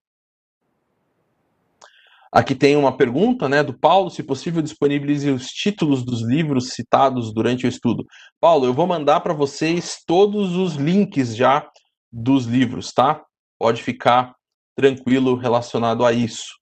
Aqui 2.31 2.55
tem 2.55 2.77
uma 2.77 2.95
pergunta 2.95 3.49
né, 3.49 3.63
do 3.63 3.79
Paulo: 3.79 4.11
se 4.11 4.23
possível, 4.23 4.61
disponibilize 4.61 5.31
os 5.31 5.47
títulos 5.47 6.05
dos 6.05 6.23
livros 6.23 6.71
citados 6.71 7.33
durante 7.33 7.67
o 7.67 7.69
estudo. 7.69 8.05
Paulo, 8.41 8.67
eu 8.67 8.75
vou 8.75 8.87
mandar 8.87 9.21
para 9.21 9.33
vocês 9.33 10.03
todos 10.07 10.55
os 10.57 10.75
links 10.75 11.35
já 11.35 11.67
dos 12.13 12.45
livros, 12.45 12.93
tá? 12.93 13.25
Pode 13.59 13.83
ficar 13.83 14.35
tranquilo 14.75 15.37
relacionado 15.37 16.05
a 16.05 16.13
isso. 16.13 16.55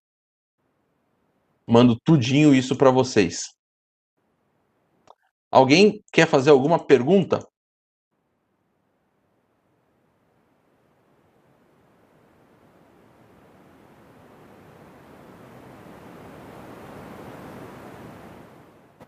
Mando 1.67 1.99
tudinho 2.05 2.55
isso 2.55 2.77
para 2.77 2.91
vocês. 2.91 3.54
Alguém 5.55 6.03
quer 6.13 6.27
fazer 6.27 6.51
alguma 6.51 6.81
pergunta? 6.81 7.39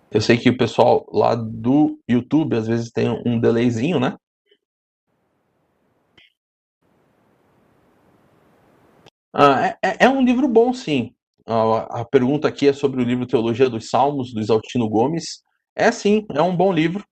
Eu 0.09 0.21
sei 0.21 0.39
que 0.39 0.49
o 0.49 0.57
pessoal 0.57 1.05
lá 1.13 1.35
do 1.35 1.99
YouTube 2.09 2.55
às 2.57 2.69
vezes 2.69 2.93
tem 2.93 3.09
um 3.27 3.41
delayzinho, 3.41 3.99
né? 3.99 4.17
Ah, 9.35 9.67
é, 9.67 9.79
é, 9.83 10.05
é 10.05 10.09
um 10.09 10.25
livro 10.25 10.47
bom, 10.47 10.73
sim. 10.73 11.13
a 11.45 12.05
pergunta 12.05 12.47
aqui 12.47 12.69
é 12.69 12.73
sobre 12.73 13.03
o 13.03 13.05
livro 13.05 13.27
Teologia 13.27 13.69
dos 13.69 13.91
Salmos, 13.91 14.33
do 14.33 14.41
Isaltino 14.41 14.89
Gomes. 14.89 15.45
É 15.77 15.93
sim, 15.93 16.25
é 16.35 16.41
um 16.41 16.57
bom 16.57 16.73
livro. 16.73 17.05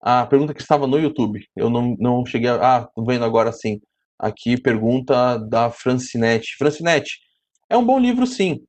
A 0.00 0.24
pergunta 0.26 0.54
que 0.54 0.62
estava 0.62 0.86
no 0.86 0.98
YouTube, 0.98 1.44
eu 1.54 1.68
não, 1.68 1.94
não 1.98 2.24
cheguei 2.24 2.48
a. 2.48 2.78
Ah, 2.78 2.88
vendo 3.06 3.24
agora 3.24 3.52
sim. 3.52 3.80
Aqui, 4.18 4.60
pergunta 4.60 5.36
da 5.38 5.70
Francinete. 5.70 6.56
Francinete, 6.56 7.18
é 7.68 7.76
um 7.76 7.84
bom 7.84 7.98
livro 7.98 8.26
sim, 8.26 8.60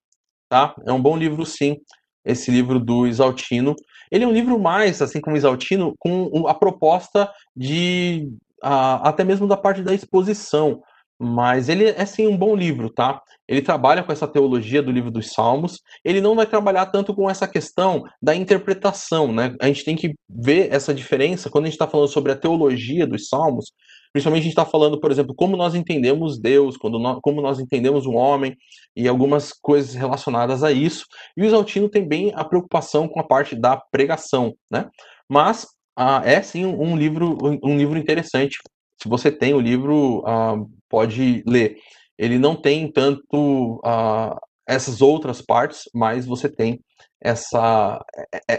tá? 0.49 0.75
É 0.85 0.91
um 0.91 1.01
bom 1.01 1.17
livro 1.17 1.45
sim, 1.45 1.77
esse 2.25 2.51
livro 2.51 2.79
do 2.79 3.07
Isaltino. 3.07 3.75
Ele 4.11 4.25
é 4.25 4.27
um 4.27 4.33
livro 4.33 4.59
mais, 4.59 5.01
assim 5.01 5.21
como 5.21 5.35
o 5.35 5.39
Isaltino, 5.39 5.93
com 5.99 6.47
a 6.47 6.53
proposta 6.53 7.31
de. 7.55 8.29
até 8.61 9.23
mesmo 9.23 9.47
da 9.47 9.55
parte 9.55 9.81
da 9.83 9.93
exposição. 9.93 10.81
Mas 11.20 11.67
ele 11.67 11.86
é 11.86 12.05
sim 12.05 12.28
um 12.28 12.38
bom 12.38 12.55
livro, 12.55 12.89
tá? 12.89 13.22
Ele 13.45 13.61
trabalha 13.61 14.03
com 14.03 14.11
essa 14.11 14.28
teologia 14.28 14.82
do 14.82 14.91
livro 14.91 15.11
dos 15.11 15.34
Salmos. 15.34 15.82
Ele 16.05 16.22
não 16.22 16.34
vai 16.36 16.45
trabalhar 16.45 16.86
tanto 16.86 17.13
com 17.13 17.30
essa 17.30 17.45
questão 17.45 18.03
da 18.22 18.34
interpretação, 18.34 19.32
né? 19.32 19.53
A 19.59 19.67
gente 19.67 19.84
tem 19.84 19.97
que 19.97 20.13
ver 20.30 20.74
essa 20.74 20.93
diferença 20.93 21.49
quando 21.49 21.65
a 21.65 21.67
gente 21.67 21.74
está 21.74 21.88
falando 21.88 22.07
sobre 22.07 22.32
a 22.32 22.38
teologia 22.38 23.05
dos 23.05 23.28
Salmos. 23.28 23.74
Principalmente 24.13 24.41
a 24.41 24.43
gente 24.43 24.51
está 24.53 24.65
falando, 24.65 24.99
por 24.99 25.11
exemplo, 25.11 25.36
como 25.36 25.57
nós 25.57 25.76
entendemos 25.76 26.39
Deus, 26.39 26.78
quando 26.78 26.97
nós, 26.97 27.20
como 27.22 27.41
nós 27.41 27.59
entendemos 27.59 28.05
o 28.05 28.13
homem 28.13 28.55
e 28.95 29.07
algumas 29.07 29.51
coisas 29.51 29.93
relacionadas 29.93 30.63
a 30.63 30.72
isso. 30.72 31.05
E 31.36 31.41
o 31.41 31.45
Exaltino 31.45 31.89
tem 31.89 32.07
bem 32.07 32.32
a 32.36 32.45
preocupação 32.45 33.07
com 33.07 33.20
a 33.20 33.28
parte 33.28 33.55
da 33.55 33.76
pregação, 33.91 34.53
né? 34.72 34.88
Mas 35.28 35.67
ah, 35.95 36.22
é 36.24 36.41
sim 36.41 36.65
um 36.65 36.95
livro, 36.95 37.38
um 37.63 37.78
livro 37.78 37.99
interessante. 37.99 38.57
Se 39.01 39.07
você 39.07 39.31
tem 39.31 39.53
o 39.53 39.59
livro, 39.59 40.23
ah, 40.25 40.55
pode 40.89 41.43
ler. 41.47 41.77
Ele 42.17 42.37
não 42.37 42.55
tem 42.55 42.91
tanto 42.91 43.81
uh, 43.85 44.37
essas 44.67 45.01
outras 45.01 45.41
partes, 45.41 45.83
mas 45.93 46.25
você 46.25 46.49
tem 46.49 46.79
essa, 47.21 48.03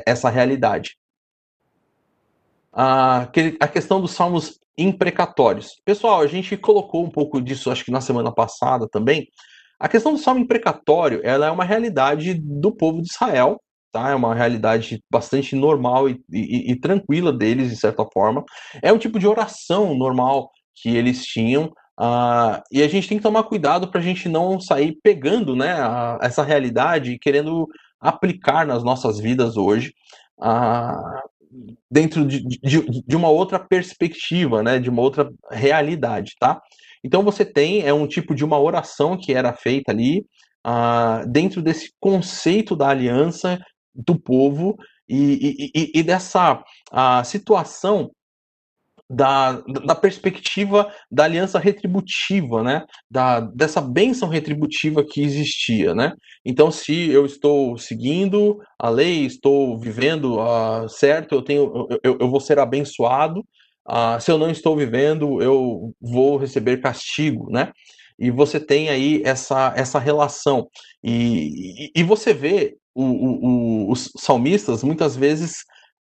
essa 0.06 0.30
realidade. 0.30 0.96
A 2.72 3.28
questão 3.70 4.00
dos 4.00 4.12
salmos 4.12 4.58
imprecatórios. 4.78 5.80
Pessoal, 5.84 6.20
a 6.20 6.26
gente 6.26 6.56
colocou 6.56 7.04
um 7.04 7.10
pouco 7.10 7.40
disso, 7.40 7.70
acho 7.70 7.84
que 7.84 7.90
na 7.90 8.00
semana 8.00 8.32
passada 8.32 8.88
também. 8.88 9.28
A 9.78 9.88
questão 9.88 10.12
do 10.12 10.18
salmo 10.18 10.40
imprecatório, 10.40 11.20
ela 11.22 11.46
é 11.46 11.50
uma 11.50 11.64
realidade 11.64 12.34
do 12.34 12.70
povo 12.70 13.00
de 13.02 13.08
Israel, 13.10 13.60
tá? 13.92 14.10
É 14.10 14.14
uma 14.14 14.34
realidade 14.34 15.02
bastante 15.10 15.54
normal 15.56 16.08
e, 16.08 16.20
e, 16.30 16.72
e 16.72 16.76
tranquila 16.76 17.32
deles, 17.32 17.70
de 17.70 17.76
certa 17.76 18.04
forma. 18.12 18.44
É 18.82 18.92
um 18.92 18.98
tipo 18.98 19.18
de 19.18 19.26
oração 19.26 19.94
normal 19.94 20.50
que 20.74 20.96
eles 20.96 21.24
tinham 21.24 21.72
Uh, 22.00 22.56
e 22.72 22.82
a 22.82 22.88
gente 22.88 23.06
tem 23.06 23.18
que 23.18 23.22
tomar 23.22 23.42
cuidado 23.42 23.90
para 23.90 24.00
a 24.00 24.02
gente 24.02 24.26
não 24.26 24.58
sair 24.58 24.98
pegando 25.02 25.54
né, 25.54 25.72
a, 25.72 26.18
essa 26.22 26.42
realidade 26.42 27.12
e 27.12 27.18
querendo 27.18 27.68
aplicar 28.00 28.66
nas 28.66 28.82
nossas 28.82 29.20
vidas 29.20 29.58
hoje, 29.58 29.92
uh, 30.38 31.20
dentro 31.90 32.24
de, 32.24 32.42
de, 32.42 33.02
de, 33.06 33.16
uma 33.16 33.28
outra 33.28 33.58
perspectiva, 33.58 34.62
né, 34.62 34.78
de 34.78 34.88
uma 34.88 35.02
outra 35.02 35.30
realidade, 35.50 36.36
tá? 36.40 36.62
Então 37.04 37.22
você 37.22 37.44
tem 37.44 37.82
é 37.82 37.92
um 37.92 38.06
tipo 38.06 38.34
de 38.34 38.46
uma 38.46 38.58
oração 38.58 39.18
que 39.18 39.34
era 39.34 39.52
feita 39.52 39.92
ali 39.92 40.24
uh, 40.66 41.28
dentro 41.28 41.60
desse 41.60 41.92
conceito 42.00 42.74
da 42.74 42.88
aliança 42.88 43.60
do 43.94 44.18
povo 44.18 44.76
e, 45.08 45.70
e, 45.74 45.98
e, 45.98 46.02
dessa 46.02 46.62
situação 47.24 48.10
da, 49.10 49.60
da 49.84 49.94
perspectiva 49.96 50.88
da 51.10 51.24
aliança 51.24 51.58
retributiva, 51.58 52.62
né? 52.62 52.84
Da, 53.10 53.40
dessa 53.40 53.80
bênção 53.80 54.28
retributiva 54.28 55.04
que 55.04 55.20
existia, 55.20 55.92
né? 55.92 56.12
Então, 56.44 56.70
se 56.70 57.10
eu 57.10 57.26
estou 57.26 57.76
seguindo 57.76 58.60
a 58.78 58.88
lei, 58.88 59.26
estou 59.26 59.76
vivendo 59.80 60.38
uh, 60.38 60.88
certo, 60.88 61.34
eu 61.34 61.42
tenho, 61.42 61.88
eu, 62.04 62.18
eu 62.20 62.30
vou 62.30 62.38
ser 62.38 62.60
abençoado. 62.60 63.40
Uh, 63.88 64.20
se 64.20 64.30
eu 64.30 64.38
não 64.38 64.48
estou 64.48 64.76
vivendo, 64.76 65.42
eu 65.42 65.92
vou 66.00 66.36
receber 66.36 66.80
castigo, 66.80 67.50
né? 67.50 67.72
E 68.16 68.30
você 68.30 68.60
tem 68.60 68.90
aí 68.90 69.22
essa, 69.24 69.72
essa 69.76 69.98
relação. 69.98 70.68
E, 71.02 71.88
e, 71.96 72.00
e 72.00 72.02
você 72.04 72.32
vê 72.32 72.76
o, 72.94 73.04
o, 73.04 73.92
os 73.92 74.10
salmistas 74.16 74.82
muitas 74.82 75.16
vezes 75.16 75.64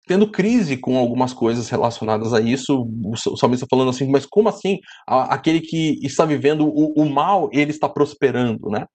tendo 0.08 0.30
crise 0.30 0.78
com 0.78 0.98
algumas 0.98 1.34
coisas 1.34 1.70
relacionadas 1.70 2.34
a 2.34 2.42
isso. 2.42 2.88
O 3.28 3.38
salmista 3.38 3.68
falando 3.70 3.90
assim, 3.90 4.10
mas 4.10 4.26
como 4.26 4.50
assim? 4.50 4.80
Aquele 5.08 5.62
que 5.62 6.00
está 6.06 6.26
vivendo 6.26 6.68
o, 6.68 6.94
o 7.02 7.10
mal, 7.10 7.50
ele 7.54 7.72
está 7.72 7.88
prosperando, 7.88 8.70
né? 8.70 8.86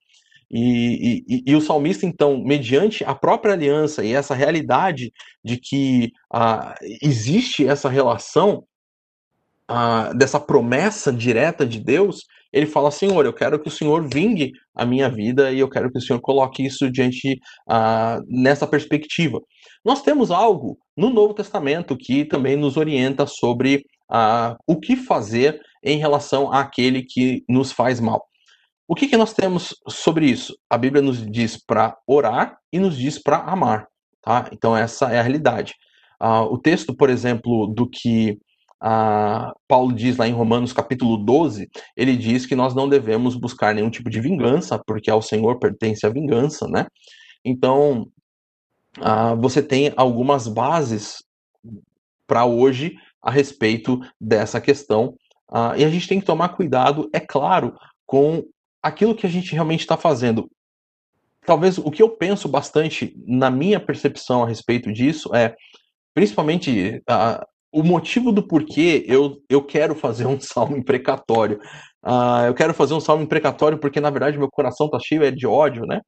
E, 0.50 1.24
e, 1.26 1.42
e, 1.46 1.56
o 1.56 1.60
salmista, 1.60 2.06
então, 2.06 2.38
mediante 2.44 3.02
a 3.04 3.14
própria 3.14 3.54
aliança 3.54 4.04
e 4.04 4.12
essa 4.12 4.34
realidade 4.34 5.12
de 5.44 5.56
que 5.56 6.12
ah, 6.32 6.74
existe 7.02 7.66
essa 7.66 7.88
relação 7.88 8.62
ah, 9.68 10.12
dessa 10.14 10.38
promessa 10.38 11.12
direta 11.12 11.66
de 11.66 11.80
Deus, 11.80 12.20
ele 12.52 12.66
fala: 12.66 12.90
Senhor, 12.90 13.24
eu 13.26 13.32
quero 13.32 13.58
que 13.60 13.68
o 13.68 13.70
Senhor 13.70 14.08
vingue 14.08 14.52
a 14.74 14.86
minha 14.86 15.08
vida 15.08 15.50
e 15.50 15.58
eu 15.58 15.68
quero 15.68 15.90
que 15.90 15.98
o 15.98 16.00
Senhor 16.00 16.20
coloque 16.20 16.64
isso 16.64 16.90
diante 16.90 17.38
ah, 17.68 18.20
nessa 18.28 18.66
perspectiva. 18.66 19.40
Nós 19.84 20.02
temos 20.02 20.30
algo 20.30 20.78
no 20.96 21.10
Novo 21.10 21.34
Testamento 21.34 21.96
que 21.96 22.24
também 22.24 22.56
nos 22.56 22.76
orienta 22.76 23.26
sobre 23.26 23.84
ah, 24.10 24.56
o 24.66 24.78
que 24.78 24.96
fazer 24.96 25.60
em 25.82 25.98
relação 25.98 26.52
àquele 26.52 27.02
que 27.02 27.44
nos 27.48 27.72
faz 27.72 28.00
mal. 28.00 28.24
O 28.88 28.94
que, 28.94 29.08
que 29.08 29.16
nós 29.16 29.32
temos 29.32 29.74
sobre 29.88 30.26
isso? 30.26 30.56
A 30.70 30.78
Bíblia 30.78 31.02
nos 31.02 31.24
diz 31.28 31.56
para 31.56 31.96
orar 32.06 32.56
e 32.72 32.78
nos 32.78 32.96
diz 32.96 33.18
para 33.20 33.38
amar. 33.38 33.88
Tá? 34.22 34.48
Então, 34.52 34.76
essa 34.76 35.10
é 35.12 35.18
a 35.18 35.22
realidade. 35.22 35.74
Uh, 36.22 36.52
o 36.52 36.58
texto, 36.58 36.94
por 36.94 37.10
exemplo, 37.10 37.66
do 37.66 37.88
que 37.88 38.38
ah, 38.88 39.52
Paulo 39.66 39.92
diz 39.92 40.16
lá 40.16 40.28
em 40.28 40.32
Romanos 40.32 40.72
capítulo 40.72 41.16
12, 41.16 41.68
ele 41.96 42.16
diz 42.16 42.46
que 42.46 42.54
nós 42.54 42.72
não 42.72 42.88
devemos 42.88 43.34
buscar 43.34 43.74
nenhum 43.74 43.90
tipo 43.90 44.08
de 44.08 44.20
vingança, 44.20 44.80
porque 44.86 45.10
ao 45.10 45.20
Senhor 45.20 45.58
pertence 45.58 46.06
a 46.06 46.08
vingança, 46.08 46.68
né? 46.68 46.86
Então, 47.44 48.06
ah, 49.00 49.34
você 49.34 49.60
tem 49.60 49.92
algumas 49.96 50.46
bases 50.46 51.16
para 52.28 52.44
hoje 52.44 52.94
a 53.20 53.28
respeito 53.28 53.98
dessa 54.20 54.60
questão, 54.60 55.16
ah, 55.50 55.74
e 55.76 55.84
a 55.84 55.90
gente 55.90 56.06
tem 56.06 56.20
que 56.20 56.26
tomar 56.26 56.50
cuidado, 56.50 57.10
é 57.12 57.18
claro, 57.18 57.76
com 58.06 58.44
aquilo 58.80 59.16
que 59.16 59.26
a 59.26 59.30
gente 59.30 59.52
realmente 59.52 59.80
está 59.80 59.96
fazendo. 59.96 60.48
Talvez 61.44 61.76
o 61.76 61.90
que 61.90 62.04
eu 62.04 62.10
penso 62.10 62.48
bastante 62.48 63.16
na 63.26 63.50
minha 63.50 63.80
percepção 63.80 64.44
a 64.44 64.46
respeito 64.46 64.92
disso 64.92 65.34
é, 65.34 65.56
principalmente, 66.14 67.02
uh, 67.10 67.44
o 67.72 67.82
motivo 67.82 68.32
do 68.32 68.46
porquê 68.46 69.04
eu, 69.06 69.42
eu 69.48 69.62
quero 69.62 69.94
fazer 69.94 70.26
um 70.26 70.38
salmo 70.40 70.76
imprecatório. 70.76 71.58
Uh, 72.04 72.46
eu 72.46 72.54
quero 72.54 72.72
fazer 72.72 72.94
um 72.94 73.00
salmo 73.00 73.24
imprecatório 73.24 73.78
porque, 73.78 74.00
na 74.00 74.10
verdade, 74.10 74.38
meu 74.38 74.48
coração 74.48 74.88
tá 74.88 74.98
cheio 74.98 75.24
é 75.24 75.30
de 75.30 75.46
ódio, 75.46 75.84
né? 75.86 76.00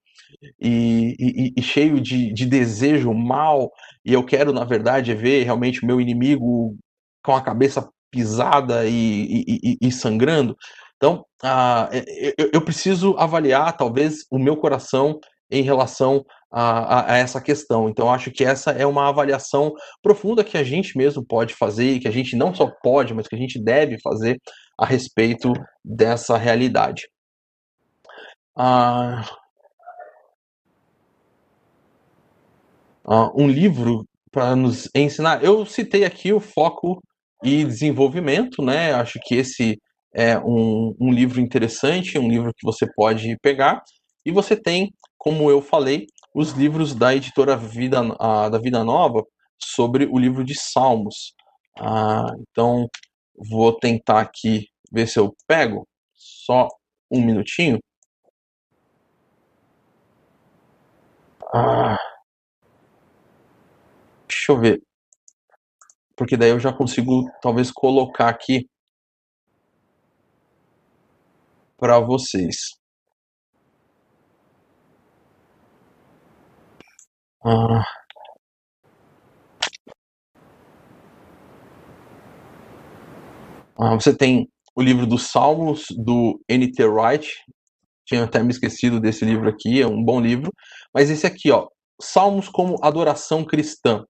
E, 0.60 1.16
e, 1.18 1.52
e, 1.56 1.62
cheio 1.62 2.00
de, 2.00 2.32
de 2.32 2.46
desejo 2.46 3.12
mal. 3.12 3.70
E 4.04 4.12
eu 4.12 4.24
quero, 4.24 4.52
na 4.52 4.64
verdade, 4.64 5.14
ver 5.14 5.42
realmente 5.42 5.82
o 5.82 5.86
meu 5.86 6.00
inimigo 6.00 6.76
com 7.24 7.34
a 7.34 7.42
cabeça 7.42 7.88
pisada 8.10 8.86
e, 8.86 9.44
e, 9.46 9.78
e 9.80 9.92
sangrando. 9.92 10.56
Então, 10.96 11.24
uh, 11.42 11.88
eu, 12.36 12.50
eu 12.54 12.60
preciso 12.60 13.16
avaliar, 13.18 13.76
talvez, 13.76 14.24
o 14.30 14.38
meu 14.38 14.56
coração 14.56 15.18
em 15.50 15.62
relação 15.62 16.24
a, 16.50 17.14
a, 17.14 17.18
essa 17.18 17.40
questão. 17.40 17.88
Então, 17.88 18.12
acho 18.12 18.30
que 18.30 18.44
essa 18.44 18.70
é 18.70 18.86
uma 18.86 19.08
avaliação 19.08 19.72
profunda 20.02 20.44
que 20.44 20.56
a 20.56 20.64
gente 20.64 20.96
mesmo 20.96 21.24
pode 21.24 21.54
fazer, 21.54 21.98
que 22.00 22.08
a 22.08 22.12
gente 22.12 22.36
não 22.36 22.54
só 22.54 22.70
pode, 22.82 23.14
mas 23.14 23.28
que 23.28 23.34
a 23.34 23.38
gente 23.38 23.62
deve 23.62 23.98
fazer 24.00 24.40
a 24.78 24.86
respeito 24.86 25.52
dessa 25.84 26.36
realidade. 26.36 27.08
Ah, 28.56 29.24
ah, 33.04 33.30
um 33.34 33.48
livro 33.48 34.06
para 34.30 34.54
nos 34.54 34.88
ensinar. 34.94 35.42
Eu 35.42 35.64
citei 35.64 36.04
aqui 36.04 36.32
o 36.32 36.40
foco 36.40 37.02
e 37.42 37.64
desenvolvimento, 37.64 38.62
né? 38.62 38.92
Acho 38.92 39.18
que 39.22 39.34
esse 39.34 39.80
é 40.14 40.38
um, 40.38 40.94
um 41.00 41.12
livro 41.12 41.40
interessante, 41.40 42.18
um 42.18 42.28
livro 42.28 42.52
que 42.54 42.66
você 42.66 42.86
pode 42.94 43.36
pegar. 43.40 43.82
E 44.24 44.32
você 44.32 44.56
tem, 44.56 44.92
como 45.18 45.50
eu 45.50 45.60
falei, 45.60 46.06
os 46.34 46.52
livros 46.52 46.94
da 46.94 47.14
editora 47.14 47.56
Vida, 47.56 48.00
a, 48.18 48.48
da 48.48 48.58
Vida 48.58 48.84
Nova 48.84 49.24
sobre 49.58 50.06
o 50.06 50.18
livro 50.18 50.44
de 50.44 50.54
Salmos. 50.54 51.34
Ah, 51.78 52.26
então, 52.40 52.88
vou 53.50 53.76
tentar 53.76 54.20
aqui 54.20 54.68
ver 54.92 55.08
se 55.08 55.18
eu 55.18 55.34
pego. 55.46 55.86
Só 56.14 56.68
um 57.10 57.20
minutinho. 57.24 57.78
Ah, 61.52 61.98
deixa 64.28 64.52
eu 64.52 64.58
ver. 64.60 64.82
Porque 66.16 66.36
daí 66.36 66.50
eu 66.50 66.60
já 66.60 66.72
consigo, 66.72 67.30
talvez, 67.40 67.70
colocar 67.70 68.28
aqui 68.28 68.68
para 71.78 72.00
vocês. 72.00 72.78
Ah. 77.44 77.84
Ah, 83.76 83.94
você 83.94 84.14
tem 84.16 84.48
o 84.74 84.82
livro 84.82 85.06
dos 85.06 85.28
Salmos, 85.30 85.86
do 85.90 86.40
N.T. 86.48 86.84
Wright. 86.84 87.28
Tinha 88.06 88.24
até 88.24 88.42
me 88.42 88.50
esquecido 88.50 89.00
desse 89.00 89.24
livro 89.24 89.48
aqui, 89.48 89.80
é 89.80 89.86
um 89.86 90.02
bom 90.02 90.20
livro. 90.20 90.52
Mas 90.92 91.10
esse 91.10 91.26
aqui, 91.26 91.50
ó, 91.50 91.68
Salmos 92.00 92.48
como 92.48 92.76
adoração 92.82 93.44
cristã. 93.44 94.04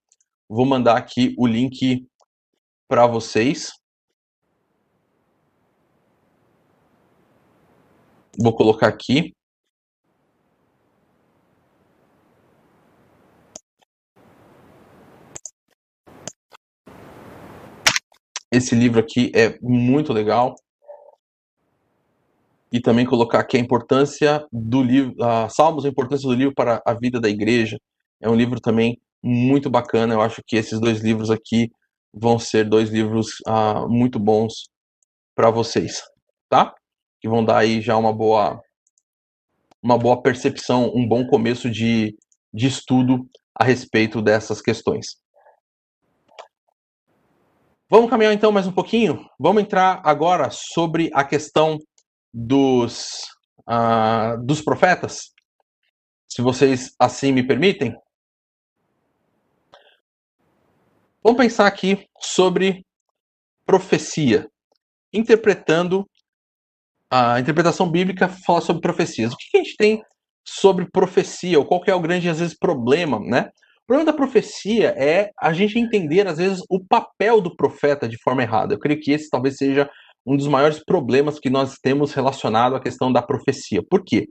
Vou 0.49 0.67
mandar 0.67 0.97
aqui 0.97 1.35
o 1.39 1.47
link 1.47 2.07
para 2.89 3.07
vocês. 3.07 3.73
Vou 8.39 8.55
colocar 8.55 8.89
aqui. 8.89 9.35
Esse 18.51 18.75
livro 18.75 18.99
aqui 18.99 19.31
é 19.35 19.59
muito 19.61 20.13
legal. 20.13 20.55
E 22.73 22.81
também 22.81 23.07
colocar 23.07 23.41
aqui 23.41 23.57
a 23.57 23.61
importância 23.61 24.47
do 24.53 24.83
livro, 24.83 25.15
uh, 25.15 25.49
Salmos, 25.51 25.85
a 25.85 25.89
importância 25.89 26.29
do 26.29 26.35
livro 26.35 26.55
para 26.55 26.83
a 26.85 26.95
vida 26.95 27.21
da 27.21 27.29
igreja. 27.29 27.79
É 28.21 28.29
um 28.29 28.35
livro 28.35 28.61
também 28.61 28.99
muito 29.23 29.71
bacana. 29.71 30.15
Eu 30.15 30.21
acho 30.21 30.43
que 30.47 30.57
esses 30.57 30.81
dois 30.81 31.01
livros 31.01 31.31
aqui 31.31 31.71
vão 32.13 32.39
ser 32.39 32.65
dois 32.65 32.91
livros 32.91 33.29
uh, 33.47 33.89
muito 33.89 34.19
bons 34.19 34.69
para 35.35 35.51
vocês, 35.51 36.03
tá? 36.49 36.75
Que 37.21 37.29
vão 37.29 37.45
dar 37.45 37.59
aí 37.59 37.81
já 37.81 37.97
uma 37.97 38.13
boa, 38.13 38.61
uma 39.83 39.99
boa 39.99 40.21
percepção, 40.23 40.91
um 40.95 41.07
bom 41.07 41.27
começo 41.27 41.71
de, 41.71 42.17
de 42.53 42.67
estudo 42.67 43.29
a 43.55 43.65
respeito 43.65 44.21
dessas 44.23 44.61
questões. 44.61 45.17
Vamos 47.91 48.11
caminhar 48.11 48.35
então 48.35 48.53
mais 48.53 48.67
um 48.67 48.73
pouquinho? 48.73 49.27
Vamos 49.41 49.63
entrar 49.63 50.03
agora 50.05 50.51
sobre 50.51 51.09
a 51.15 51.25
questão 51.25 51.79
dos, 52.31 53.23
uh, 53.67 54.37
dos 54.45 54.61
profetas, 54.61 55.33
se 56.29 56.43
vocês 56.43 56.95
assim 56.99 57.33
me 57.33 57.43
permitem. 57.43 57.97
Vamos 61.23 61.39
pensar 61.39 61.67
aqui 61.67 62.07
sobre 62.21 62.85
profecia, 63.65 64.47
interpretando 65.11 66.07
a 67.11 67.41
interpretação 67.41 67.91
bíblica 67.91 68.29
fala 68.29 68.61
sobre 68.61 68.83
profecias. 68.83 69.33
O 69.33 69.37
que 69.39 69.57
a 69.57 69.63
gente 69.63 69.77
tem 69.79 70.03
sobre 70.47 70.87
profecia, 70.91 71.59
ou 71.59 71.65
qual 71.65 71.83
é 71.87 71.95
o 71.95 72.01
grande, 72.01 72.29
às 72.29 72.39
vezes, 72.39 72.55
problema, 72.55 73.19
né? 73.19 73.51
Problema 73.89 74.13
da 74.13 74.17
profecia 74.17 74.89
é 74.99 75.31
a 75.41 75.51
gente 75.55 75.79
entender, 75.79 76.29
às 76.29 76.37
vezes, 76.37 76.63
o 76.69 76.79
papel 76.79 77.41
do 77.41 77.57
profeta 77.57 78.07
de 78.07 78.19
forma 78.23 78.43
errada. 78.43 78.75
Eu 78.75 78.79
creio 78.79 79.01
que 79.01 79.11
esse 79.11 79.31
talvez 79.31 79.57
seja 79.57 79.89
um 80.27 80.37
dos 80.37 80.47
maiores 80.47 80.85
problemas 80.85 81.39
que 81.39 81.49
nós 81.49 81.77
temos 81.83 82.13
relacionado 82.13 82.77
à 82.77 82.81
questão 82.81 83.11
da 83.11 83.23
profecia. 83.23 83.83
Por 83.89 84.05
quê? 84.05 84.29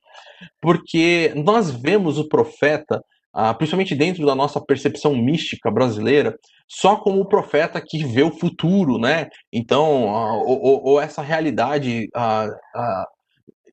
Porque 0.61 1.33
nós 1.35 1.71
vemos 1.71 2.19
o 2.19 2.29
profeta 2.29 3.01
ah, 3.33 3.53
principalmente 3.53 3.95
dentro 3.95 4.25
da 4.25 4.35
nossa 4.35 4.59
percepção 4.59 5.15
mística 5.15 5.69
brasileira, 5.69 6.35
só 6.67 6.95
como 6.95 7.21
o 7.21 7.27
profeta 7.27 7.79
que 7.79 8.03
vê 8.03 8.23
o 8.23 8.31
futuro, 8.31 8.97
né? 8.97 9.27
Então, 9.51 10.15
ah, 10.15 10.37
ou, 10.37 10.83
ou, 10.83 11.01
essa 11.01 11.21
realidade 11.21 12.07
ah, 12.15 12.47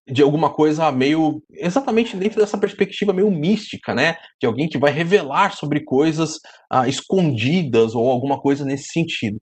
de 0.07 0.23
alguma 0.23 0.53
coisa 0.53 0.91
meio 0.93 1.43
exatamente 1.53 2.17
dentro 2.17 2.39
dessa 2.39 2.59
perspectiva 2.59 3.13
meio 3.13 3.31
mística, 3.31 3.95
né? 3.95 4.17
De 4.41 4.47
alguém 4.47 4.69
que 4.69 4.79
vai 4.79 4.93
revelar 4.93 5.57
sobre 5.57 5.83
coisas 5.83 6.39
ah, 6.71 6.87
escondidas 6.87 7.95
ou 7.95 8.11
alguma 8.11 8.41
coisa 8.41 8.65
nesse 8.65 8.89
sentido. 8.93 9.41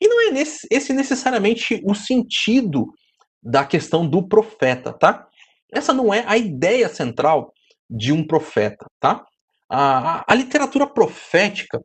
E 0.00 0.06
não 0.06 0.28
é 0.28 0.30
nesse, 0.30 0.66
esse 0.70 0.92
necessariamente 0.92 1.82
o 1.84 1.94
sentido 1.94 2.86
da 3.42 3.64
questão 3.64 4.06
do 4.08 4.26
profeta, 4.26 4.92
tá? 4.92 5.26
Essa 5.72 5.92
não 5.92 6.14
é 6.14 6.24
a 6.26 6.36
ideia 6.38 6.88
central 6.88 7.52
de 7.90 8.12
um 8.12 8.24
profeta, 8.24 8.86
tá? 9.00 9.24
A, 9.68 10.24
a 10.30 10.34
literatura 10.34 10.86
profética 10.86 11.82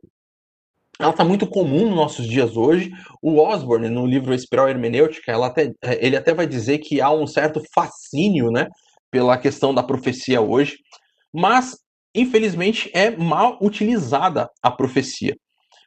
ela 1.00 1.10
está 1.10 1.24
muito 1.24 1.46
comum 1.46 1.86
nos 1.86 1.96
nossos 1.96 2.28
dias 2.28 2.56
hoje. 2.56 2.90
O 3.22 3.38
Osborne, 3.38 3.88
no 3.88 4.06
livro 4.06 4.34
Espiral 4.34 4.68
Hermenêutica, 4.68 5.34
até, 5.44 5.72
ele 5.98 6.16
até 6.16 6.34
vai 6.34 6.46
dizer 6.46 6.78
que 6.78 7.00
há 7.00 7.10
um 7.10 7.26
certo 7.26 7.62
fascínio 7.74 8.50
né, 8.50 8.68
pela 9.10 9.38
questão 9.38 9.72
da 9.72 9.82
profecia 9.82 10.42
hoje, 10.42 10.76
mas, 11.32 11.78
infelizmente, 12.14 12.90
é 12.92 13.10
mal 13.10 13.58
utilizada 13.62 14.50
a 14.62 14.70
profecia. 14.70 15.34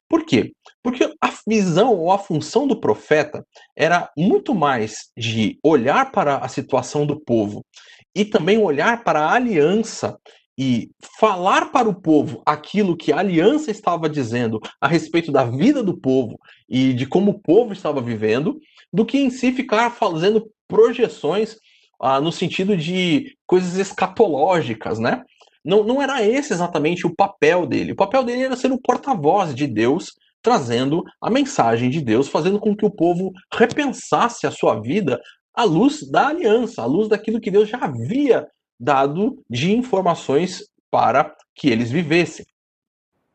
Por 0.10 0.26
quê? 0.26 0.52
Porque 0.84 1.12
a 1.22 1.32
visão 1.48 1.94
ou 1.94 2.12
a 2.12 2.18
função 2.18 2.68
do 2.68 2.80
profeta 2.80 3.46
era 3.76 4.12
muito 4.18 4.54
mais 4.54 5.12
de 5.18 5.58
olhar 5.64 6.12
para 6.12 6.38
a 6.38 6.48
situação 6.48 7.06
do 7.06 7.20
povo 7.20 7.64
e 8.16 8.26
também 8.26 8.58
olhar 8.58 9.04
para 9.04 9.22
a 9.22 9.34
aliança 9.34 10.18
e 10.58 10.92
falar 11.20 11.72
para 11.72 11.90
o 11.90 11.96
povo 11.96 12.42
aquilo 12.46 12.96
que 12.96 13.12
a 13.12 13.20
aliança 13.20 13.72
estava 13.72 14.08
dizendo 14.08 14.62
a 14.80 14.88
respeito 14.88 15.32
da 15.32 15.44
vida 15.44 15.82
do 15.82 15.98
povo 15.98 16.40
e 16.70 16.94
de 16.94 17.06
como 17.06 17.32
o 17.32 17.40
povo 17.40 17.74
estava 17.74 18.02
vivendo, 18.02 18.60
do 18.92 19.06
que 19.06 19.18
em 19.18 19.30
si 19.30 19.52
ficar 19.52 19.90
fazendo 19.90 20.48
projeções 20.68 21.58
ah, 22.00 22.22
no 22.22 22.32
sentido 22.32 22.78
de 22.78 23.36
coisas 23.48 23.78
escatológicas, 23.78 25.00
né? 25.00 25.24
Não, 25.64 25.84
não 25.84 26.02
era 26.02 26.22
esse 26.22 26.52
exatamente 26.52 27.08
o 27.08 27.16
papel 27.16 27.66
dele. 27.66 27.94
O 27.94 27.96
papel 27.96 28.24
dele 28.24 28.44
era 28.44 28.56
ser 28.56 28.72
o 28.72 28.82
porta-voz 28.82 29.56
de 29.56 29.66
Deus, 29.66 30.14
trazendo 30.42 31.04
a 31.22 31.30
mensagem 31.30 31.90
de 31.90 32.02
Deus, 32.02 32.28
fazendo 32.28 32.60
com 32.60 32.76
que 32.76 32.86
o 32.86 32.92
povo 32.92 33.32
repensasse 33.54 34.46
a 34.46 34.52
sua 34.52 34.82
vida 34.82 35.20
à 35.56 35.64
luz 35.64 36.06
da 36.10 36.28
aliança, 36.28 36.82
à 36.82 36.86
luz 36.86 37.08
daquilo 37.08 37.40
que 37.40 37.50
Deus 37.50 37.70
já 37.70 37.78
havia 37.78 38.46
dado 38.80 39.44
de 39.50 39.72
informações 39.74 40.64
para 40.92 41.36
que 41.56 41.70
eles 41.70 41.92
vivessem. 41.92 42.46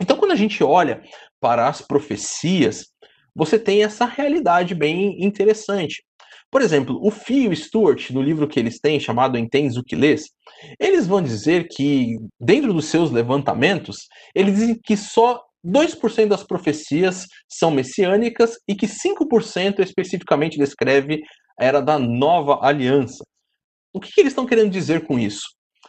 Então, 0.01 0.17
quando 0.17 0.33
a 0.33 0.37
gente 0.37 0.63
olha 0.63 1.03
para 1.41 1.69
as 1.69 1.81
profecias, 1.81 2.87
você 3.35 3.59
tem 3.59 3.83
essa 3.83 4.05
realidade 4.05 4.75
bem 4.75 5.25
interessante. 5.25 6.05
Por 6.51 6.63
exemplo, 6.63 6.99
o 7.03 7.11
Fio 7.11 7.55
Stuart, 7.55 8.11
no 8.11 8.23
livro 8.23 8.49
que 8.49 8.59
eles 8.59 8.81
têm, 8.81 8.99
chamado 8.99 9.37
Entens 9.37 9.77
o 9.77 9.85
que 9.85 9.95
lês, 9.95 10.31
eles 10.81 11.07
vão 11.07 11.21
dizer 11.21 11.69
que, 11.69 12.17
dentro 12.41 12.73
dos 12.73 12.87
seus 12.87 13.11
levantamentos, 13.11 14.07
eles 14.35 14.55
dizem 14.55 14.81
que 14.83 14.97
só 14.97 15.43
2% 15.65 16.29
das 16.29 16.43
profecias 16.43 17.27
são 17.49 17.71
messiânicas 17.71 18.57
e 18.67 18.75
que 18.75 18.87
5% 18.87 19.81
especificamente 19.81 20.57
descreve 20.57 21.23
a 21.61 21.65
era 21.65 21.81
da 21.83 21.99
nova 21.99 22.61
aliança. 22.63 23.25
O 23.99 24.01
que, 24.01 24.13
que 24.13 24.21
eles 24.21 24.31
estão 24.31 24.47
querendo 24.47 24.71
dizer 24.71 25.05
com 25.07 25.19
isso? 25.19 25.43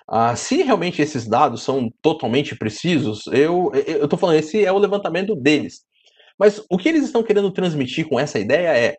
Ah, 0.08 0.36
se 0.36 0.64
realmente 0.64 1.00
esses 1.00 1.28
dados 1.28 1.62
são 1.62 1.94
totalmente 2.02 2.56
precisos, 2.56 3.28
eu 3.28 3.72
estou 3.76 4.18
falando, 4.18 4.38
esse 4.38 4.66
é 4.66 4.72
o 4.72 4.80
levantamento 4.80 5.36
deles. 5.36 5.86
Mas 6.38 6.66
o 6.72 6.78
que 6.78 6.90
eles 6.90 7.04
estão 7.04 7.22
querendo 7.22 7.52
transmitir 7.52 8.10
com 8.10 8.20
essa 8.20 8.40
ideia 8.40 8.76
é 8.76 8.98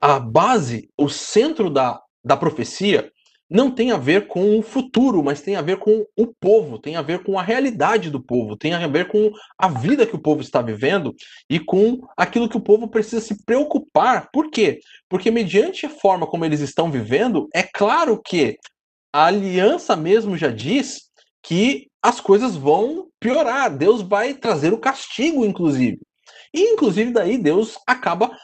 a 0.00 0.18
base, 0.18 0.90
o 0.98 1.08
centro 1.08 1.70
da, 1.70 2.02
da 2.24 2.36
profecia 2.36 3.12
não 3.54 3.70
tem 3.70 3.92
a 3.92 3.96
ver 3.96 4.26
com 4.26 4.58
o 4.58 4.62
futuro, 4.62 5.22
mas 5.22 5.40
tem 5.40 5.54
a 5.54 5.62
ver 5.62 5.76
com 5.76 6.04
o 6.16 6.26
povo, 6.26 6.76
tem 6.76 6.96
a 6.96 7.02
ver 7.02 7.22
com 7.22 7.38
a 7.38 7.42
realidade 7.42 8.10
do 8.10 8.20
povo, 8.20 8.56
tem 8.56 8.74
a 8.74 8.84
ver 8.88 9.06
com 9.06 9.30
a 9.56 9.68
vida 9.68 10.04
que 10.04 10.16
o 10.16 10.18
povo 10.18 10.40
está 10.40 10.60
vivendo 10.60 11.14
e 11.48 11.60
com 11.60 12.00
aquilo 12.16 12.48
que 12.48 12.56
o 12.56 12.60
povo 12.60 12.88
precisa 12.88 13.20
se 13.20 13.44
preocupar. 13.44 14.28
Por 14.32 14.50
quê? 14.50 14.80
Porque, 15.08 15.30
mediante 15.30 15.86
a 15.86 15.88
forma 15.88 16.26
como 16.26 16.44
eles 16.44 16.58
estão 16.58 16.90
vivendo, 16.90 17.48
é 17.54 17.62
claro 17.62 18.20
que 18.20 18.58
a 19.12 19.26
aliança 19.26 19.94
mesmo 19.94 20.36
já 20.36 20.48
diz 20.48 21.02
que 21.40 21.86
as 22.02 22.20
coisas 22.20 22.56
vão 22.56 23.06
piorar, 23.20 23.74
Deus 23.74 24.02
vai 24.02 24.34
trazer 24.34 24.72
o 24.72 24.80
castigo, 24.80 25.44
inclusive. 25.44 26.00
E, 26.52 26.72
inclusive, 26.72 27.12
daí 27.12 27.38
Deus 27.38 27.78
acaba 27.86 28.36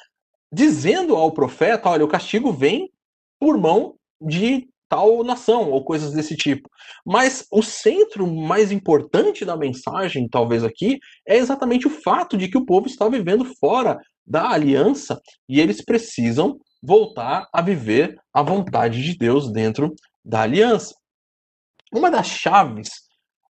dizendo 0.53 1.17
ao 1.17 1.33
profeta: 1.33 1.89
olha, 1.89 2.05
o 2.05 2.09
castigo 2.09 2.53
vem 2.53 2.89
por 3.41 3.59
mão 3.59 3.97
de 4.23 4.70
tal 4.91 5.23
nação 5.23 5.71
ou 5.71 5.85
coisas 5.85 6.13
desse 6.13 6.37
tipo. 6.37 6.69
Mas 7.07 7.47
o 7.51 7.63
centro 7.63 8.27
mais 8.27 8.73
importante 8.73 9.45
da 9.45 9.57
mensagem, 9.57 10.29
talvez 10.29 10.65
aqui, 10.65 10.99
é 11.27 11.37
exatamente 11.37 11.87
o 11.87 12.03
fato 12.03 12.37
de 12.37 12.49
que 12.49 12.59
o 12.59 12.67
povo 12.67 12.89
está 12.89 13.09
vivendo 13.09 13.45
fora 13.59 13.99
da 14.27 14.51
aliança 14.51 15.19
e 15.49 15.61
eles 15.61 15.83
precisam 15.83 16.59
voltar 16.83 17.49
a 17.53 17.63
viver 17.63 18.17
a 18.35 18.43
vontade 18.43 19.03
de 19.03 19.17
Deus 19.17 19.51
dentro 19.51 19.95
da 20.25 20.43
aliança. 20.43 20.95
Uma 21.93 22.11
das 22.11 22.27
chaves 22.27 22.91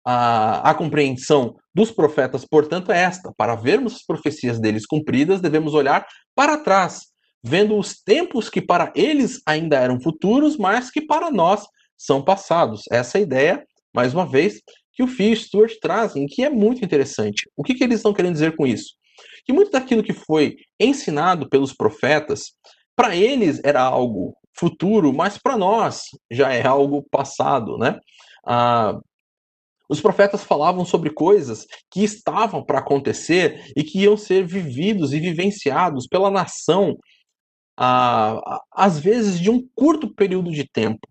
à, 0.04 0.74
compreensão 0.74 1.54
dos 1.74 1.90
profetas, 1.90 2.46
portanto, 2.46 2.90
é 2.92 3.02
esta: 3.02 3.32
para 3.36 3.54
vermos 3.54 3.96
as 3.96 4.02
profecias 4.04 4.58
deles 4.58 4.86
cumpridas, 4.86 5.40
devemos 5.40 5.74
olhar 5.74 6.06
para 6.34 6.56
trás 6.58 7.06
vendo 7.46 7.78
os 7.78 7.94
tempos 8.02 8.50
que 8.50 8.60
para 8.60 8.92
eles 8.96 9.40
ainda 9.46 9.78
eram 9.78 10.00
futuros, 10.00 10.56
mas 10.56 10.90
que 10.90 11.00
para 11.00 11.30
nós 11.30 11.64
são 11.96 12.20
passados. 12.20 12.82
Essa 12.90 13.18
é 13.18 13.22
ideia, 13.22 13.64
mais 13.94 14.12
uma 14.12 14.26
vez, 14.26 14.60
que 14.92 15.02
o 15.02 15.06
Phil 15.06 15.36
Stuart 15.36 15.74
trazem, 15.80 16.26
que 16.26 16.42
é 16.42 16.50
muito 16.50 16.84
interessante. 16.84 17.48
O 17.56 17.62
que, 17.62 17.74
que 17.74 17.84
eles 17.84 17.98
estão 17.98 18.12
querendo 18.12 18.32
dizer 18.32 18.56
com 18.56 18.66
isso? 18.66 18.94
Que 19.44 19.52
muito 19.52 19.70
daquilo 19.70 20.02
que 20.02 20.12
foi 20.12 20.56
ensinado 20.80 21.48
pelos 21.48 21.72
profetas, 21.72 22.52
para 22.96 23.14
eles 23.14 23.60
era 23.62 23.80
algo 23.80 24.34
futuro, 24.58 25.12
mas 25.12 25.38
para 25.38 25.56
nós 25.56 26.02
já 26.28 26.52
é 26.52 26.66
algo 26.66 27.06
passado, 27.10 27.78
né? 27.78 28.00
Ah, 28.44 28.98
os 29.88 30.00
profetas 30.00 30.42
falavam 30.42 30.84
sobre 30.84 31.10
coisas 31.10 31.64
que 31.92 32.02
estavam 32.02 32.64
para 32.64 32.80
acontecer 32.80 33.70
e 33.76 33.84
que 33.84 34.00
iam 34.00 34.16
ser 34.16 34.44
vividos 34.44 35.12
e 35.12 35.20
vivenciados 35.20 36.08
pela 36.08 36.28
nação 36.28 36.96
a, 37.76 38.62
às 38.72 38.98
vezes 38.98 39.38
de 39.38 39.50
um 39.50 39.66
curto 39.74 40.12
período 40.14 40.50
de 40.50 40.64
tempo. 40.64 41.06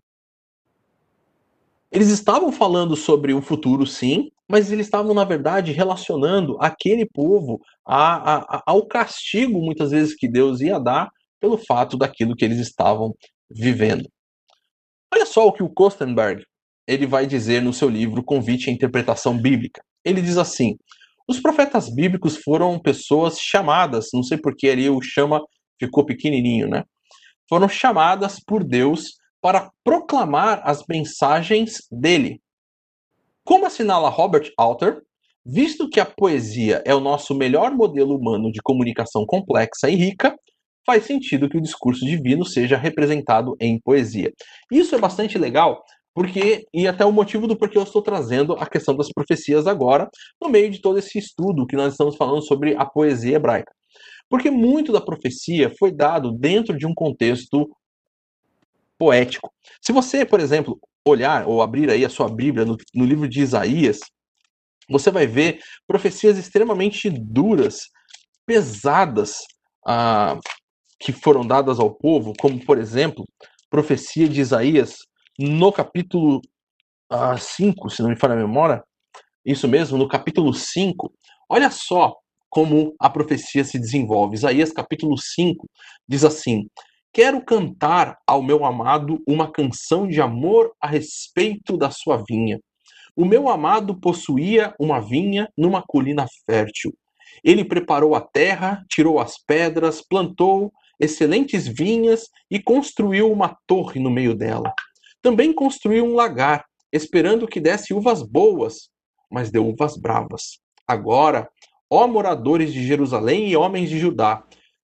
Eles 1.92 2.08
estavam 2.08 2.50
falando 2.50 2.96
sobre 2.96 3.32
o 3.32 3.40
futuro, 3.40 3.86
sim, 3.86 4.30
mas 4.48 4.70
eles 4.70 4.86
estavam, 4.86 5.14
na 5.14 5.24
verdade, 5.24 5.72
relacionando 5.72 6.56
aquele 6.60 7.06
povo 7.06 7.60
a, 7.84 8.56
a, 8.56 8.62
ao 8.66 8.86
castigo, 8.86 9.60
muitas 9.60 9.92
vezes, 9.92 10.14
que 10.14 10.28
Deus 10.28 10.60
ia 10.60 10.78
dar 10.78 11.10
pelo 11.40 11.56
fato 11.56 11.96
daquilo 11.96 12.34
que 12.34 12.44
eles 12.44 12.58
estavam 12.58 13.14
vivendo. 13.50 14.08
Olha 15.12 15.26
só 15.26 15.46
o 15.46 15.52
que 15.52 15.62
o 15.62 15.70
Kostenberg 15.70 16.44
ele 16.86 17.06
vai 17.06 17.26
dizer 17.26 17.62
no 17.62 17.72
seu 17.72 17.88
livro 17.88 18.22
Convite 18.22 18.70
à 18.70 18.72
Interpretação 18.72 19.36
Bíblica. 19.36 19.82
Ele 20.04 20.22
diz 20.22 20.36
assim: 20.36 20.76
os 21.28 21.40
profetas 21.40 21.92
bíblicos 21.92 22.36
foram 22.36 22.78
pessoas 22.78 23.40
chamadas, 23.40 24.08
não 24.12 24.22
sei 24.22 24.38
por 24.38 24.54
que 24.54 24.68
ali 24.68 24.88
o 24.88 25.00
chama 25.02 25.42
ficou 25.78 26.04
pequenininho, 26.04 26.68
né? 26.68 26.84
Foram 27.48 27.68
chamadas 27.68 28.40
por 28.40 28.64
Deus 28.64 29.16
para 29.40 29.70
proclamar 29.84 30.60
as 30.64 30.84
mensagens 30.88 31.82
dele. 31.90 32.40
Como 33.44 33.66
assinala 33.66 34.08
Robert 34.08 34.50
Alter, 34.58 35.00
visto 35.44 35.88
que 35.88 36.00
a 36.00 36.04
poesia 36.04 36.82
é 36.84 36.92
o 36.92 37.00
nosso 37.00 37.34
melhor 37.34 37.70
modelo 37.70 38.16
humano 38.16 38.50
de 38.50 38.60
comunicação 38.60 39.24
complexa 39.24 39.88
e 39.88 39.94
rica, 39.94 40.36
faz 40.84 41.04
sentido 41.04 41.48
que 41.48 41.56
o 41.56 41.60
discurso 41.60 42.04
divino 42.04 42.44
seja 42.44 42.76
representado 42.76 43.56
em 43.60 43.80
poesia. 43.80 44.32
Isso 44.70 44.94
é 44.94 44.98
bastante 44.98 45.38
legal, 45.38 45.84
porque 46.12 46.66
e 46.74 46.88
até 46.88 47.04
o 47.04 47.12
motivo 47.12 47.46
do 47.46 47.56
porquê 47.56 47.78
eu 47.78 47.82
estou 47.82 48.02
trazendo 48.02 48.54
a 48.54 48.66
questão 48.66 48.96
das 48.96 49.12
profecias 49.12 49.66
agora, 49.66 50.08
no 50.42 50.48
meio 50.48 50.70
de 50.70 50.80
todo 50.80 50.98
esse 50.98 51.18
estudo 51.18 51.66
que 51.66 51.76
nós 51.76 51.92
estamos 51.92 52.16
falando 52.16 52.42
sobre 52.42 52.74
a 52.74 52.84
poesia 52.84 53.36
hebraica. 53.36 53.72
Porque 54.28 54.50
muito 54.50 54.92
da 54.92 55.00
profecia 55.00 55.72
foi 55.78 55.92
dado 55.92 56.32
dentro 56.32 56.76
de 56.76 56.86
um 56.86 56.94
contexto 56.94 57.70
poético. 58.98 59.52
Se 59.80 59.92
você, 59.92 60.24
por 60.24 60.40
exemplo, 60.40 60.78
olhar 61.04 61.46
ou 61.46 61.62
abrir 61.62 61.90
aí 61.90 62.04
a 62.04 62.10
sua 62.10 62.28
Bíblia 62.28 62.64
no, 62.64 62.76
no 62.94 63.04
livro 63.04 63.28
de 63.28 63.40
Isaías, 63.40 64.00
você 64.88 65.10
vai 65.10 65.26
ver 65.26 65.60
profecias 65.86 66.38
extremamente 66.38 67.10
duras, 67.10 67.90
pesadas, 68.44 69.38
ah, 69.86 70.38
que 70.98 71.12
foram 71.12 71.46
dadas 71.46 71.78
ao 71.78 71.94
povo, 71.94 72.32
como, 72.38 72.64
por 72.64 72.78
exemplo, 72.78 73.24
profecia 73.68 74.28
de 74.28 74.40
Isaías 74.40 74.98
no 75.38 75.70
capítulo 75.72 76.40
5, 77.38 77.86
ah, 77.86 77.90
se 77.90 78.02
não 78.02 78.10
me 78.10 78.16
falha 78.16 78.34
a 78.34 78.38
memória, 78.38 78.82
Isso 79.44 79.68
mesmo, 79.68 79.98
no 79.98 80.08
capítulo 80.08 80.52
5. 80.52 81.12
Olha 81.48 81.70
só 81.70 82.14
como 82.56 82.94
a 82.98 83.10
profecia 83.10 83.62
se 83.64 83.78
desenvolve. 83.78 84.34
Isaías 84.34 84.72
capítulo 84.72 85.18
5 85.18 85.68
diz 86.08 86.24
assim: 86.24 86.66
Quero 87.12 87.44
cantar 87.44 88.16
ao 88.26 88.42
meu 88.42 88.64
amado 88.64 89.22
uma 89.28 89.52
canção 89.52 90.08
de 90.08 90.22
amor 90.22 90.72
a 90.80 90.86
respeito 90.86 91.76
da 91.76 91.90
sua 91.90 92.24
vinha. 92.26 92.58
O 93.14 93.26
meu 93.26 93.50
amado 93.50 94.00
possuía 94.00 94.74
uma 94.80 95.00
vinha 95.00 95.50
numa 95.54 95.82
colina 95.86 96.24
fértil. 96.46 96.94
Ele 97.44 97.62
preparou 97.62 98.14
a 98.14 98.22
terra, 98.22 98.82
tirou 98.88 99.20
as 99.20 99.36
pedras, 99.36 100.00
plantou 100.00 100.72
excelentes 100.98 101.68
vinhas 101.68 102.30
e 102.50 102.58
construiu 102.58 103.30
uma 103.30 103.54
torre 103.66 104.00
no 104.00 104.08
meio 104.08 104.34
dela. 104.34 104.72
Também 105.20 105.52
construiu 105.52 106.06
um 106.06 106.14
lagar, 106.14 106.64
esperando 106.90 107.46
que 107.46 107.60
desse 107.60 107.92
uvas 107.92 108.22
boas, 108.22 108.88
mas 109.30 109.50
deu 109.50 109.68
uvas 109.68 109.98
bravas. 109.98 110.58
Agora, 110.88 111.50
ó 111.90 112.06
moradores 112.06 112.72
de 112.72 112.86
Jerusalém 112.86 113.48
e 113.48 113.56
homens 113.56 113.88
de 113.88 113.98
Judá, 113.98 114.42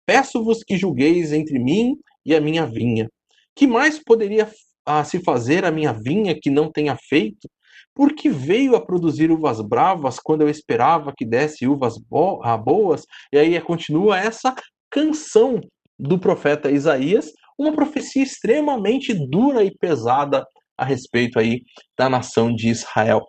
peço-vos 0.05 0.63
que 0.63 0.77
julgueis 0.77 1.31
entre 1.31 1.59
mim 1.59 1.97
e 2.25 2.35
a 2.35 2.41
minha 2.41 2.65
vinha. 2.65 3.09
Que 3.55 3.67
mais 3.67 3.99
poderia 4.03 4.49
ah, 4.85 5.03
se 5.03 5.19
fazer 5.19 5.65
a 5.65 5.71
minha 5.71 5.93
vinha 5.93 6.37
que 6.39 6.49
não 6.49 6.71
tenha 6.71 6.95
feito? 6.95 7.49
Porque 7.93 8.29
veio 8.29 8.75
a 8.75 8.85
produzir 8.85 9.31
uvas 9.31 9.59
bravas 9.59 10.19
quando 10.19 10.41
eu 10.41 10.49
esperava 10.49 11.13
que 11.15 11.25
desse 11.25 11.67
uvas 11.67 11.97
bo 11.97 12.41
ah, 12.43 12.57
boas? 12.57 13.03
E 13.33 13.37
aí 13.37 13.59
continua 13.61 14.19
essa 14.19 14.55
canção 14.89 15.59
do 15.99 16.19
profeta 16.19 16.69
Isaías, 16.69 17.31
uma 17.57 17.73
profecia 17.73 18.21
extremamente 18.21 19.13
dura 19.13 19.63
e 19.63 19.75
pesada 19.75 20.45
a 20.77 20.85
respeito 20.85 21.39
aí 21.39 21.63
da 21.97 22.07
nação 22.07 22.53
de 22.53 22.69
Israel. 22.69 23.25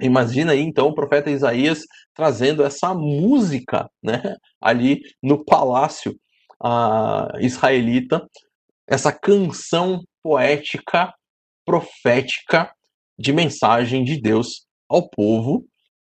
Imagina 0.00 0.52
aí 0.52 0.60
então 0.60 0.88
o 0.88 0.94
profeta 0.94 1.30
Isaías 1.30 1.84
trazendo 2.14 2.64
essa 2.64 2.92
música, 2.92 3.88
né, 4.02 4.20
ali 4.60 5.00
no 5.22 5.44
palácio 5.44 6.18
israelita, 7.40 8.26
essa 8.88 9.12
canção 9.12 10.02
poética, 10.22 11.12
profética 11.64 12.72
de 13.18 13.32
mensagem 13.32 14.02
de 14.02 14.20
Deus 14.20 14.66
ao 14.88 15.08
povo 15.08 15.66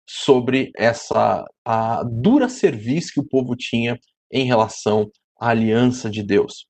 sobre 0.08 0.70
essa 0.76 1.44
a 1.64 2.02
dura 2.02 2.48
serviço 2.48 3.12
que 3.12 3.20
o 3.20 3.28
povo 3.28 3.54
tinha 3.54 3.98
em 4.32 4.46
relação 4.46 5.10
à 5.38 5.50
aliança 5.50 6.08
de 6.08 6.22
Deus. 6.22 6.66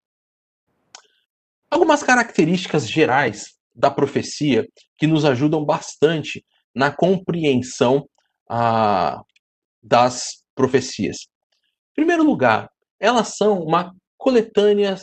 Algumas 1.70 2.02
características 2.02 2.88
gerais 2.88 3.56
da 3.74 3.90
profecia 3.90 4.66
que 4.96 5.06
nos 5.06 5.24
ajudam 5.24 5.64
bastante 5.64 6.44
na 6.78 6.92
compreensão 6.92 8.08
ah, 8.48 9.20
das 9.82 10.44
profecias. 10.54 11.16
Em 11.90 11.94
primeiro 11.96 12.22
lugar, 12.22 12.70
elas 13.00 13.36
são 13.36 13.60
uma 13.60 13.92
coletânea 14.16 14.94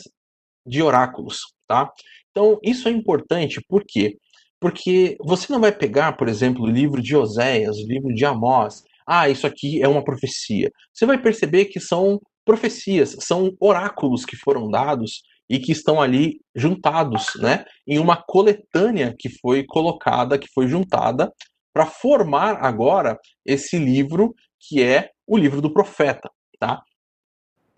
de 0.66 0.82
oráculos, 0.82 1.40
tá? 1.68 1.92
Então, 2.30 2.58
isso 2.62 2.88
é 2.88 2.90
importante, 2.90 3.60
por 3.68 3.84
quê? 3.86 4.16
Porque 4.58 5.18
você 5.20 5.52
não 5.52 5.60
vai 5.60 5.70
pegar, 5.70 6.16
por 6.16 6.28
exemplo, 6.28 6.64
o 6.64 6.66
livro 6.66 7.02
de 7.02 7.14
Oséias, 7.14 7.76
o 7.76 7.86
livro 7.86 8.14
de 8.14 8.24
Amós, 8.24 8.82
ah, 9.06 9.28
isso 9.28 9.46
aqui 9.46 9.82
é 9.82 9.86
uma 9.86 10.02
profecia. 10.02 10.70
Você 10.94 11.04
vai 11.04 11.20
perceber 11.20 11.66
que 11.66 11.78
são 11.78 12.18
profecias, 12.42 13.16
são 13.20 13.54
oráculos 13.60 14.24
que 14.24 14.34
foram 14.34 14.70
dados 14.70 15.20
e 15.48 15.58
que 15.58 15.72
estão 15.72 16.00
ali 16.00 16.40
juntados, 16.54 17.26
né, 17.36 17.66
em 17.86 17.98
uma 17.98 18.16
coletânea 18.16 19.14
que 19.16 19.28
foi 19.28 19.62
colocada, 19.64 20.38
que 20.38 20.48
foi 20.54 20.66
juntada 20.68 21.30
para 21.76 21.84
formar 21.84 22.64
agora 22.64 23.20
esse 23.44 23.78
livro 23.78 24.34
que 24.58 24.82
é 24.82 25.10
o 25.26 25.36
livro 25.36 25.60
do 25.60 25.74
profeta, 25.74 26.30
tá? 26.58 26.80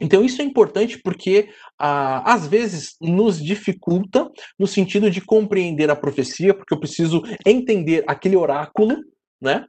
Então 0.00 0.24
isso 0.24 0.40
é 0.40 0.44
importante 0.44 1.00
porque 1.02 1.48
ah, 1.76 2.22
às 2.32 2.46
vezes 2.46 2.94
nos 3.00 3.42
dificulta 3.42 4.30
no 4.56 4.68
sentido 4.68 5.10
de 5.10 5.20
compreender 5.20 5.90
a 5.90 5.96
profecia, 5.96 6.54
porque 6.54 6.72
eu 6.72 6.78
preciso 6.78 7.24
entender 7.44 8.04
aquele 8.06 8.36
oráculo, 8.36 8.98
né? 9.40 9.66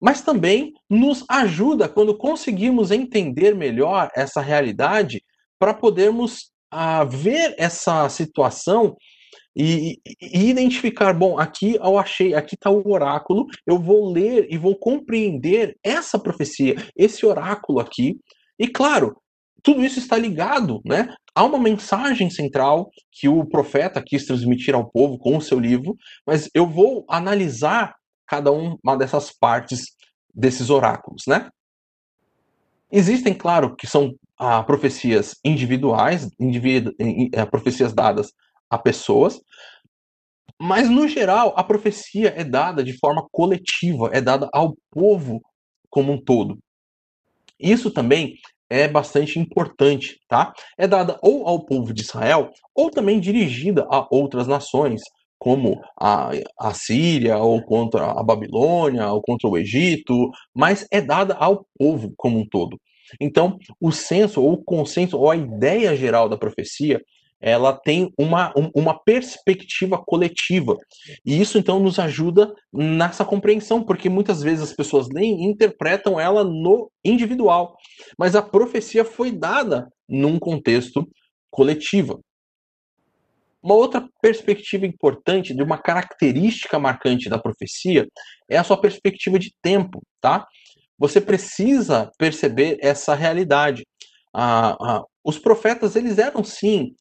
Mas 0.00 0.20
também 0.20 0.72
nos 0.88 1.24
ajuda 1.28 1.88
quando 1.88 2.18
conseguimos 2.18 2.90
entender 2.90 3.54
melhor 3.54 4.10
essa 4.16 4.40
realidade 4.40 5.22
para 5.60 5.72
podermos 5.72 6.50
ah, 6.72 7.04
ver 7.04 7.54
essa 7.56 8.08
situação 8.08 8.96
e, 9.56 10.00
e, 10.20 10.48
identificar, 10.48 11.12
bom, 11.12 11.38
aqui 11.38 11.76
eu 11.76 11.98
achei, 11.98 12.34
aqui 12.34 12.54
está 12.54 12.70
o 12.70 12.88
oráculo, 12.90 13.46
eu 13.66 13.78
vou 13.78 14.10
ler 14.10 14.46
e 14.50 14.56
vou 14.56 14.76
compreender 14.76 15.76
essa 15.82 16.18
profecia, 16.18 16.76
esse 16.96 17.26
oráculo 17.26 17.80
aqui. 17.80 18.16
E 18.58 18.68
claro, 18.68 19.16
tudo 19.62 19.84
isso 19.84 19.98
está 19.98 20.16
ligado, 20.16 20.80
né? 20.84 21.12
Há 21.34 21.44
uma 21.44 21.58
mensagem 21.58 22.30
central 22.30 22.90
que 23.12 23.28
o 23.28 23.44
profeta 23.44 24.02
quis 24.04 24.24
transmitir 24.24 24.74
ao 24.74 24.90
povo 24.90 25.18
com 25.18 25.36
o 25.36 25.42
seu 25.42 25.58
livro, 25.58 25.96
mas 26.26 26.48
eu 26.54 26.66
vou 26.66 27.04
analisar 27.08 27.94
cada 28.26 28.52
uma 28.52 28.96
dessas 28.96 29.32
partes 29.32 29.96
desses 30.32 30.70
oráculos, 30.70 31.24
né? 31.26 31.48
Existem, 32.92 33.34
claro, 33.34 33.76
que 33.76 33.86
são 33.86 34.12
ah, 34.38 34.62
profecias 34.62 35.36
individuais, 35.44 36.28
individu 36.40 36.92
eh, 36.98 37.44
profecias 37.46 37.92
dadas 37.92 38.32
a 38.70 38.78
pessoas, 38.78 39.40
mas 40.60 40.88
no 40.88 41.08
geral 41.08 41.54
a 41.56 41.64
profecia 41.64 42.34
é 42.36 42.44
dada 42.44 42.84
de 42.84 42.96
forma 42.98 43.26
coletiva, 43.32 44.10
é 44.12 44.20
dada 44.20 44.48
ao 44.52 44.76
povo 44.90 45.40
como 45.88 46.12
um 46.12 46.22
todo. 46.22 46.58
Isso 47.58 47.90
também 47.90 48.36
é 48.70 48.86
bastante 48.86 49.38
importante, 49.38 50.20
tá? 50.28 50.52
É 50.78 50.86
dada 50.86 51.18
ou 51.22 51.46
ao 51.46 51.66
povo 51.66 51.92
de 51.92 52.02
Israel, 52.02 52.50
ou 52.74 52.90
também 52.90 53.18
dirigida 53.18 53.86
a 53.90 54.06
outras 54.10 54.46
nações, 54.46 55.02
como 55.38 55.80
a, 55.98 56.30
a 56.58 56.74
Síria, 56.74 57.38
ou 57.38 57.62
contra 57.62 58.12
a 58.12 58.22
Babilônia, 58.22 59.08
ou 59.08 59.20
contra 59.20 59.48
o 59.48 59.58
Egito, 59.58 60.30
mas 60.54 60.86
é 60.92 61.00
dada 61.00 61.34
ao 61.34 61.66
povo 61.76 62.12
como 62.16 62.38
um 62.38 62.46
todo. 62.46 62.78
Então, 63.20 63.58
o 63.80 63.90
senso, 63.90 64.40
ou 64.40 64.52
o 64.52 64.62
consenso, 64.62 65.18
ou 65.18 65.30
a 65.30 65.36
ideia 65.36 65.96
geral 65.96 66.28
da 66.28 66.36
profecia, 66.36 67.00
ela 67.40 67.72
tem 67.72 68.12
uma, 68.18 68.52
uma 68.74 68.98
perspectiva 69.02 69.96
coletiva. 69.96 70.76
E 71.24 71.40
isso, 71.40 71.56
então, 71.56 71.80
nos 71.80 71.98
ajuda 71.98 72.54
nessa 72.72 73.24
compreensão, 73.24 73.82
porque 73.82 74.10
muitas 74.10 74.42
vezes 74.42 74.62
as 74.64 74.72
pessoas 74.74 75.08
nem 75.08 75.44
interpretam 75.44 76.20
ela 76.20 76.44
no 76.44 76.90
individual. 77.04 77.76
Mas 78.18 78.36
a 78.36 78.42
profecia 78.42 79.04
foi 79.04 79.32
dada 79.32 79.88
num 80.06 80.38
contexto 80.38 81.08
coletivo. 81.50 82.22
Uma 83.62 83.74
outra 83.74 84.06
perspectiva 84.22 84.86
importante, 84.86 85.54
de 85.54 85.62
uma 85.62 85.78
característica 85.78 86.78
marcante 86.78 87.28
da 87.28 87.38
profecia, 87.38 88.06
é 88.48 88.56
a 88.56 88.64
sua 88.64 88.80
perspectiva 88.80 89.38
de 89.38 89.52
tempo, 89.62 90.02
tá? 90.20 90.46
Você 90.98 91.20
precisa 91.20 92.10
perceber 92.18 92.78
essa 92.80 93.14
realidade. 93.14 93.86
Ah, 94.32 94.76
ah, 94.80 95.04
os 95.24 95.38
profetas, 95.38 95.96
eles 95.96 96.18
eram 96.18 96.42
sim 96.42 96.94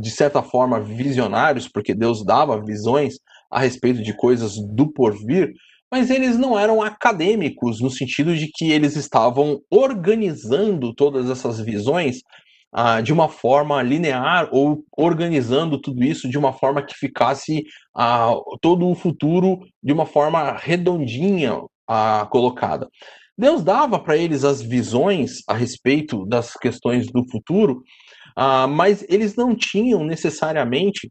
de 0.00 0.10
certa 0.10 0.42
forma, 0.42 0.80
visionários, 0.80 1.68
porque 1.68 1.94
Deus 1.94 2.24
dava 2.24 2.60
visões 2.60 3.14
a 3.50 3.60
respeito 3.60 4.02
de 4.02 4.12
coisas 4.12 4.54
do 4.74 4.92
porvir, 4.92 5.52
mas 5.90 6.10
eles 6.10 6.36
não 6.36 6.58
eram 6.58 6.82
acadêmicos, 6.82 7.80
no 7.80 7.88
sentido 7.88 8.36
de 8.36 8.50
que 8.52 8.72
eles 8.72 8.96
estavam 8.96 9.60
organizando 9.70 10.92
todas 10.92 11.30
essas 11.30 11.60
visões 11.60 12.16
ah, 12.72 13.00
de 13.00 13.12
uma 13.12 13.28
forma 13.28 13.80
linear 13.80 14.48
ou 14.50 14.84
organizando 14.98 15.80
tudo 15.80 16.02
isso 16.02 16.28
de 16.28 16.36
uma 16.36 16.52
forma 16.52 16.82
que 16.82 16.94
ficasse 16.94 17.62
ah, 17.96 18.34
todo 18.60 18.88
o 18.88 18.96
futuro 18.96 19.60
de 19.80 19.92
uma 19.92 20.04
forma 20.04 20.56
redondinha 20.56 21.60
ah, 21.88 22.26
colocada. 22.28 22.88
Deus 23.38 23.62
dava 23.62 24.00
para 24.00 24.16
eles 24.16 24.42
as 24.42 24.60
visões 24.60 25.42
a 25.48 25.54
respeito 25.54 26.26
das 26.26 26.54
questões 26.54 27.06
do 27.06 27.24
futuro, 27.30 27.82
Uh, 28.36 28.68
mas 28.68 29.04
eles 29.08 29.36
não 29.36 29.54
tinham 29.54 30.04
necessariamente 30.04 31.10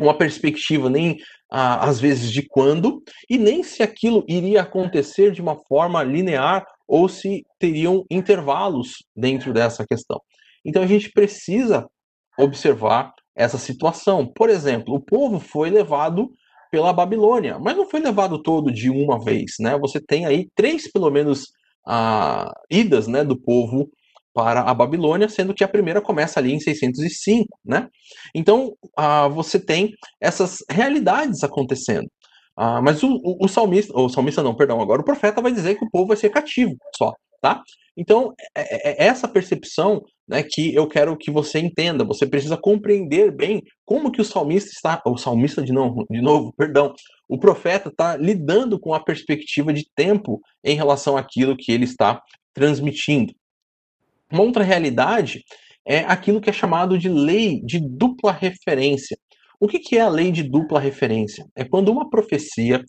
uma 0.00 0.16
perspectiva 0.16 0.88
nem 0.88 1.12
uh, 1.12 1.80
às 1.80 2.00
vezes 2.00 2.30
de 2.30 2.46
quando 2.46 3.02
e 3.28 3.36
nem 3.36 3.62
se 3.62 3.82
aquilo 3.82 4.24
iria 4.28 4.62
acontecer 4.62 5.32
de 5.32 5.42
uma 5.42 5.56
forma 5.56 6.02
linear 6.02 6.64
ou 6.86 7.08
se 7.08 7.44
teriam 7.58 8.04
intervalos 8.10 9.04
dentro 9.14 9.52
dessa 9.52 9.84
questão. 9.86 10.20
Então 10.64 10.82
a 10.82 10.86
gente 10.86 11.10
precisa 11.10 11.86
observar 12.38 13.12
essa 13.34 13.58
situação. 13.58 14.26
Por 14.26 14.48
exemplo, 14.48 14.94
o 14.94 15.00
povo 15.00 15.40
foi 15.40 15.70
levado 15.70 16.30
pela 16.70 16.92
Babilônia, 16.92 17.58
mas 17.58 17.76
não 17.76 17.88
foi 17.88 18.00
levado 18.00 18.42
todo 18.42 18.70
de 18.70 18.90
uma 18.90 19.18
vez, 19.22 19.52
né? 19.58 19.76
Você 19.78 20.00
tem 20.00 20.26
aí 20.26 20.48
três, 20.54 20.90
pelo 20.90 21.10
menos, 21.10 21.44
uh, 21.86 22.52
idas, 22.70 23.06
né, 23.06 23.24
do 23.24 23.40
povo 23.40 23.88
para 24.34 24.62
a 24.62 24.74
Babilônia, 24.74 25.28
sendo 25.28 25.54
que 25.54 25.64
a 25.64 25.68
primeira 25.68 26.00
começa 26.00 26.38
ali 26.38 26.52
em 26.52 26.60
605, 26.60 27.46
né? 27.64 27.88
Então, 28.34 28.74
ah, 28.96 29.28
você 29.28 29.58
tem 29.58 29.92
essas 30.20 30.58
realidades 30.70 31.42
acontecendo. 31.42 32.08
Ah, 32.56 32.80
mas 32.82 33.02
o, 33.02 33.08
o, 33.22 33.44
o, 33.44 33.48
salmista, 33.48 33.92
o 33.96 34.08
salmista 34.08 34.42
não, 34.42 34.54
perdão, 34.54 34.80
agora 34.80 35.00
o 35.00 35.04
profeta 35.04 35.40
vai 35.40 35.52
dizer 35.52 35.76
que 35.76 35.84
o 35.84 35.90
povo 35.90 36.08
vai 36.08 36.16
ser 36.16 36.30
cativo 36.30 36.76
só, 36.96 37.12
tá? 37.40 37.62
Então, 37.96 38.32
é, 38.56 38.90
é, 38.90 39.04
é 39.04 39.08
essa 39.08 39.26
percepção 39.26 40.02
né, 40.28 40.42
que 40.42 40.72
eu 40.72 40.86
quero 40.86 41.16
que 41.16 41.32
você 41.32 41.58
entenda. 41.58 42.04
Você 42.04 42.26
precisa 42.26 42.56
compreender 42.56 43.34
bem 43.34 43.62
como 43.84 44.12
que 44.12 44.20
o 44.20 44.24
salmista 44.24 44.70
está, 44.70 45.02
o 45.04 45.16
salmista 45.16 45.60
de 45.62 45.72
novo, 45.72 46.06
de 46.08 46.20
novo, 46.20 46.52
perdão, 46.56 46.94
o 47.28 47.38
profeta 47.38 47.88
está 47.88 48.16
lidando 48.16 48.78
com 48.78 48.94
a 48.94 49.00
perspectiva 49.00 49.72
de 49.72 49.84
tempo 49.96 50.40
em 50.64 50.76
relação 50.76 51.16
àquilo 51.16 51.56
que 51.56 51.72
ele 51.72 51.84
está 51.84 52.22
transmitindo. 52.54 53.32
Uma 54.30 54.42
outra 54.42 54.62
realidade 54.62 55.42
é 55.86 56.00
aquilo 56.00 56.40
que 56.40 56.50
é 56.50 56.52
chamado 56.52 56.98
de 56.98 57.08
lei 57.08 57.60
de 57.62 57.80
dupla 57.80 58.30
referência. 58.30 59.16
O 59.60 59.66
que, 59.66 59.96
é 59.96 60.00
a 60.00 60.08
lei 60.08 60.30
de 60.30 60.42
dupla 60.42 60.78
referência? 60.78 61.44
É 61.56 61.64
quando 61.64 61.90
uma 61.90 62.08
profecia 62.08 62.84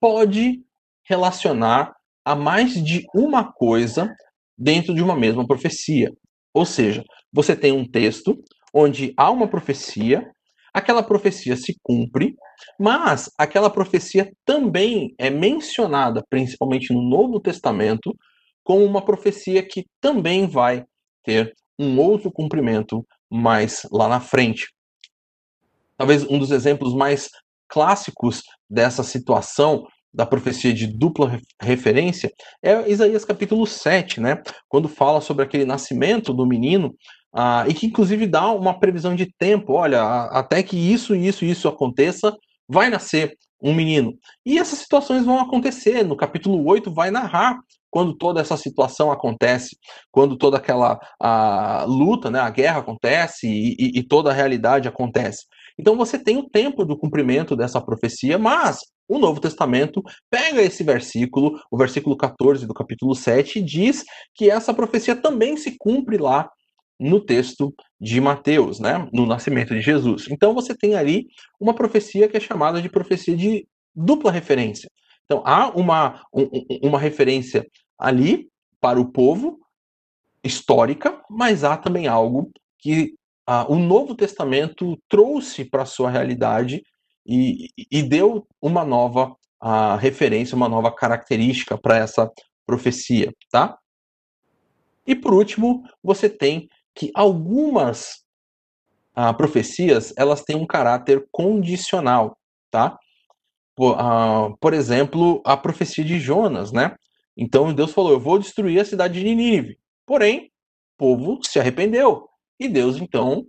pode 0.00 0.60
relacionar 1.04 1.92
a 2.24 2.34
mais 2.34 2.82
de 2.82 3.04
uma 3.14 3.52
coisa 3.52 4.14
dentro 4.56 4.94
de 4.94 5.02
uma 5.02 5.16
mesma 5.16 5.46
profecia. 5.46 6.10
Ou 6.54 6.64
seja, 6.64 7.04
você 7.32 7.54
tem 7.54 7.72
um 7.72 7.84
texto 7.84 8.36
onde 8.72 9.12
há 9.16 9.30
uma 9.30 9.48
profecia, 9.48 10.26
aquela 10.72 11.02
profecia 11.02 11.56
se 11.56 11.76
cumpre, 11.82 12.34
mas 12.78 13.30
aquela 13.38 13.68
profecia 13.68 14.30
também 14.44 15.14
é 15.18 15.30
mencionada, 15.30 16.22
principalmente 16.30 16.92
no 16.92 17.02
Novo 17.02 17.40
Testamento, 17.40 18.14
como 18.66 18.84
uma 18.84 19.00
profecia 19.00 19.62
que 19.62 19.86
também 20.00 20.48
vai 20.48 20.84
ter 21.22 21.54
um 21.78 22.00
outro 22.00 22.32
cumprimento 22.32 23.06
mais 23.30 23.86
lá 23.92 24.08
na 24.08 24.18
frente. 24.18 24.66
Talvez 25.96 26.24
um 26.24 26.36
dos 26.36 26.50
exemplos 26.50 26.92
mais 26.92 27.30
clássicos 27.68 28.42
dessa 28.68 29.04
situação 29.04 29.86
da 30.12 30.26
profecia 30.26 30.74
de 30.74 30.88
dupla 30.88 31.38
referência 31.62 32.32
é 32.60 32.90
Isaías 32.90 33.24
capítulo 33.24 33.64
7, 33.68 34.20
né? 34.20 34.42
Quando 34.68 34.88
fala 34.88 35.20
sobre 35.20 35.44
aquele 35.44 35.64
nascimento 35.64 36.34
do 36.34 36.44
menino, 36.44 36.92
ah, 37.32 37.64
e 37.68 37.74
que 37.74 37.86
inclusive 37.86 38.26
dá 38.26 38.50
uma 38.50 38.80
previsão 38.80 39.14
de 39.14 39.32
tempo, 39.38 39.74
olha, 39.74 40.02
até 40.02 40.60
que 40.64 40.76
isso, 40.76 41.14
isso, 41.14 41.44
isso 41.44 41.68
aconteça, 41.68 42.36
vai 42.68 42.90
nascer 42.90 43.38
um 43.62 43.72
menino. 43.72 44.18
E 44.44 44.58
essas 44.58 44.80
situações 44.80 45.24
vão 45.24 45.38
acontecer. 45.38 46.02
No 46.02 46.16
capítulo 46.16 46.66
8 46.66 46.92
vai 46.92 47.12
narrar 47.12 47.60
quando 47.96 48.12
toda 48.12 48.42
essa 48.42 48.58
situação 48.58 49.10
acontece, 49.10 49.74
quando 50.12 50.36
toda 50.36 50.58
aquela 50.58 51.00
a, 51.18 51.86
luta, 51.88 52.30
né, 52.30 52.38
a 52.38 52.50
guerra 52.50 52.80
acontece 52.80 53.48
e, 53.48 53.74
e, 53.78 54.00
e 54.00 54.02
toda 54.02 54.28
a 54.28 54.34
realidade 54.34 54.86
acontece. 54.86 55.46
Então 55.78 55.96
você 55.96 56.18
tem 56.18 56.36
o 56.36 56.46
tempo 56.46 56.84
do 56.84 56.94
cumprimento 56.94 57.56
dessa 57.56 57.80
profecia, 57.80 58.38
mas 58.38 58.80
o 59.08 59.18
Novo 59.18 59.40
Testamento 59.40 60.02
pega 60.30 60.60
esse 60.60 60.84
versículo, 60.84 61.58
o 61.70 61.78
versículo 61.78 62.18
14 62.18 62.66
do 62.66 62.74
capítulo 62.74 63.14
7, 63.14 63.60
e 63.60 63.62
diz 63.62 64.04
que 64.34 64.50
essa 64.50 64.74
profecia 64.74 65.16
também 65.16 65.56
se 65.56 65.74
cumpre 65.78 66.18
lá 66.18 66.50
no 67.00 67.18
texto 67.18 67.74
de 67.98 68.20
Mateus, 68.20 68.78
né, 68.78 69.08
no 69.10 69.24
nascimento 69.24 69.72
de 69.72 69.80
Jesus. 69.80 70.26
Então 70.30 70.52
você 70.52 70.76
tem 70.76 70.96
ali 70.96 71.28
uma 71.58 71.72
profecia 71.72 72.28
que 72.28 72.36
é 72.36 72.40
chamada 72.40 72.82
de 72.82 72.90
profecia 72.90 73.34
de 73.34 73.66
dupla 73.94 74.30
referência. 74.30 74.90
Então 75.26 75.42
há 75.44 75.68
uma, 75.70 76.22
um, 76.32 76.48
uma 76.88 76.98
referência 76.98 77.66
ali 77.98 78.48
para 78.80 79.00
o 79.00 79.10
povo 79.10 79.58
histórica, 80.42 81.22
mas 81.28 81.64
há 81.64 81.76
também 81.76 82.06
algo 82.06 82.50
que 82.78 83.14
ah, 83.46 83.66
o 83.68 83.76
Novo 83.76 84.14
Testamento 84.14 84.96
trouxe 85.08 85.64
para 85.64 85.82
a 85.82 85.86
sua 85.86 86.10
realidade 86.10 86.82
e, 87.26 87.68
e 87.90 88.02
deu 88.02 88.46
uma 88.60 88.84
nova 88.84 89.36
uh, 89.62 89.96
referência, 89.98 90.56
uma 90.56 90.68
nova 90.68 90.92
característica 90.92 91.76
para 91.76 91.96
essa 91.96 92.30
profecia, 92.64 93.32
tá? 93.50 93.76
E 95.06 95.14
por 95.14 95.34
último, 95.34 95.84
você 96.02 96.28
tem 96.28 96.68
que 96.94 97.10
algumas 97.14 98.24
uh, 99.16 99.34
profecias 99.36 100.12
elas 100.16 100.42
têm 100.42 100.56
um 100.56 100.66
caráter 100.66 101.26
condicional, 101.30 102.36
tá? 102.70 102.98
Por, 103.74 103.96
uh, 103.96 104.56
por 104.60 104.72
exemplo, 104.72 105.42
a 105.44 105.56
profecia 105.56 106.04
de 106.04 106.18
Jonas, 106.18 106.72
né? 106.72 106.96
Então 107.36 107.74
Deus 107.74 107.92
falou: 107.92 108.12
Eu 108.12 108.20
vou 108.20 108.38
destruir 108.38 108.80
a 108.80 108.84
cidade 108.84 109.20
de 109.20 109.24
Nínive. 109.24 109.78
Porém, 110.06 110.50
o 110.94 110.98
povo 110.98 111.40
se 111.42 111.58
arrependeu. 111.58 112.28
E 112.58 112.68
Deus, 112.68 112.96
então, 112.96 113.46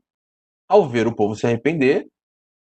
ao 0.67 0.87
ver 0.87 1.07
o 1.07 1.15
povo 1.15 1.35
se 1.35 1.45
arrepender, 1.45 2.05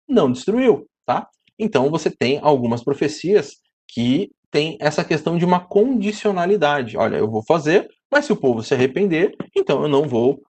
não 0.07 0.31
destruiu 0.31 0.89
tá? 1.09 1.27
Então 1.57 1.89
você 1.89 2.11
tem 2.11 2.37
algumas 2.39 2.83
profecias 2.83 3.55
que 3.87 4.29
tem 4.51 4.77
essa 4.79 5.03
questão 5.03 5.39
de 5.39 5.43
uma 5.45 5.59
condicionalidade. 5.59 6.95
Olha, 6.95 7.17
eu 7.17 7.27
vou 7.27 7.43
fazer, 7.47 7.87
mas 8.11 8.25
se 8.25 8.31
o 8.31 8.37
povo 8.37 8.61
se 8.61 8.75
arrepender, 8.75 9.31
então 9.57 9.81
eu 9.81 9.87
não 9.87 10.07
vou 10.07 10.39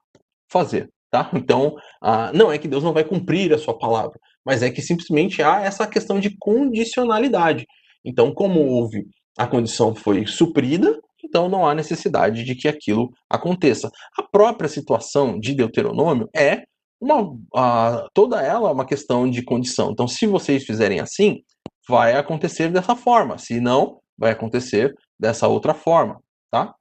fazer, 0.53 0.91
tá? 1.11 1.31
Então, 1.35 1.75
ah, 2.03 2.31
não 2.35 2.53
é 2.53 2.59
que 2.59 2.69
Deus 2.69 2.85
não 2.85 2.93
vai 2.93 3.05
cumprir 3.05 3.55
a 3.55 3.59
sua 3.59 3.77
palavra, 3.79 4.19
mas 4.45 4.63
é 4.63 4.71
que 4.71 4.83
simplesmente 4.83 5.43
há 5.43 5.63
essa 5.63 5.87
questão 5.87 6.21
de 6.21 6.37
condicionalidade. 6.39 7.67
Então, 8.05 8.35
como 8.35 8.61
houve 8.61 9.07
a 9.41 9.47
condição 9.47 9.95
foi 9.95 10.27
suprida, 10.27 11.01
então 11.25 11.49
não 11.49 11.67
há 11.67 11.75
necessidade 11.75 12.45
de 12.45 12.55
que 12.55 12.69
aquilo 12.69 13.11
aconteça. 13.27 13.91
A 14.19 14.23
própria 14.23 14.69
situação 14.69 15.41
de 15.41 15.55
Deuteronômio 15.55 16.29
é 16.37 16.65
uma, 17.01 17.35
a, 17.55 18.07
toda 18.13 18.43
ela 18.43 18.69
é 18.69 18.73
uma 18.73 18.85
questão 18.85 19.31
de 19.31 19.43
condição. 19.43 19.93
Então, 19.93 20.07
se 20.07 20.27
vocês 20.27 20.65
fizerem 20.65 21.01
assim, 21.01 21.43
vai 21.89 22.17
acontecer 22.17 22.71
dessa 22.71 22.95
forma. 22.95 23.39
Se 23.39 23.61
não, 23.61 24.03
vai 24.19 24.33
acontecer 24.33 24.95
dessa 25.19 25.49
outra 25.49 25.73
forma, 25.73 26.21
tá? 26.51 26.75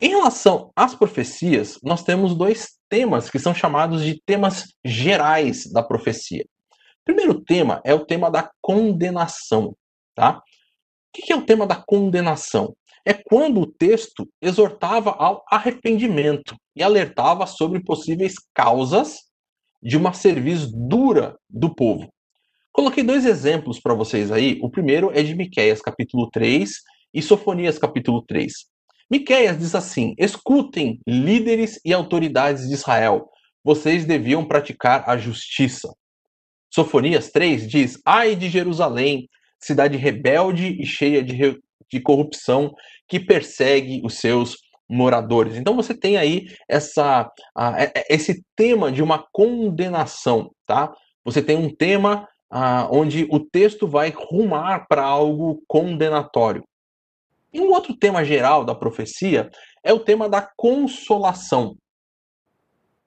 Em 0.00 0.10
relação 0.10 0.70
às 0.76 0.94
profecias, 0.94 1.76
nós 1.82 2.04
temos 2.04 2.36
dois 2.36 2.78
temas 2.88 3.28
que 3.28 3.38
são 3.40 3.52
chamados 3.52 4.04
de 4.04 4.22
temas 4.24 4.68
gerais 4.84 5.68
da 5.72 5.82
profecia. 5.82 6.44
O 7.00 7.04
primeiro 7.04 7.42
tema 7.42 7.80
é 7.84 7.92
o 7.92 8.06
tema 8.06 8.30
da 8.30 8.48
condenação, 8.60 9.74
tá? 10.14 10.40
O 11.16 11.22
que 11.22 11.32
é 11.32 11.36
o 11.36 11.44
tema 11.44 11.66
da 11.66 11.76
condenação? 11.76 12.74
é 13.04 13.12
quando 13.12 13.60
o 13.60 13.66
texto 13.66 14.28
exortava 14.40 15.10
ao 15.10 15.44
arrependimento 15.50 16.56
e 16.74 16.82
alertava 16.82 17.46
sobre 17.46 17.82
possíveis 17.82 18.34
causas 18.54 19.22
de 19.82 19.96
uma 19.96 20.12
cerviz 20.12 20.70
dura 20.70 21.36
do 21.50 21.74
povo. 21.74 22.08
Coloquei 22.72 23.02
dois 23.02 23.26
exemplos 23.26 23.80
para 23.80 23.94
vocês 23.94 24.30
aí. 24.30 24.58
O 24.62 24.70
primeiro 24.70 25.10
é 25.12 25.22
de 25.22 25.34
Miqueias, 25.34 25.82
capítulo 25.82 26.30
3, 26.30 26.72
e 27.12 27.20
Sofonias, 27.20 27.76
capítulo 27.76 28.22
3. 28.22 28.52
Miqueias 29.10 29.58
diz 29.58 29.74
assim: 29.74 30.14
Escutem, 30.16 31.00
líderes 31.06 31.78
e 31.84 31.92
autoridades 31.92 32.68
de 32.68 32.74
Israel, 32.74 33.28
vocês 33.62 34.06
deviam 34.06 34.46
praticar 34.46 35.08
a 35.10 35.18
justiça. 35.18 35.92
Sofonias 36.72 37.30
3 37.30 37.68
diz: 37.68 38.00
Ai 38.06 38.34
de 38.36 38.48
Jerusalém, 38.48 39.28
cidade 39.62 39.96
rebelde 39.96 40.76
e 40.80 40.84
cheia 40.84 41.22
de, 41.22 41.58
de 41.90 42.00
corrupção 42.00 42.74
que 43.08 43.20
persegue 43.20 44.02
os 44.04 44.18
seus 44.18 44.56
moradores. 44.88 45.56
Então 45.56 45.74
você 45.74 45.94
tem 45.94 46.16
aí 46.16 46.48
essa, 46.68 47.30
uh, 47.56 48.02
esse 48.08 48.44
tema 48.54 48.92
de 48.92 49.02
uma 49.02 49.24
condenação, 49.32 50.50
tá? 50.66 50.92
Você 51.24 51.40
tem 51.40 51.56
um 51.56 51.74
tema 51.74 52.28
uh, 52.52 52.88
onde 52.90 53.26
o 53.30 53.40
texto 53.40 53.88
vai 53.88 54.10
rumar 54.10 54.86
para 54.88 55.02
algo 55.02 55.62
condenatório. 55.66 56.64
E 57.52 57.60
um 57.60 57.70
outro 57.70 57.94
tema 57.96 58.24
geral 58.24 58.64
da 58.64 58.74
profecia 58.74 59.50
é 59.84 59.92
o 59.92 60.00
tema 60.00 60.28
da 60.28 60.48
consolação, 60.56 61.76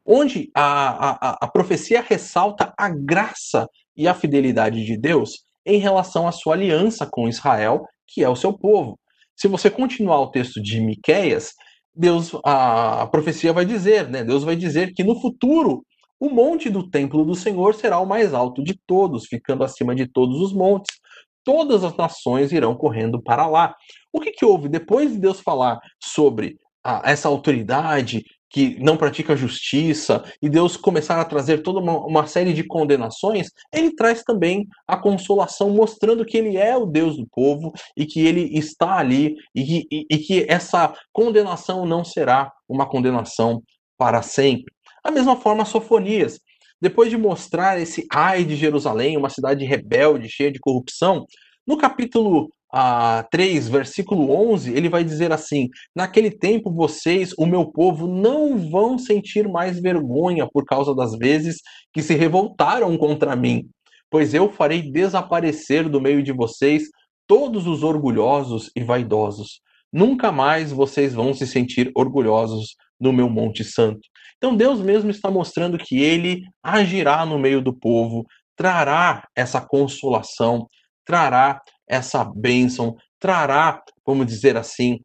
onde 0.06 0.52
a, 0.54 1.30
a, 1.30 1.38
a 1.42 1.48
profecia 1.48 2.02
ressalta 2.02 2.74
a 2.78 2.90
graça 2.90 3.68
e 3.98 4.08
a 4.08 4.14
fidelidade 4.14 4.86
de 4.86 4.98
Deus 4.98 5.45
em 5.66 5.80
relação 5.80 6.28
à 6.28 6.32
sua 6.32 6.54
aliança 6.54 7.08
com 7.10 7.28
Israel 7.28 7.86
que 8.08 8.24
é 8.24 8.30
o 8.30 8.36
seu 8.36 8.54
povo. 8.54 9.00
Se 9.36 9.48
você 9.48 9.70
continuar 9.70 10.22
o 10.22 10.32
texto 10.32 10.62
de 10.62 10.80
Miqueias, 10.80 11.52
Deus, 11.94 12.32
a, 12.44 13.08
profecia 13.08 13.54
vai 13.54 13.66
dizer, 13.66 14.10
né? 14.10 14.24
Deus 14.24 14.44
vai 14.44 14.56
dizer 14.56 14.94
que 14.94 15.04
no 15.04 15.20
futuro 15.20 15.86
o 16.20 16.30
monte 16.30 16.70
do 16.70 16.90
templo 16.90 17.26
do 17.26 17.36
Senhor 17.36 17.76
será 17.76 18.00
o 18.00 18.06
mais 18.06 18.34
alto 18.34 18.64
de 18.64 18.78
todos, 18.88 19.26
ficando 19.28 19.64
acima 19.64 19.94
de 19.94 20.08
todos 20.08 20.40
os 20.40 20.54
montes. 20.54 20.96
Todas 21.44 21.84
as 21.84 21.96
nações 21.96 22.52
irão 22.52 22.76
correndo 22.76 23.22
para 23.22 23.46
lá. 23.48 23.76
O 24.12 24.20
que, 24.20 24.32
que 24.32 24.46
houve 24.46 24.70
depois 24.70 25.12
de 25.12 25.20
Deus 25.20 25.40
falar 25.42 25.80
sobre 26.04 26.58
a, 26.84 27.02
essa 27.12 27.28
autoridade 27.28 28.24
que 28.56 28.82
não 28.82 28.96
pratica 28.96 29.36
justiça, 29.36 30.24
e 30.42 30.48
Deus 30.48 30.78
começar 30.78 31.20
a 31.20 31.26
trazer 31.26 31.62
toda 31.62 31.82
uma, 31.82 32.06
uma, 32.06 32.26
série 32.26 32.54
de 32.54 32.64
condenações, 32.64 33.50
ele 33.70 33.94
traz 33.94 34.24
também 34.24 34.66
a 34.88 34.96
consolação, 34.96 35.72
mostrando 35.72 36.24
que 36.24 36.38
ele 36.38 36.56
é 36.56 36.78
o 36.78 36.86
Deus 36.86 37.18
do 37.18 37.28
povo 37.28 37.74
e 37.98 38.06
que 38.06 38.26
ele 38.26 38.58
está 38.58 38.98
ali 38.98 39.36
e, 39.54 39.86
e, 39.92 40.06
e 40.10 40.18
que 40.20 40.46
essa 40.48 40.94
condenação 41.12 41.86
não 41.86 42.06
será 42.06 42.50
uma 42.66 42.88
condenação 42.88 43.62
para 43.98 44.22
sempre. 44.22 44.74
Da 45.04 45.12
mesma 45.12 45.36
forma, 45.36 45.66
Sofonias. 45.66 46.40
depois 46.80 47.10
de 47.10 47.18
mostrar 47.18 47.78
esse 47.78 48.08
ai 48.10 48.46
de 48.46 48.56
Jerusalém, 48.56 49.18
uma 49.18 49.30
cidade 49.30 49.66
rebelde, 49.66 50.30
cheia 50.30 50.50
de 50.50 50.62
corrupção, 50.62 51.26
no 51.68 51.78
capítulo 51.78 52.50
ah, 52.74 53.26
3, 53.32 53.68
versículo 53.70 54.32
11, 54.52 54.74
ele 54.74 54.90
vai 54.90 55.04
dizer 55.04 55.32
assim: 55.32 55.70
Naquele 55.96 56.32
tempo 56.32 56.72
vocês, 56.72 57.34
o 57.38 57.46
meu 57.46 57.66
povo, 57.66 58.08
não 58.08 58.58
vão 58.58 58.98
sentir 58.98 59.48
mais 59.48 59.80
vergonha 59.80 60.48
por 60.52 60.66
causa 60.66 60.94
das 60.94 61.18
vezes 61.18 61.58
que 61.94 62.02
se 62.02 62.16
revoltaram 62.16 62.98
contra 62.98 63.36
mim, 63.36 63.68
pois 64.10 64.34
eu 64.34 64.52
farei 64.52 64.82
desaparecer 64.82 65.88
do 65.88 66.02
meio 66.02 66.22
de 66.22 66.32
vocês 66.32 66.84
todos 67.28 67.66
os 67.68 67.84
orgulhosos 67.84 68.70
e 68.76 68.84
vaidosos. 68.84 69.62
Nunca 69.92 70.32
mais 70.32 70.72
vocês 70.72 71.14
vão 71.14 71.34
se 71.34 71.48
sentir 71.48 71.92
orgulhosos 71.96 72.76
no 73.00 73.14
meu 73.14 73.30
Monte 73.30 73.64
Santo. 73.64 74.02
Então 74.38 74.56
Deus 74.56 74.82
mesmo 74.82 75.10
está 75.10 75.32
mostrando 75.32 75.78
que 75.78 76.02
ele 76.02 76.44
agirá 76.62 77.26
no 77.26 77.40
meio 77.40 77.62
do 77.62 77.74
povo, 77.74 78.26
trará 78.56 79.28
essa 79.36 79.62
consolação, 79.62 80.68
trará 81.06 81.62
essa 81.88 82.24
bênção, 82.24 82.96
trará, 83.20 83.84
vamos 84.06 84.26
dizer 84.28 84.58
assim, 84.58 85.00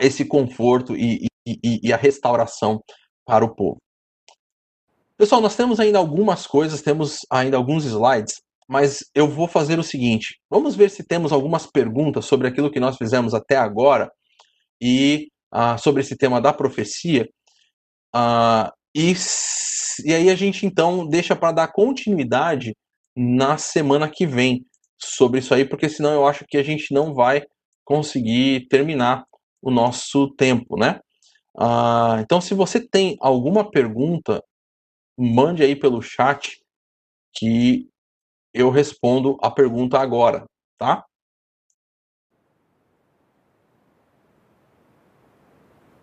esse 0.00 0.24
conforto 0.24 0.96
e, 0.96 1.26
e, 1.46 1.80
e 1.82 1.92
a 1.92 1.96
restauração 1.96 2.82
para 3.24 3.44
o 3.44 3.54
povo. 3.54 3.78
Pessoal, 5.16 5.40
nós 5.40 5.56
temos 5.56 5.80
ainda 5.80 5.98
algumas 5.98 6.46
coisas, 6.46 6.80
temos 6.80 7.20
ainda 7.30 7.56
alguns 7.56 7.84
slides, 7.84 8.40
mas 8.68 9.00
eu 9.14 9.28
vou 9.28 9.48
fazer 9.48 9.78
o 9.78 9.82
seguinte: 9.82 10.38
vamos 10.48 10.76
ver 10.76 10.90
se 10.90 11.02
temos 11.02 11.32
algumas 11.32 11.66
perguntas 11.66 12.24
sobre 12.24 12.46
aquilo 12.46 12.70
que 12.70 12.78
nós 12.78 12.96
fizemos 12.96 13.34
até 13.34 13.56
agora 13.56 14.10
e 14.80 15.28
uh, 15.52 15.78
sobre 15.78 16.02
esse 16.02 16.16
tema 16.16 16.40
da 16.40 16.52
profecia. 16.52 17.28
Uh, 18.14 18.70
e, 18.94 19.14
e 20.04 20.14
aí 20.14 20.30
a 20.30 20.34
gente 20.34 20.64
então 20.66 21.06
deixa 21.06 21.34
para 21.34 21.52
dar 21.52 21.68
continuidade 21.68 22.76
na 23.16 23.58
semana 23.58 24.08
que 24.08 24.26
vem 24.26 24.64
sobre 24.98 25.40
isso 25.40 25.54
aí, 25.54 25.64
porque 25.64 25.88
senão 25.88 26.12
eu 26.12 26.26
acho 26.26 26.44
que 26.46 26.56
a 26.56 26.62
gente 26.62 26.92
não 26.92 27.14
vai 27.14 27.44
conseguir 27.84 28.66
terminar 28.68 29.24
o 29.62 29.70
nosso 29.70 30.28
tempo, 30.34 30.76
né? 30.76 31.00
Uh, 31.56 32.20
então, 32.20 32.40
se 32.40 32.54
você 32.54 32.80
tem 32.80 33.16
alguma 33.20 33.68
pergunta, 33.68 34.42
mande 35.18 35.62
aí 35.62 35.74
pelo 35.74 36.00
chat 36.00 36.60
que 37.34 37.88
eu 38.54 38.70
respondo 38.70 39.36
a 39.42 39.50
pergunta 39.50 39.98
agora, 39.98 40.44
tá? 40.78 41.04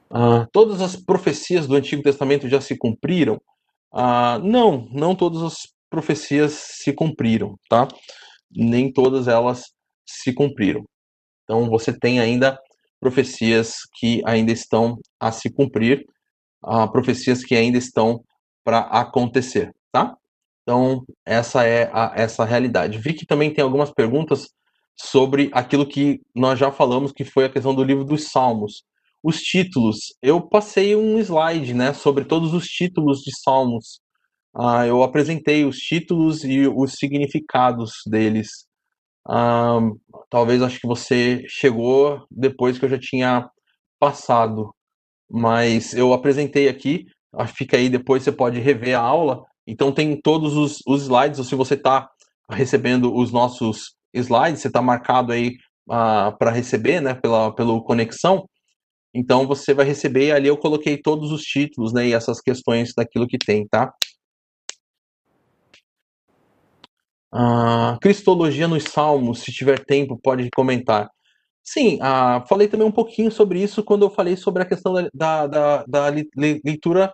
Uh, 0.09 0.47
todas 0.51 0.81
as 0.81 0.95
profecias 0.95 1.67
do 1.67 1.75
Antigo 1.75 2.03
Testamento 2.03 2.47
já 2.47 2.61
se 2.61 2.77
cumpriram? 2.77 3.35
Uh, 3.93 4.39
não, 4.43 4.87
não 4.91 5.15
todas 5.15 5.41
as 5.41 5.55
profecias 5.89 6.53
se 6.53 6.93
cumpriram, 6.93 7.57
tá? 7.69 7.87
Nem 8.55 8.91
todas 8.91 9.27
elas 9.27 9.63
se 10.05 10.33
cumpriram. 10.33 10.83
Então 11.43 11.69
você 11.69 11.97
tem 11.97 12.19
ainda 12.19 12.57
profecias 12.99 13.79
que 13.97 14.21
ainda 14.25 14.51
estão 14.51 14.97
a 15.19 15.31
se 15.31 15.49
cumprir, 15.49 16.05
uh, 16.63 16.91
profecias 16.91 17.43
que 17.43 17.55
ainda 17.55 17.77
estão 17.77 18.23
para 18.63 18.79
acontecer, 18.79 19.71
tá? 19.91 20.15
Então 20.63 21.03
essa 21.25 21.63
é 21.63 21.89
a, 21.93 22.13
essa 22.15 22.43
realidade. 22.43 22.97
Vi 22.97 23.13
que 23.13 23.25
também 23.25 23.53
tem 23.53 23.63
algumas 23.63 23.91
perguntas 23.91 24.47
sobre 24.97 25.49
aquilo 25.53 25.85
que 25.85 26.21
nós 26.33 26.57
já 26.57 26.71
falamos, 26.71 27.11
que 27.11 27.23
foi 27.23 27.45
a 27.45 27.49
questão 27.49 27.75
do 27.75 27.83
livro 27.83 28.03
dos 28.03 28.29
Salmos 28.31 28.83
os 29.25 29.41
títulos. 29.41 30.13
Eu 30.21 30.39
passei 30.39 30.95
um 30.95 31.17
slide, 31.17 31.73
né, 31.73 31.93
sobre 31.93 32.25
todos 32.25 32.53
os 32.53 32.65
títulos 32.65 33.21
de 33.21 33.31
Salmos. 33.41 33.99
Ah, 34.57 34.87
eu 34.87 35.03
apresentei 35.03 35.65
os 35.65 35.77
títulos 35.77 36.43
e 36.43 36.67
os 36.67 36.93
significados 36.93 37.93
deles. 38.07 38.65
Ah, 39.27 39.79
talvez 40.29 40.61
acho 40.61 40.79
que 40.79 40.87
você 40.87 41.43
chegou 41.47 42.25
depois 42.31 42.79
que 42.79 42.85
eu 42.85 42.89
já 42.89 42.99
tinha 42.99 43.49
passado, 43.99 44.73
mas 45.29 45.93
eu 45.93 46.13
apresentei 46.13 46.69
aqui. 46.69 47.05
Fica 47.55 47.77
aí 47.77 47.89
depois 47.89 48.23
você 48.23 48.31
pode 48.31 48.59
rever 48.59 48.97
a 48.97 49.01
aula. 49.01 49.43
Então 49.67 49.91
tem 49.91 50.19
todos 50.21 50.55
os, 50.55 50.79
os 50.87 51.03
slides. 51.03 51.39
Ou 51.39 51.45
se 51.45 51.55
você 51.55 51.75
está 51.75 52.09
recebendo 52.49 53.15
os 53.15 53.31
nossos 53.31 53.95
slides, 54.13 54.61
você 54.61 54.67
está 54.69 54.81
marcado 54.81 55.33
aí 55.33 55.57
ah, 55.89 56.33
para 56.39 56.51
receber, 56.51 57.01
né, 57.01 57.13
pela 57.15 57.53
pelo 57.53 57.83
conexão 57.83 58.47
então 59.15 59.47
você 59.47 59.73
vai 59.73 59.85
receber 59.85 60.33
ali 60.33 60.49
eu 60.49 60.57
coloquei 60.57 60.97
todos 60.97 61.31
os 61.31 61.41
títulos, 61.41 61.93
né, 61.93 62.09
e 62.09 62.13
essas 62.13 62.41
questões 62.41 62.93
daquilo 62.93 63.25
que 63.25 63.37
tem, 63.37 63.65
tá? 63.65 63.93
Ah, 67.37 67.97
Cristologia 68.01 68.65
nos 68.65 68.85
Salmos, 68.85 69.39
se 69.41 69.51
tiver 69.51 69.83
tempo, 69.83 70.17
pode 70.17 70.49
comentar. 70.55 71.09
Sim, 71.61 71.99
falei 72.47 72.67
também 72.69 72.87
um 72.87 72.91
pouquinho 72.91 73.29
sobre 73.31 73.61
isso 73.61 73.83
quando 73.83 74.05
eu 74.05 74.09
falei 74.09 74.37
sobre 74.37 74.63
a 74.63 74.65
questão 74.65 74.93
da, 75.13 75.45
da, 75.47 75.83
da, 75.85 76.07
leitura 76.63 77.13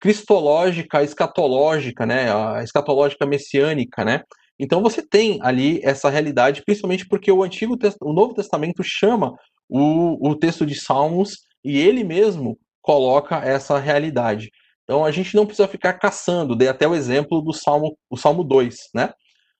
cristológica, 0.00 1.02
escatológica, 1.02 2.04
né, 2.04 2.30
a 2.30 2.62
escatológica 2.62 3.24
messiânica, 3.24 4.04
né? 4.04 4.22
Então 4.58 4.82
você 4.82 5.00
tem 5.00 5.38
ali 5.42 5.80
essa 5.82 6.10
realidade, 6.10 6.62
principalmente 6.64 7.08
porque 7.08 7.32
o 7.32 7.42
Antigo 7.42 7.78
o 8.02 8.12
Novo 8.12 8.34
Testamento 8.34 8.82
chama 8.84 9.34
o, 9.68 10.28
o 10.30 10.34
texto 10.36 10.66
de 10.66 10.74
Salmos 10.74 11.38
e 11.64 11.78
ele 11.78 12.04
mesmo 12.04 12.58
coloca 12.82 13.36
essa 13.38 13.78
realidade. 13.78 14.50
Então 14.84 15.06
a 15.06 15.10
gente 15.10 15.34
não 15.34 15.46
precisa 15.46 15.68
ficar 15.68 15.94
caçando, 15.94 16.54
dei 16.56 16.68
até 16.68 16.86
o 16.86 16.94
exemplo 16.94 17.40
do 17.40 17.54
Salmo, 17.54 17.96
o 18.10 18.16
Salmo 18.16 18.44
2, 18.44 18.76
né? 18.94 19.10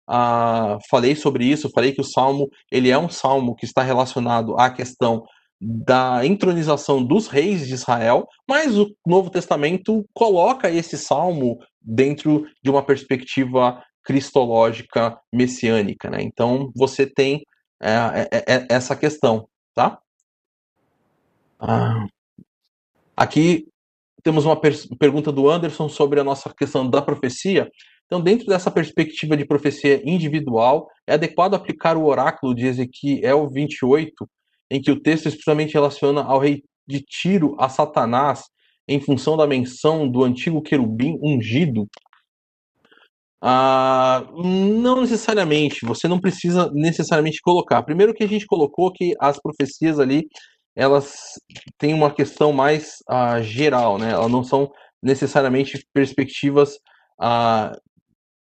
Ah, 0.08 0.78
falei 0.90 1.14
sobre 1.14 1.44
isso, 1.44 1.70
falei 1.70 1.92
que 1.92 2.00
o 2.00 2.04
Salmo 2.04 2.48
ele 2.70 2.90
é 2.90 2.98
um 2.98 3.08
salmo 3.08 3.54
que 3.54 3.64
está 3.64 3.82
relacionado 3.82 4.58
à 4.58 4.70
questão 4.70 5.24
da 5.60 6.24
entronização 6.24 7.04
dos 7.04 7.26
reis 7.26 7.66
de 7.66 7.74
Israel, 7.74 8.26
mas 8.48 8.78
o 8.78 8.94
Novo 9.06 9.28
Testamento 9.28 10.08
coloca 10.14 10.70
esse 10.70 10.96
salmo 10.96 11.58
dentro 11.80 12.46
de 12.62 12.70
uma 12.70 12.82
perspectiva 12.82 13.82
cristológica 14.04 15.18
messiânica, 15.32 16.08
né? 16.08 16.22
Então 16.22 16.70
você 16.74 17.06
tem 17.06 17.42
é, 17.80 18.28
é, 18.32 18.54
é, 18.54 18.66
essa 18.70 18.96
questão 18.96 19.46
tá? 19.78 20.00
Ah, 21.60 22.06
aqui 23.16 23.68
temos 24.24 24.44
uma 24.44 24.60
per 24.60 24.74
pergunta 24.98 25.30
do 25.30 25.48
Anderson 25.48 25.88
sobre 25.88 26.18
a 26.18 26.24
nossa 26.24 26.52
questão 26.52 26.88
da 26.88 27.00
profecia. 27.00 27.70
Então, 28.08 28.22
dentro 28.22 28.46
dessa 28.46 28.70
perspectiva 28.70 29.36
de 29.36 29.44
profecia 29.44 30.02
individual, 30.02 30.88
é 31.06 31.12
adequado 31.12 31.54
aplicar 31.54 31.96
o 31.96 32.06
oráculo 32.06 32.54
de 32.54 32.66
Ezequiel 32.66 33.46
28, 33.48 34.12
em 34.70 34.80
que 34.80 34.90
o 34.90 35.00
texto 35.00 35.26
explicitamente 35.26 35.74
relaciona 35.74 36.22
ao 36.22 36.40
rei 36.40 36.64
de 36.86 37.00
Tiro 37.00 37.54
a 37.60 37.68
Satanás 37.68 38.44
em 38.88 38.98
função 38.98 39.36
da 39.36 39.46
menção 39.46 40.08
do 40.08 40.24
antigo 40.24 40.62
querubim 40.62 41.18
ungido 41.22 41.86
ah, 43.40 44.26
não 44.34 45.00
necessariamente, 45.02 45.86
você 45.86 46.08
não 46.08 46.20
precisa 46.20 46.70
necessariamente 46.72 47.40
colocar. 47.40 47.82
Primeiro 47.82 48.12
que 48.12 48.24
a 48.24 48.28
gente 48.28 48.46
colocou 48.46 48.92
que 48.92 49.14
as 49.20 49.40
profecias 49.40 50.00
ali, 50.00 50.26
elas 50.74 51.34
têm 51.78 51.94
uma 51.94 52.12
questão 52.12 52.52
mais 52.52 52.96
ah, 53.08 53.40
geral, 53.40 53.98
né? 53.98 54.10
Elas 54.12 54.30
não 54.30 54.42
são 54.42 54.70
necessariamente 55.02 55.78
perspectivas 55.92 56.78
ah, 57.20 57.72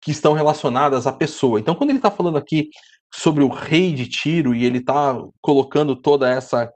que 0.05 0.11
estão 0.11 0.33
relacionadas 0.33 1.07
à 1.07 1.11
pessoa. 1.11 1.59
Então, 1.59 1.73
quando 1.73 1.89
ele 1.89 1.97
está 1.97 2.11
falando 2.11 2.37
aqui 2.37 2.69
sobre 3.11 3.43
o 3.43 3.47
rei 3.47 3.91
de 3.91 4.07
Tiro 4.07 4.53
e 4.53 4.63
ele 4.63 4.77
está 4.77 5.19
colocando 5.41 5.95
toda 5.95 6.29
essa, 6.29 6.71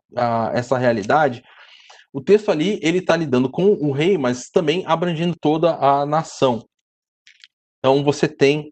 essa 0.52 0.80
realidade, 0.80 1.44
o 2.12 2.20
texto 2.20 2.50
ali 2.50 2.80
ele 2.82 2.98
está 2.98 3.16
lidando 3.16 3.48
com 3.48 3.66
o 3.74 3.92
rei, 3.92 4.18
mas 4.18 4.50
também 4.50 4.84
abrangendo 4.88 5.36
toda 5.40 5.76
a 5.76 6.08
nação. 6.08 6.66
Então 7.78 8.04
você 8.04 8.28
tem 8.28 8.72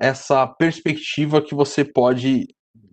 essa 0.00 0.46
perspectiva 0.46 1.42
que 1.42 1.52
você 1.54 1.84
pode 1.84 2.46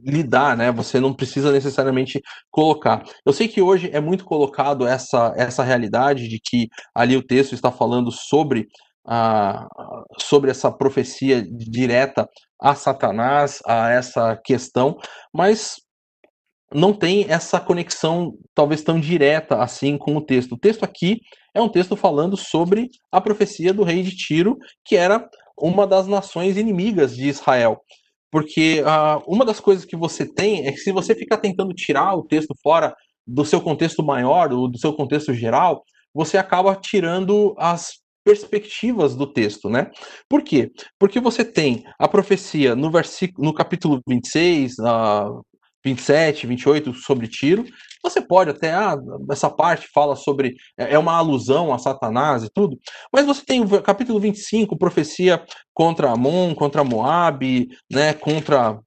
lidar, 0.03 0.57
né? 0.57 0.71
Você 0.71 0.99
não 0.99 1.13
precisa 1.13 1.51
necessariamente 1.51 2.21
colocar. 2.49 3.03
Eu 3.23 3.31
sei 3.31 3.47
que 3.47 3.61
hoje 3.61 3.91
é 3.93 3.99
muito 3.99 4.25
colocado 4.25 4.87
essa, 4.87 5.31
essa 5.37 5.63
realidade 5.63 6.27
de 6.27 6.39
que 6.39 6.67
ali 6.95 7.15
o 7.15 7.23
texto 7.23 7.53
está 7.53 7.71
falando 7.71 8.11
sobre, 8.11 8.67
sobre 10.19 10.51
essa 10.51 10.71
profecia 10.71 11.41
direta 11.49 12.27
a 12.61 12.75
Satanás, 12.75 13.61
a 13.65 13.89
essa 13.89 14.35
questão, 14.43 14.97
mas 15.33 15.75
não 16.73 16.91
tem 16.93 17.25
essa 17.29 17.59
conexão 17.59 18.33
talvez 18.53 18.83
tão 18.83 18.99
direta 18.99 19.61
assim 19.61 19.97
com 19.97 20.15
o 20.17 20.21
texto. 20.21 20.53
O 20.53 20.59
texto 20.59 20.83
aqui 20.83 21.21
é 21.55 21.61
um 21.61 21.69
texto 21.69 21.95
falando 21.95 22.35
sobre 22.35 22.89
a 23.11 23.21
profecia 23.21 23.73
do 23.73 23.83
rei 23.83 24.03
de 24.03 24.15
Tiro, 24.15 24.57
que 24.85 24.95
era 24.95 25.27
uma 25.57 25.87
das 25.87 26.07
nações 26.07 26.57
inimigas 26.57 27.15
de 27.15 27.29
Israel. 27.29 27.79
Porque 28.29 28.81
uh, 28.81 29.23
uma 29.25 29.45
das 29.45 29.59
coisas 29.59 29.85
que 29.85 29.95
você 29.95 30.25
tem 30.25 30.67
é 30.67 30.71
que 30.71 30.79
se 30.79 30.91
você 30.91 31.15
ficar 31.15 31.37
tentando 31.37 31.73
tirar 31.73 32.15
o 32.15 32.23
texto 32.23 32.53
fora 32.61 32.93
do 33.25 33.45
seu 33.45 33.61
contexto 33.61 34.03
maior, 34.03 34.49
do, 34.49 34.67
do 34.67 34.77
seu 34.77 34.93
contexto 34.93 35.33
geral, 35.33 35.83
você 36.13 36.37
acaba 36.37 36.75
tirando 36.75 37.55
as 37.57 37.93
perspectivas 38.27 39.15
do 39.15 39.25
texto, 39.25 39.69
né? 39.69 39.89
Por 40.27 40.41
quê? 40.41 40.69
Porque 40.99 41.17
você 41.17 41.45
tem 41.45 41.85
a 41.97 42.09
profecia 42.09 42.75
no 42.75 42.91
versículo 42.91 43.47
no 43.47 43.53
capítulo 43.53 44.01
26, 44.05 44.79
uh, 44.79 45.45
27, 45.85 46.45
28 46.45 46.93
sobre 46.93 47.29
Tiro. 47.29 47.63
Você 48.03 48.19
pode 48.19 48.49
até, 48.49 48.73
ah, 48.73 48.97
essa 49.31 49.49
parte 49.49 49.87
fala 49.93 50.17
sobre, 50.17 50.57
é, 50.77 50.95
é 50.95 50.99
uma 50.99 51.15
alusão 51.15 51.73
a 51.73 51.77
Satanás 51.77 52.43
e 52.43 52.49
tudo, 52.53 52.77
mas 53.13 53.25
você 53.25 53.45
tem 53.45 53.61
o 53.61 53.81
capítulo 53.81 54.19
25, 54.19 54.77
profecia 54.77 55.41
contra 55.73 56.11
Amon, 56.11 56.53
contra 56.53 56.83
Moab, 56.83 57.69
né, 57.89 58.13
contra, 58.13 58.77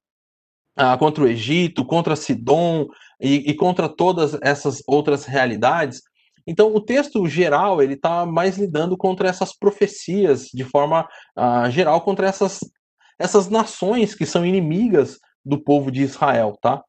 ah, 0.77 0.97
contra 0.99 1.23
o 1.23 1.27
Egito, 1.27 1.83
contra 1.83 2.15
Sidom 2.15 2.85
e, 3.19 3.49
e 3.49 3.55
contra 3.55 3.89
todas 3.89 4.37
essas 4.43 4.83
outras 4.85 5.25
realidades. 5.25 6.03
Então, 6.45 6.73
o 6.73 6.81
texto 6.81 7.25
geral 7.27 7.81
ele 7.81 7.93
está 7.93 8.25
mais 8.25 8.57
lidando 8.57 8.97
contra 8.97 9.29
essas 9.29 9.55
profecias 9.55 10.47
de 10.53 10.63
forma 10.63 11.07
uh, 11.37 11.69
geral 11.69 12.01
contra 12.01 12.27
essas 12.27 12.59
essas 13.21 13.49
nações 13.49 14.15
que 14.15 14.25
são 14.25 14.45
inimigas 14.45 15.19
do 15.45 15.61
povo 15.61 15.91
de 15.91 16.01
Israel, 16.01 16.57
tá? 16.59 16.83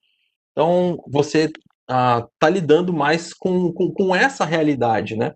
Então, 0.53 0.99
você 1.07 1.45
está 1.45 2.29
ah, 2.41 2.49
lidando 2.49 2.93
mais 2.93 3.35
com, 3.35 3.73
com, 3.73 3.93
com 3.93 4.15
essa 4.17 4.45
realidade, 4.45 5.15
né? 5.15 5.35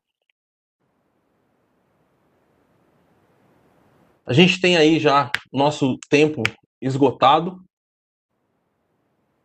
A 4.25 4.33
gente 4.33 4.61
tem 4.61 4.77
aí 4.77 4.99
já 4.99 5.31
nosso 5.53 5.99
tempo 6.09 6.43
esgotado. 6.81 7.62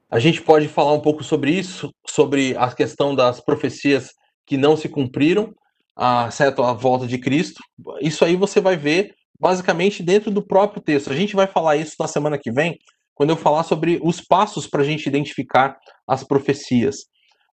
A 0.09 0.19
gente 0.19 0.41
pode 0.41 0.67
falar 0.67 0.93
um 0.93 1.01
pouco 1.01 1.24
sobre 1.24 1.51
isso, 1.51 1.93
sobre 2.07 2.55
a 2.57 2.74
questão 2.74 3.13
das 3.13 3.39
profecias 3.39 4.11
que 4.52 4.58
não 4.58 4.76
se 4.76 4.89
cumpriram, 4.89 5.54
a, 5.95 6.30
certo, 6.30 6.62
a 6.62 6.74
volta 6.74 7.08
de 7.08 7.18
Cristo. 7.18 7.64
Isso 8.02 8.26
aí 8.26 8.36
você 8.36 8.60
vai 8.60 8.76
ver 8.76 9.14
basicamente 9.39 10.04
dentro 10.04 10.30
do 10.30 10.45
próprio 10.45 10.82
texto. 10.82 11.10
A 11.10 11.16
gente 11.16 11.38
vai 11.38 11.47
falar 11.47 11.78
isso 11.78 11.95
na 11.97 12.06
semana 12.06 12.38
que 12.38 12.52
vem, 12.52 12.78
quando 13.16 13.30
eu 13.30 13.38
falar 13.38 13.64
sobre 13.64 13.97
os 14.04 14.20
passos 14.20 14.68
para 14.68 14.82
a 14.82 14.84
gente 14.84 15.08
identificar 15.08 15.78
as 16.06 16.22
profecias. 16.22 16.97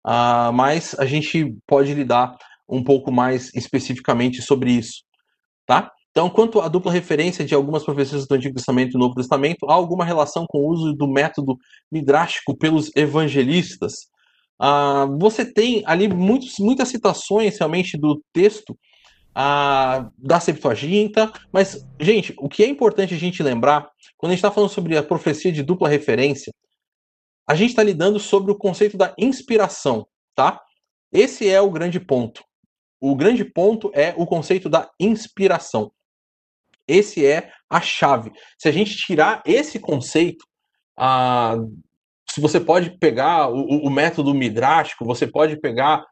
Uh, 0.04 0.52
mas 0.52 0.96
a 0.98 1.06
gente 1.06 1.54
pode 1.68 1.94
lidar 1.94 2.34
um 2.68 2.82
pouco 2.82 3.12
mais 3.12 3.54
especificamente 3.54 4.42
sobre 4.42 4.72
isso, 4.72 5.04
tá? 5.66 5.92
Então, 6.10 6.28
quanto 6.28 6.60
à 6.60 6.66
dupla 6.66 6.90
referência 6.90 7.44
de 7.44 7.54
algumas 7.54 7.84
profecias 7.84 8.26
do 8.26 8.34
Antigo 8.34 8.56
Testamento 8.56 8.88
e 8.88 8.92
do 8.94 8.98
Novo 8.98 9.14
Testamento, 9.14 9.70
há 9.70 9.74
alguma 9.74 10.04
relação 10.04 10.46
com 10.48 10.58
o 10.58 10.68
uso 10.68 10.92
do 10.94 11.06
método 11.06 11.56
midrástico 11.92 12.58
pelos 12.58 12.90
evangelistas? 12.96 13.92
Uh, 14.60 15.18
você 15.18 15.44
tem 15.44 15.82
ali 15.86 16.08
muitos, 16.08 16.58
muitas 16.58 16.88
citações 16.88 17.56
realmente 17.58 17.96
do 17.96 18.22
texto 18.32 18.70
uh, 19.30 20.10
da 20.18 20.40
Septuaginta, 20.40 21.32
mas, 21.52 21.86
gente, 22.00 22.34
o 22.38 22.48
que 22.48 22.64
é 22.64 22.66
importante 22.66 23.14
a 23.14 23.18
gente 23.18 23.42
lembrar 23.42 23.88
quando 24.16 24.30
a 24.30 24.34
gente 24.34 24.40
está 24.40 24.50
falando 24.50 24.70
sobre 24.70 24.96
a 24.96 25.02
profecia 25.02 25.52
de 25.52 25.62
dupla 25.62 25.88
referência, 25.88 26.52
a 27.48 27.54
gente 27.54 27.70
está 27.70 27.82
lidando 27.82 28.18
sobre 28.18 28.50
o 28.50 28.58
conceito 28.58 28.96
da 28.96 29.14
inspiração, 29.16 30.06
tá? 30.34 30.60
Esse 31.12 31.48
é 31.48 31.60
o 31.60 31.70
grande 31.70 31.98
ponto. 31.98 32.42
O 33.00 33.14
grande 33.14 33.44
ponto 33.44 33.90
é 33.94 34.12
o 34.16 34.26
conceito 34.26 34.68
da 34.68 34.90
inspiração. 35.00 35.92
Esse 36.86 37.24
é 37.24 37.52
a 37.70 37.80
chave. 37.80 38.32
Se 38.58 38.68
a 38.68 38.72
gente 38.72 38.96
tirar 38.96 39.42
esse 39.46 39.78
conceito, 39.78 40.44
ah, 40.96 41.56
se 42.38 42.40
você 42.40 42.60
pode 42.60 42.90
pegar 42.90 43.50
o, 43.50 43.86
o 43.86 43.90
método 43.90 44.32
midrástico, 44.32 45.04
você 45.04 45.26
pode 45.26 45.56
pegar 45.56 46.04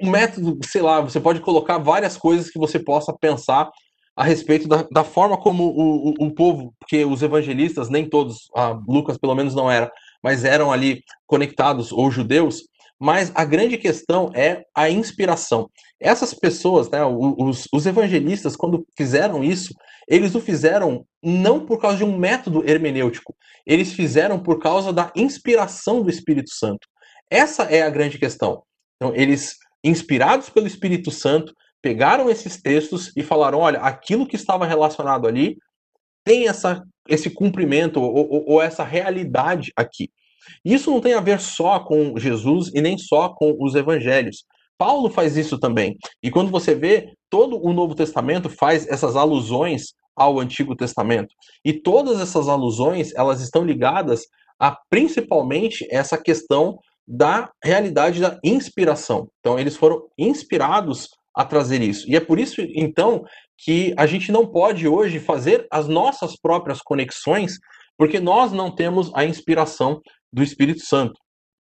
o 0.00 0.08
método, 0.08 0.58
sei 0.64 0.80
lá, 0.80 1.02
você 1.02 1.20
pode 1.20 1.40
colocar 1.40 1.76
várias 1.76 2.16
coisas 2.16 2.48
que 2.50 2.58
você 2.58 2.78
possa 2.78 3.12
pensar 3.12 3.70
a 4.16 4.24
respeito 4.24 4.66
da, 4.66 4.86
da 4.90 5.04
forma 5.04 5.36
como 5.36 5.64
o, 5.64 6.08
o, 6.08 6.14
o, 6.26 6.34
povo, 6.34 6.72
porque 6.80 7.04
os 7.04 7.22
evangelistas, 7.22 7.90
nem 7.90 8.08
todos, 8.08 8.48
ah, 8.56 8.78
Lucas 8.88 9.18
pelo 9.18 9.34
menos 9.34 9.54
não 9.54 9.70
era, 9.70 9.92
mas 10.22 10.44
eram 10.44 10.72
ali 10.72 11.02
conectados, 11.26 11.92
ou 11.92 12.10
judeus, 12.10 12.62
mas 12.98 13.30
a 13.34 13.44
grande 13.44 13.76
questão 13.76 14.30
é 14.34 14.64
a 14.74 14.88
inspiração. 14.88 15.70
Essas 16.00 16.32
pessoas, 16.32 16.88
né, 16.90 17.04
os, 17.04 17.66
os 17.72 17.86
evangelistas, 17.86 18.56
quando 18.56 18.86
fizeram 18.96 19.44
isso, 19.44 19.74
eles 20.08 20.34
o 20.34 20.40
fizeram 20.40 21.04
não 21.22 21.64
por 21.64 21.80
causa 21.80 21.98
de 21.98 22.04
um 22.04 22.16
método 22.16 22.68
hermenêutico, 22.68 23.34
eles 23.66 23.92
fizeram 23.92 24.38
por 24.38 24.58
causa 24.60 24.92
da 24.92 25.12
inspiração 25.14 26.02
do 26.02 26.10
Espírito 26.10 26.50
Santo. 26.50 26.86
Essa 27.30 27.64
é 27.64 27.82
a 27.82 27.90
grande 27.90 28.18
questão. 28.18 28.62
Então, 28.96 29.14
eles, 29.14 29.56
inspirados 29.84 30.48
pelo 30.48 30.66
Espírito 30.66 31.10
Santo, 31.10 31.52
pegaram 31.82 32.30
esses 32.30 32.60
textos 32.60 33.12
e 33.16 33.22
falaram: 33.22 33.58
olha, 33.58 33.80
aquilo 33.80 34.26
que 34.26 34.36
estava 34.36 34.64
relacionado 34.64 35.26
ali 35.26 35.58
tem 36.24 36.48
essa, 36.48 36.82
esse 37.08 37.30
cumprimento 37.30 38.00
ou, 38.00 38.14
ou, 38.14 38.44
ou 38.52 38.62
essa 38.62 38.84
realidade 38.84 39.72
aqui. 39.76 40.10
Isso 40.64 40.90
não 40.90 41.00
tem 41.00 41.14
a 41.14 41.20
ver 41.20 41.40
só 41.40 41.80
com 41.80 42.18
Jesus 42.18 42.70
e 42.74 42.80
nem 42.80 42.96
só 42.98 43.28
com 43.30 43.56
os 43.60 43.74
evangelhos. 43.74 44.44
Paulo 44.78 45.08
faz 45.08 45.36
isso 45.36 45.58
também. 45.58 45.96
E 46.22 46.30
quando 46.30 46.50
você 46.50 46.74
vê, 46.74 47.12
todo 47.30 47.58
o 47.62 47.72
Novo 47.72 47.94
Testamento 47.94 48.48
faz 48.50 48.86
essas 48.88 49.16
alusões 49.16 49.94
ao 50.14 50.40
Antigo 50.40 50.74
Testamento. 50.74 51.34
E 51.64 51.72
todas 51.72 52.20
essas 52.20 52.48
alusões, 52.48 53.14
elas 53.14 53.40
estão 53.40 53.64
ligadas 53.64 54.22
a 54.58 54.76
principalmente 54.88 55.86
essa 55.90 56.16
questão 56.16 56.78
da 57.06 57.50
realidade 57.62 58.20
da 58.20 58.38
inspiração. 58.42 59.28
Então, 59.40 59.58
eles 59.58 59.76
foram 59.76 60.02
inspirados 60.18 61.08
a 61.34 61.44
trazer 61.44 61.82
isso. 61.82 62.10
E 62.10 62.16
é 62.16 62.20
por 62.20 62.38
isso, 62.38 62.60
então, 62.74 63.24
que 63.58 63.94
a 63.96 64.06
gente 64.06 64.32
não 64.32 64.46
pode 64.46 64.88
hoje 64.88 65.20
fazer 65.20 65.66
as 65.70 65.86
nossas 65.86 66.34
próprias 66.36 66.80
conexões, 66.80 67.58
porque 67.96 68.18
nós 68.18 68.52
não 68.52 68.74
temos 68.74 69.10
a 69.14 69.24
inspiração 69.24 70.00
do 70.32 70.42
Espírito 70.42 70.80
Santo. 70.80 71.18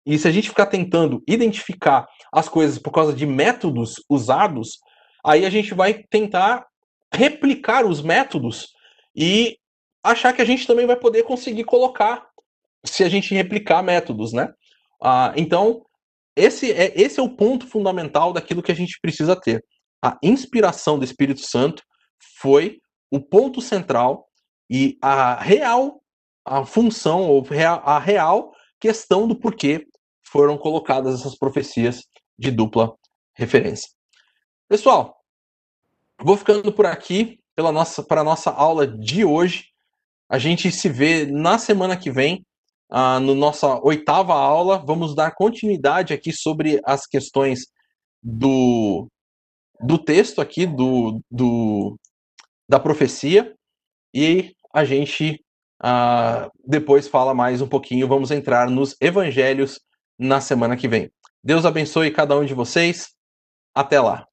E 0.05 0.17
se 0.17 0.27
a 0.27 0.31
gente 0.31 0.49
ficar 0.49 0.65
tentando 0.65 1.23
identificar 1.27 2.07
as 2.33 2.49
coisas 2.49 2.79
por 2.79 2.91
causa 2.91 3.13
de 3.13 3.25
métodos 3.25 3.95
usados, 4.09 4.79
aí 5.23 5.45
a 5.45 5.49
gente 5.49 5.73
vai 5.73 6.03
tentar 6.09 6.65
replicar 7.13 7.85
os 7.85 8.01
métodos 8.01 8.69
e 9.15 9.57
achar 10.03 10.33
que 10.33 10.41
a 10.41 10.45
gente 10.45 10.65
também 10.65 10.87
vai 10.87 10.95
poder 10.95 11.23
conseguir 11.23 11.65
colocar 11.65 12.27
se 12.83 13.03
a 13.03 13.09
gente 13.09 13.35
replicar 13.35 13.83
métodos, 13.83 14.33
né? 14.33 14.51
Ah, 15.01 15.33
então, 15.35 15.83
esse 16.35 16.71
é, 16.71 16.93
esse 16.99 17.19
é 17.19 17.23
o 17.23 17.35
ponto 17.35 17.67
fundamental 17.67 18.33
daquilo 18.33 18.63
que 18.63 18.71
a 18.71 18.75
gente 18.75 18.97
precisa 19.01 19.35
ter. 19.35 19.63
A 20.03 20.17
inspiração 20.23 20.97
do 20.97 21.05
Espírito 21.05 21.41
Santo 21.41 21.83
foi 22.39 22.79
o 23.11 23.19
ponto 23.19 23.61
central 23.61 24.27
e 24.69 24.97
a 25.01 25.35
real 25.35 26.00
a 26.45 26.65
função 26.65 27.29
ou 27.29 27.45
a 27.85 27.99
real 27.99 28.53
questão 28.79 29.27
do 29.27 29.35
porquê 29.35 29.87
foram 30.23 30.57
colocadas 30.57 31.19
essas 31.19 31.37
profecias 31.37 32.03
de 32.37 32.51
dupla 32.51 32.95
referência. 33.35 33.89
Pessoal, 34.67 35.17
vou 36.19 36.37
ficando 36.37 36.71
por 36.71 36.85
aqui 36.85 37.39
pela 37.55 37.71
nossa 37.71 38.01
para 38.01 38.21
a 38.21 38.23
nossa 38.23 38.49
aula 38.49 38.87
de 38.87 39.25
hoje. 39.25 39.65
A 40.29 40.39
gente 40.39 40.71
se 40.71 40.89
vê 40.89 41.25
na 41.25 41.57
semana 41.57 41.97
que 41.97 42.09
vem 42.09 42.45
ah, 42.89 43.19
no 43.19 43.35
nossa 43.35 43.79
oitava 43.83 44.33
aula, 44.33 44.77
vamos 44.77 45.15
dar 45.15 45.31
continuidade 45.31 46.13
aqui 46.13 46.33
sobre 46.33 46.81
as 46.85 47.05
questões 47.05 47.67
do, 48.21 49.07
do 49.79 49.97
texto 49.97 50.41
aqui, 50.41 50.65
do, 50.65 51.21
do, 51.31 51.97
da 52.67 52.79
profecia, 52.79 53.55
e 54.13 54.53
a 54.73 54.83
gente 54.83 55.41
ah, 55.83 56.49
depois 56.65 57.07
fala 57.07 57.33
mais 57.33 57.61
um 57.61 57.67
pouquinho, 57.67 58.07
vamos 58.07 58.31
entrar 58.31 58.69
nos 58.69 58.95
evangelhos 59.01 59.79
na 60.17 60.39
semana 60.39 60.77
que 60.77 60.87
vem. 60.87 61.11
Deus 61.43 61.65
abençoe 61.65 62.11
cada 62.11 62.37
um 62.37 62.45
de 62.45 62.53
vocês. 62.53 63.09
Até 63.73 63.99
lá. 63.99 64.27